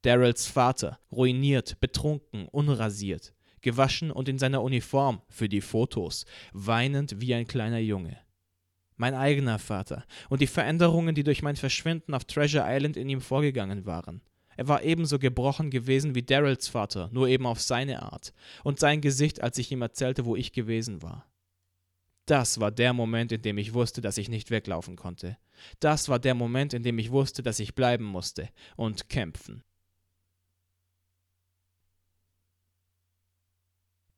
Daryls 0.07 0.47
Vater, 0.47 1.01
ruiniert, 1.11 1.81
betrunken, 1.81 2.47
unrasiert, 2.47 3.33
gewaschen 3.59 4.09
und 4.09 4.29
in 4.29 4.39
seiner 4.39 4.63
Uniform 4.63 5.21
für 5.27 5.49
die 5.49 5.59
Fotos, 5.59 6.25
weinend 6.53 7.19
wie 7.19 7.33
ein 7.33 7.45
kleiner 7.45 7.79
Junge. 7.79 8.17
Mein 8.95 9.13
eigener 9.13 9.59
Vater 9.59 10.05
und 10.29 10.39
die 10.39 10.47
Veränderungen, 10.47 11.13
die 11.13 11.25
durch 11.25 11.41
mein 11.41 11.57
Verschwinden 11.57 12.13
auf 12.13 12.23
Treasure 12.23 12.63
Island 12.65 12.95
in 12.95 13.09
ihm 13.09 13.19
vorgegangen 13.19 13.85
waren. 13.85 14.21
Er 14.55 14.69
war 14.69 14.81
ebenso 14.81 15.19
gebrochen 15.19 15.71
gewesen 15.71 16.15
wie 16.15 16.23
Daryls 16.23 16.69
Vater, 16.69 17.09
nur 17.11 17.27
eben 17.27 17.45
auf 17.45 17.59
seine 17.59 18.01
Art, 18.01 18.33
und 18.63 18.79
sein 18.79 19.01
Gesicht, 19.01 19.43
als 19.43 19.57
ich 19.57 19.73
ihm 19.73 19.81
erzählte, 19.81 20.23
wo 20.23 20.37
ich 20.37 20.53
gewesen 20.53 21.01
war. 21.01 21.29
Das 22.27 22.61
war 22.61 22.71
der 22.71 22.93
Moment, 22.93 23.33
in 23.33 23.41
dem 23.41 23.57
ich 23.57 23.73
wusste, 23.73 23.99
dass 23.99 24.17
ich 24.17 24.29
nicht 24.29 24.51
weglaufen 24.51 24.95
konnte. 24.95 25.37
Das 25.81 26.07
war 26.07 26.19
der 26.19 26.33
Moment, 26.33 26.73
in 26.73 26.83
dem 26.83 26.97
ich 26.97 27.11
wusste, 27.11 27.43
dass 27.43 27.59
ich 27.59 27.75
bleiben 27.75 28.05
musste 28.05 28.47
und 28.77 29.09
kämpfen. 29.09 29.63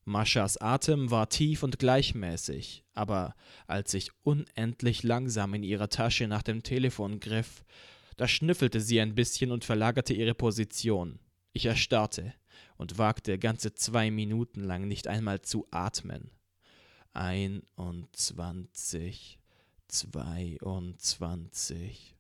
Maschas 0.10 0.58
Atem 0.58 1.12
war 1.12 1.30
tief 1.30 1.62
und 1.62 1.78
gleichmäßig, 1.78 2.84
aber 2.96 3.36
als 3.68 3.94
ich 3.94 4.10
unendlich 4.24 5.04
langsam 5.04 5.54
in 5.54 5.62
ihrer 5.62 5.90
Tasche 5.90 6.28
nach 6.28 6.42
dem 6.42 6.64
Telefon 6.64 7.20
griff, 7.20 7.64
da 8.18 8.28
schnüffelte 8.28 8.82
sie 8.82 9.00
ein 9.00 9.14
bisschen 9.14 9.52
und 9.52 9.66
verlagerte 9.66 10.16
ihre 10.16 10.34
Position. 10.34 11.20
Ich 11.54 11.68
erstarrte 11.68 12.34
und 12.76 12.98
wagte 12.98 13.38
ganze 13.38 13.76
zwei 13.76 14.10
Minuten 14.10 14.64
lang 14.64 14.88
nicht 14.88 15.08
einmal 15.08 15.42
zu 15.42 15.68
atmen. 15.70 16.32
Einundzwanzig, 17.14 19.38
zweiundzwanzig. 19.88 22.16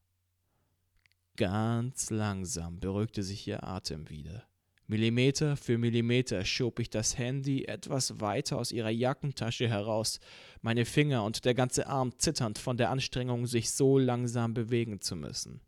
Ganz 1.37 2.11
langsam 2.11 2.79
beruhigte 2.79 3.23
sich 3.23 3.47
ihr 3.47 3.63
Atem 3.63 4.09
wieder. 4.09 4.47
Millimeter 4.89 5.55
für 5.55 5.77
Millimeter 5.77 6.43
schob 6.43 6.79
ich 6.79 6.89
das 6.89 7.15
Handy 7.19 7.65
etwas 7.65 8.19
weiter 8.19 8.57
aus 8.57 8.71
ihrer 8.71 8.89
Jackentasche 8.89 9.69
heraus, 9.69 10.19
meine 10.61 10.83
Finger 10.83 11.23
und 11.23 11.45
der 11.45 11.53
ganze 11.53 11.85
Arm 11.85 12.17
zitternd 12.17 12.57
von 12.57 12.75
der 12.75 12.89
Anstrengung, 12.89 13.45
sich 13.45 13.69
so 13.69 13.99
langsam 13.99 14.55
bewegen 14.55 14.99
zu 14.99 15.15
müssen. 15.15 15.61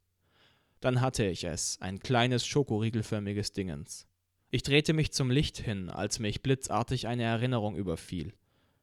Dann 0.79 1.01
hatte 1.01 1.23
ich 1.23 1.43
es, 1.43 1.77
ein 1.81 1.99
kleines 1.99 2.47
schokoriegelförmiges 2.47 3.51
Dingens. 3.51 4.07
Ich 4.49 4.63
drehte 4.63 4.93
mich 4.93 5.11
zum 5.11 5.29
Licht 5.29 5.59
hin, 5.59 5.91
als 5.91 6.17
mich 6.17 6.41
blitzartig 6.41 7.05
eine 7.05 7.21
Erinnerung 7.21 7.75
überfiel. 7.75 8.33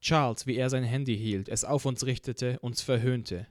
Charles, 0.00 0.46
wie 0.46 0.54
er 0.54 0.70
sein 0.70 0.84
Handy 0.84 1.18
hielt, 1.18 1.48
es 1.48 1.64
auf 1.64 1.84
uns 1.84 2.06
richtete, 2.06 2.60
uns 2.60 2.80
verhöhnte. 2.80 3.48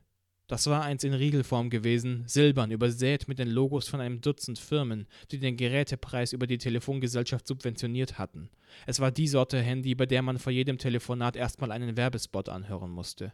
Das 0.48 0.66
war 0.68 0.82
eins 0.82 1.04
in 1.04 1.14
Riegelform 1.14 1.70
gewesen, 1.70 2.24
silbern, 2.26 2.72
übersät 2.72 3.28
mit 3.28 3.38
den 3.38 3.50
Logos 3.50 3.90
von 3.90 4.00
einem 4.00 4.22
Dutzend 4.22 4.58
Firmen, 4.58 5.06
die 5.30 5.40
den 5.40 5.58
Gerätepreis 5.58 6.32
über 6.32 6.48
die 6.48 6.58
Telefongesellschaft 6.58 7.46
subventioniert 7.46 8.18
hatten. 8.18 8.50
Es 8.86 9.02
war 9.02 9.12
die 9.12 9.28
Sorte 9.28 9.62
Handy, 9.62 9.94
bei 9.94 10.06
der 10.06 10.22
man 10.22 10.40
vor 10.40 10.54
jedem 10.54 10.78
Telefonat 10.78 11.36
erstmal 11.36 11.74
einen 11.74 11.98
Werbespot 11.98 12.48
anhören 12.48 12.92
musste. 12.92 13.34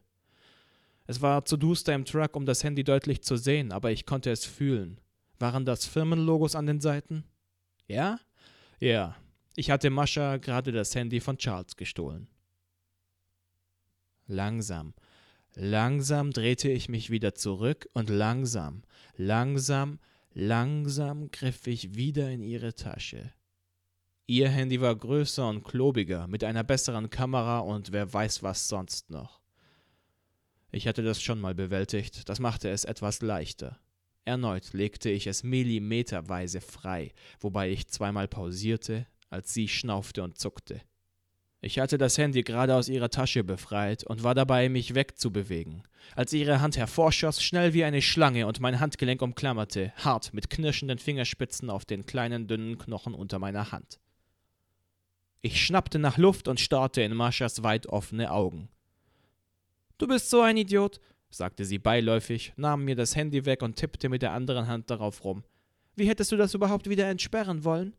Es 1.06 1.22
war 1.22 1.46
zu 1.46 1.56
duster 1.56 1.94
im 1.94 2.06
Truck, 2.06 2.36
um 2.36 2.48
das 2.48 2.64
Handy 2.64 2.84
deutlich 2.84 3.22
zu 3.22 3.38
sehen, 3.38 3.72
aber 3.72 3.92
ich 3.92 4.08
konnte 4.08 4.32
es 4.32 4.46
fühlen. 4.46 5.00
Waren 5.38 5.66
das 5.66 5.86
Firmenlogos 5.86 6.56
an 6.56 6.66
den 6.66 6.82
Seiten? 6.82 7.26
Ja? 7.88 8.20
Ja. 8.80 9.16
Ich 9.56 9.70
hatte 9.70 9.92
Mascha 9.92 10.38
gerade 10.38 10.72
das 10.72 10.96
Handy 10.96 11.20
von 11.20 11.38
Charles 11.38 11.76
gestohlen. 11.76 12.28
Langsam, 14.26 14.96
Langsam 15.56 16.32
drehte 16.32 16.70
ich 16.70 16.90
mich 16.90 17.12
wieder 17.12 17.36
zurück 17.36 17.88
und 17.94 18.10
langsam, 18.10 18.82
langsam, 19.16 20.00
langsam 20.34 21.30
griff 21.30 21.68
ich 21.68 21.96
wieder 21.96 22.32
in 22.32 22.42
ihre 22.42 22.74
Tasche. 22.74 23.32
Ihr 24.26 24.50
Handy 24.50 24.82
war 24.82 24.96
größer 24.96 25.48
und 25.48 25.64
klobiger, 25.64 26.28
mit 26.28 26.44
einer 26.44 26.64
besseren 26.64 27.10
Kamera 27.10 27.60
und 27.60 27.92
wer 27.92 28.12
weiß 28.12 28.42
was 28.42 28.68
sonst 28.68 29.12
noch. 29.12 29.42
Ich 30.72 30.88
hatte 30.88 31.04
das 31.04 31.22
schon 31.22 31.40
mal 31.40 31.54
bewältigt, 31.54 32.28
das 32.30 32.40
machte 32.40 32.70
es 32.70 32.84
etwas 32.84 33.22
leichter. 33.22 33.80
Erneut 34.26 34.74
legte 34.74 35.12
ich 35.12 35.28
es 35.28 35.44
millimeterweise 35.44 36.62
frei, 36.62 37.14
wobei 37.40 37.70
ich 37.70 37.88
zweimal 37.90 38.28
pausierte, 38.28 39.06
als 39.30 39.54
sie 39.54 39.68
schnaufte 39.68 40.24
und 40.24 40.40
zuckte. 40.40 40.82
Ich 41.66 41.80
hatte 41.80 41.98
das 41.98 42.18
Handy 42.18 42.44
gerade 42.44 42.76
aus 42.76 42.90
ihrer 42.90 43.10
Tasche 43.10 43.42
befreit 43.46 44.04
und 44.04 44.22
war 44.22 44.36
dabei, 44.36 44.68
mich 44.68 44.96
wegzubewegen, 44.96 45.84
als 46.14 46.34
ihre 46.34 46.60
Hand 46.60 46.76
hervorschoss, 46.76 47.42
schnell 47.42 47.74
wie 47.74 47.86
eine 47.86 48.02
Schlange 48.02 48.48
und 48.48 48.60
mein 48.60 48.82
Handgelenk 48.82 49.22
umklammerte, 49.22 49.94
hart 49.96 50.34
mit 50.34 50.50
knirschenden 50.50 50.98
Fingerspitzen 50.98 51.70
auf 51.70 51.86
den 51.86 52.06
kleinen, 52.06 52.48
dünnen 52.48 52.78
Knochen 52.78 53.14
unter 53.14 53.40
meiner 53.40 53.72
Hand. 53.72 54.02
Ich 55.42 55.66
schnappte 55.66 56.00
nach 56.00 56.18
Luft 56.18 56.50
und 56.50 56.60
starrte 56.60 57.02
in 57.02 57.16
Maschas 57.16 57.64
weit 57.64 57.88
offene 57.88 58.32
Augen. 58.32 58.68
Du 59.98 60.06
bist 60.06 60.30
so 60.30 60.42
ein 60.42 60.58
Idiot, 60.58 61.00
sagte 61.30 61.64
sie 61.64 61.80
beiläufig, 61.80 62.52
nahm 62.58 62.84
mir 62.84 62.98
das 62.98 63.16
Handy 63.16 63.46
weg 63.46 63.62
und 63.62 63.78
tippte 63.78 64.10
mit 64.10 64.22
der 64.22 64.34
anderen 64.34 64.68
Hand 64.68 64.90
darauf 64.90 65.24
rum. 65.24 65.46
Wie 65.96 66.10
hättest 66.10 66.34
du 66.34 66.36
das 66.36 66.56
überhaupt 66.56 66.90
wieder 66.90 67.08
entsperren 67.08 67.64
wollen? 67.64 67.96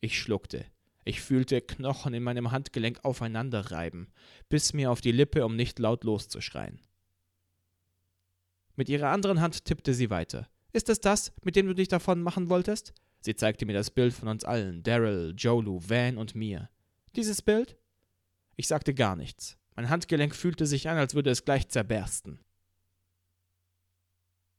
Ich 0.00 0.18
schluckte. 0.18 0.64
Ich 1.08 1.22
fühlte 1.22 1.62
Knochen 1.62 2.12
in 2.12 2.22
meinem 2.22 2.50
Handgelenk 2.50 3.02
aufeinanderreiben, 3.02 4.12
biss 4.50 4.74
mir 4.74 4.90
auf 4.90 5.00
die 5.00 5.10
Lippe, 5.10 5.42
um 5.46 5.56
nicht 5.56 5.78
laut 5.78 6.04
loszuschreien. 6.04 6.82
Mit 8.76 8.90
ihrer 8.90 9.08
anderen 9.08 9.40
Hand 9.40 9.64
tippte 9.64 9.94
sie 9.94 10.10
weiter. 10.10 10.50
Ist 10.74 10.90
es 10.90 11.00
das, 11.00 11.32
mit 11.42 11.56
dem 11.56 11.66
du 11.66 11.74
dich 11.74 11.88
davon 11.88 12.20
machen 12.20 12.50
wolltest? 12.50 12.92
Sie 13.20 13.34
zeigte 13.34 13.64
mir 13.64 13.72
das 13.72 13.90
Bild 13.90 14.12
von 14.12 14.28
uns 14.28 14.44
allen, 14.44 14.82
Daryl, 14.82 15.32
Jolu, 15.34 15.80
Van 15.82 16.18
und 16.18 16.34
mir. 16.34 16.68
Dieses 17.16 17.40
Bild? 17.40 17.78
Ich 18.56 18.68
sagte 18.68 18.92
gar 18.92 19.16
nichts. 19.16 19.56
Mein 19.76 19.88
Handgelenk 19.88 20.36
fühlte 20.36 20.66
sich 20.66 20.90
an, 20.90 20.98
als 20.98 21.14
würde 21.14 21.30
es 21.30 21.46
gleich 21.46 21.70
zerbersten. 21.70 22.38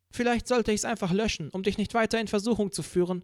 Vielleicht 0.10 0.48
sollte 0.48 0.72
ich 0.72 0.80
es 0.80 0.86
einfach 0.86 1.12
löschen, 1.12 1.52
um 1.52 1.62
dich 1.62 1.78
nicht 1.78 1.94
weiter 1.94 2.20
in 2.20 2.28
Versuchung 2.28 2.72
zu 2.72 2.82
führen. 2.82 3.24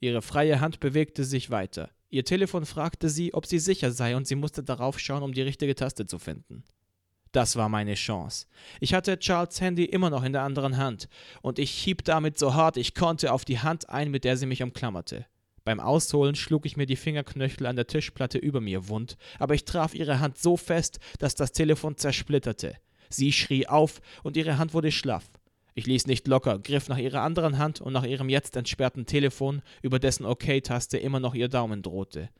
Ihre 0.00 0.20
freie 0.20 0.60
Hand 0.60 0.80
bewegte 0.80 1.24
sich 1.24 1.48
weiter. 1.48 1.95
Ihr 2.08 2.24
Telefon 2.24 2.66
fragte 2.66 3.08
sie, 3.08 3.34
ob 3.34 3.46
sie 3.46 3.58
sicher 3.58 3.90
sei, 3.90 4.16
und 4.16 4.26
sie 4.26 4.36
musste 4.36 4.62
darauf 4.62 4.98
schauen, 4.98 5.22
um 5.22 5.32
die 5.32 5.42
richtige 5.42 5.74
Taste 5.74 6.06
zu 6.06 6.18
finden. 6.18 6.64
Das 7.32 7.56
war 7.56 7.68
meine 7.68 7.94
Chance. 7.94 8.46
Ich 8.80 8.94
hatte 8.94 9.18
Charles 9.18 9.60
Handy 9.60 9.84
immer 9.84 10.08
noch 10.08 10.22
in 10.22 10.32
der 10.32 10.42
anderen 10.42 10.76
Hand, 10.76 11.08
und 11.42 11.58
ich 11.58 11.70
hieb 11.70 12.04
damit 12.04 12.38
so 12.38 12.54
hart 12.54 12.76
ich 12.76 12.94
konnte 12.94 13.32
auf 13.32 13.44
die 13.44 13.58
Hand 13.58 13.90
ein, 13.90 14.10
mit 14.10 14.24
der 14.24 14.36
sie 14.36 14.46
mich 14.46 14.62
umklammerte. 14.62 15.26
Beim 15.64 15.80
Ausholen 15.80 16.36
schlug 16.36 16.64
ich 16.64 16.76
mir 16.76 16.86
die 16.86 16.94
Fingerknöchel 16.94 17.66
an 17.66 17.74
der 17.74 17.88
Tischplatte 17.88 18.38
über 18.38 18.60
mir 18.60 18.88
wund, 18.88 19.16
aber 19.40 19.54
ich 19.54 19.64
traf 19.64 19.94
ihre 19.94 20.20
Hand 20.20 20.38
so 20.38 20.56
fest, 20.56 21.00
dass 21.18 21.34
das 21.34 21.50
Telefon 21.50 21.96
zersplitterte. 21.96 22.76
Sie 23.10 23.32
schrie 23.32 23.66
auf, 23.66 24.00
und 24.22 24.36
ihre 24.36 24.58
Hand 24.58 24.74
wurde 24.74 24.92
schlaff. 24.92 25.24
Ich 25.78 25.86
ließ 25.86 26.06
nicht 26.06 26.26
locker, 26.26 26.58
griff 26.58 26.88
nach 26.88 26.96
ihrer 26.96 27.20
anderen 27.20 27.58
Hand 27.58 27.82
und 27.82 27.92
nach 27.92 28.04
ihrem 28.06 28.30
jetzt 28.30 28.56
entsperrten 28.56 29.04
Telefon, 29.04 29.60
über 29.82 29.98
dessen 29.98 30.24
OK-Taste 30.24 30.96
immer 30.96 31.20
noch 31.20 31.34
ihr 31.34 31.48
Daumen 31.48 31.82
drohte. 31.82 32.30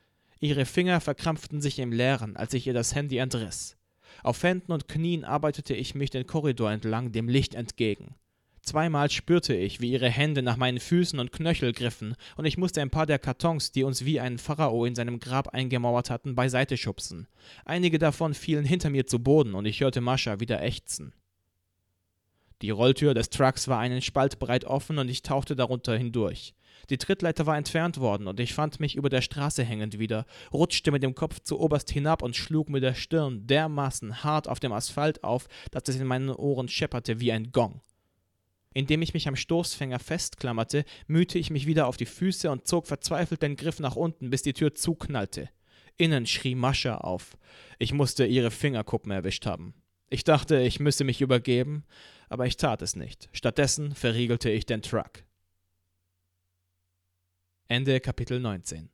Ihre 0.41 0.65
Finger 0.65 1.03
verkrampften 1.03 1.61
sich 1.61 1.79
im 1.79 1.93
Leeren, 1.93 2.35
als 2.37 2.55
ich 2.55 2.67
ihr 2.67 2.73
das 2.73 2.95
Handy 2.95 3.19
entriss. 3.19 3.77
Auf 4.23 4.43
Händen 4.43 4.73
und 4.73 4.89
Knien 4.89 5.27
arbeitete 5.27 5.75
ich 5.75 5.95
mich 5.95 6.09
den 6.09 6.27
Korridor 6.27 6.73
entlang, 6.73 7.13
dem 7.13 7.29
Licht 7.29 7.55
entgegen. 7.55 8.15
Zweimal 8.63 9.11
spürte 9.11 9.55
ich, 9.55 9.83
wie 9.83 9.93
ihre 9.93 10.09
Hände 10.09 10.41
nach 10.41 10.57
meinen 10.57 10.81
Füßen 10.81 11.19
und 11.19 11.31
Knöchel 11.31 11.75
griffen, 11.75 12.17
und 12.37 12.47
ich 12.47 12.57
musste 12.57 12.81
ein 12.81 12.91
paar 12.91 13.05
der 13.05 13.19
Kartons, 13.19 13.71
die 13.71 13.85
uns 13.85 14.07
wie 14.07 14.19
ein 14.19 14.39
Pharao 14.39 14.87
in 14.87 14.95
seinem 14.95 15.21
Grab 15.21 15.49
eingemauert 15.49 16.09
hatten, 16.09 16.35
beiseite 16.35 16.79
schubsen. 16.79 17.29
Einige 17.67 17.99
davon 17.99 18.33
fielen 18.33 18.65
hinter 18.65 18.89
mir 18.89 19.07
zu 19.07 19.19
Boden, 19.19 19.55
und 19.55 19.67
ich 19.67 19.83
hörte 19.83 20.01
Mascha 20.01 20.41
wieder 20.41 20.63
ächzen. 20.63 21.13
Die 22.63 22.71
Rolltür 22.71 23.13
des 23.13 23.29
Trucks 23.29 23.69
war 23.69 23.79
einen 23.79 24.01
Spalt 24.01 24.39
breit 24.39 24.65
offen 24.65 24.99
und 24.99 25.09
ich 25.09 25.23
tauchte 25.23 25.57
darunter 25.57 25.97
hindurch. 25.97 26.55
Die 26.89 26.99
Trittleiter 26.99 27.47
war 27.47 27.57
entfernt 27.57 27.99
worden 27.99 28.29
und 28.29 28.39
ich 28.41 28.55
fand 28.55 28.81
mich 28.81 28.97
über 28.97 29.09
der 29.09 29.21
Straße 29.21 29.65
hängend 29.65 29.99
wieder, 29.99 30.25
rutschte 30.53 30.93
mit 30.93 31.03
dem 31.03 31.15
Kopf 31.15 31.41
zu 31.41 31.59
oberst 31.61 31.91
hinab 31.91 32.23
und 32.23 32.37
schlug 32.37 32.69
mit 32.71 32.83
der 32.83 32.95
Stirn 32.95 33.47
dermaßen 33.47 34.23
hart 34.23 34.49
auf 34.49 34.61
dem 34.61 34.73
Asphalt 34.73 35.25
auf, 35.25 35.49
dass 35.71 35.89
es 35.89 35.97
in 35.97 36.07
meinen 36.07 36.31
Ohren 36.31 36.69
schepperte 36.69 37.21
wie 37.21 37.33
ein 37.33 37.51
Gong. 37.51 37.81
Indem 38.73 39.03
ich 39.03 39.15
mich 39.15 39.27
am 39.27 39.37
Stoßfänger 39.37 39.99
festklammerte, 39.99 40.85
mühte 41.07 41.39
ich 41.39 41.51
mich 41.51 41.67
wieder 41.67 41.87
auf 41.87 41.97
die 41.97 42.07
Füße 42.07 42.51
und 42.51 42.67
zog 42.67 42.87
verzweifelt 42.87 43.43
den 43.43 43.57
Griff 43.57 43.81
nach 43.81 43.97
unten, 43.97 44.31
bis 44.31 44.43
die 44.43 44.53
Tür 44.53 44.75
zuknallte. 44.75 45.49
Innen 45.97 46.27
schrie 46.27 46.55
Mascha 46.55 46.99
auf. 46.99 47.39
Ich 47.79 47.95
musste 47.95 48.27
ihre 48.27 48.51
Fingerkuppen 48.51 49.11
erwischt 49.11 49.47
haben. 49.47 49.75
Ich 50.09 50.25
dachte, 50.25 50.61
ich 50.61 50.79
müsse 50.79 51.05
mich 51.05 51.21
übergeben, 51.21 51.85
aber 52.29 52.47
ich 52.47 52.57
tat 52.57 52.83
es 52.83 52.97
nicht. 52.97 53.29
Stattdessen 53.33 53.95
verriegelte 53.95 54.51
ich 54.51 54.67
den 54.67 54.83
Truck. 54.83 55.25
Ende 57.69 58.01
Kapitel 58.01 58.41
19 58.41 58.91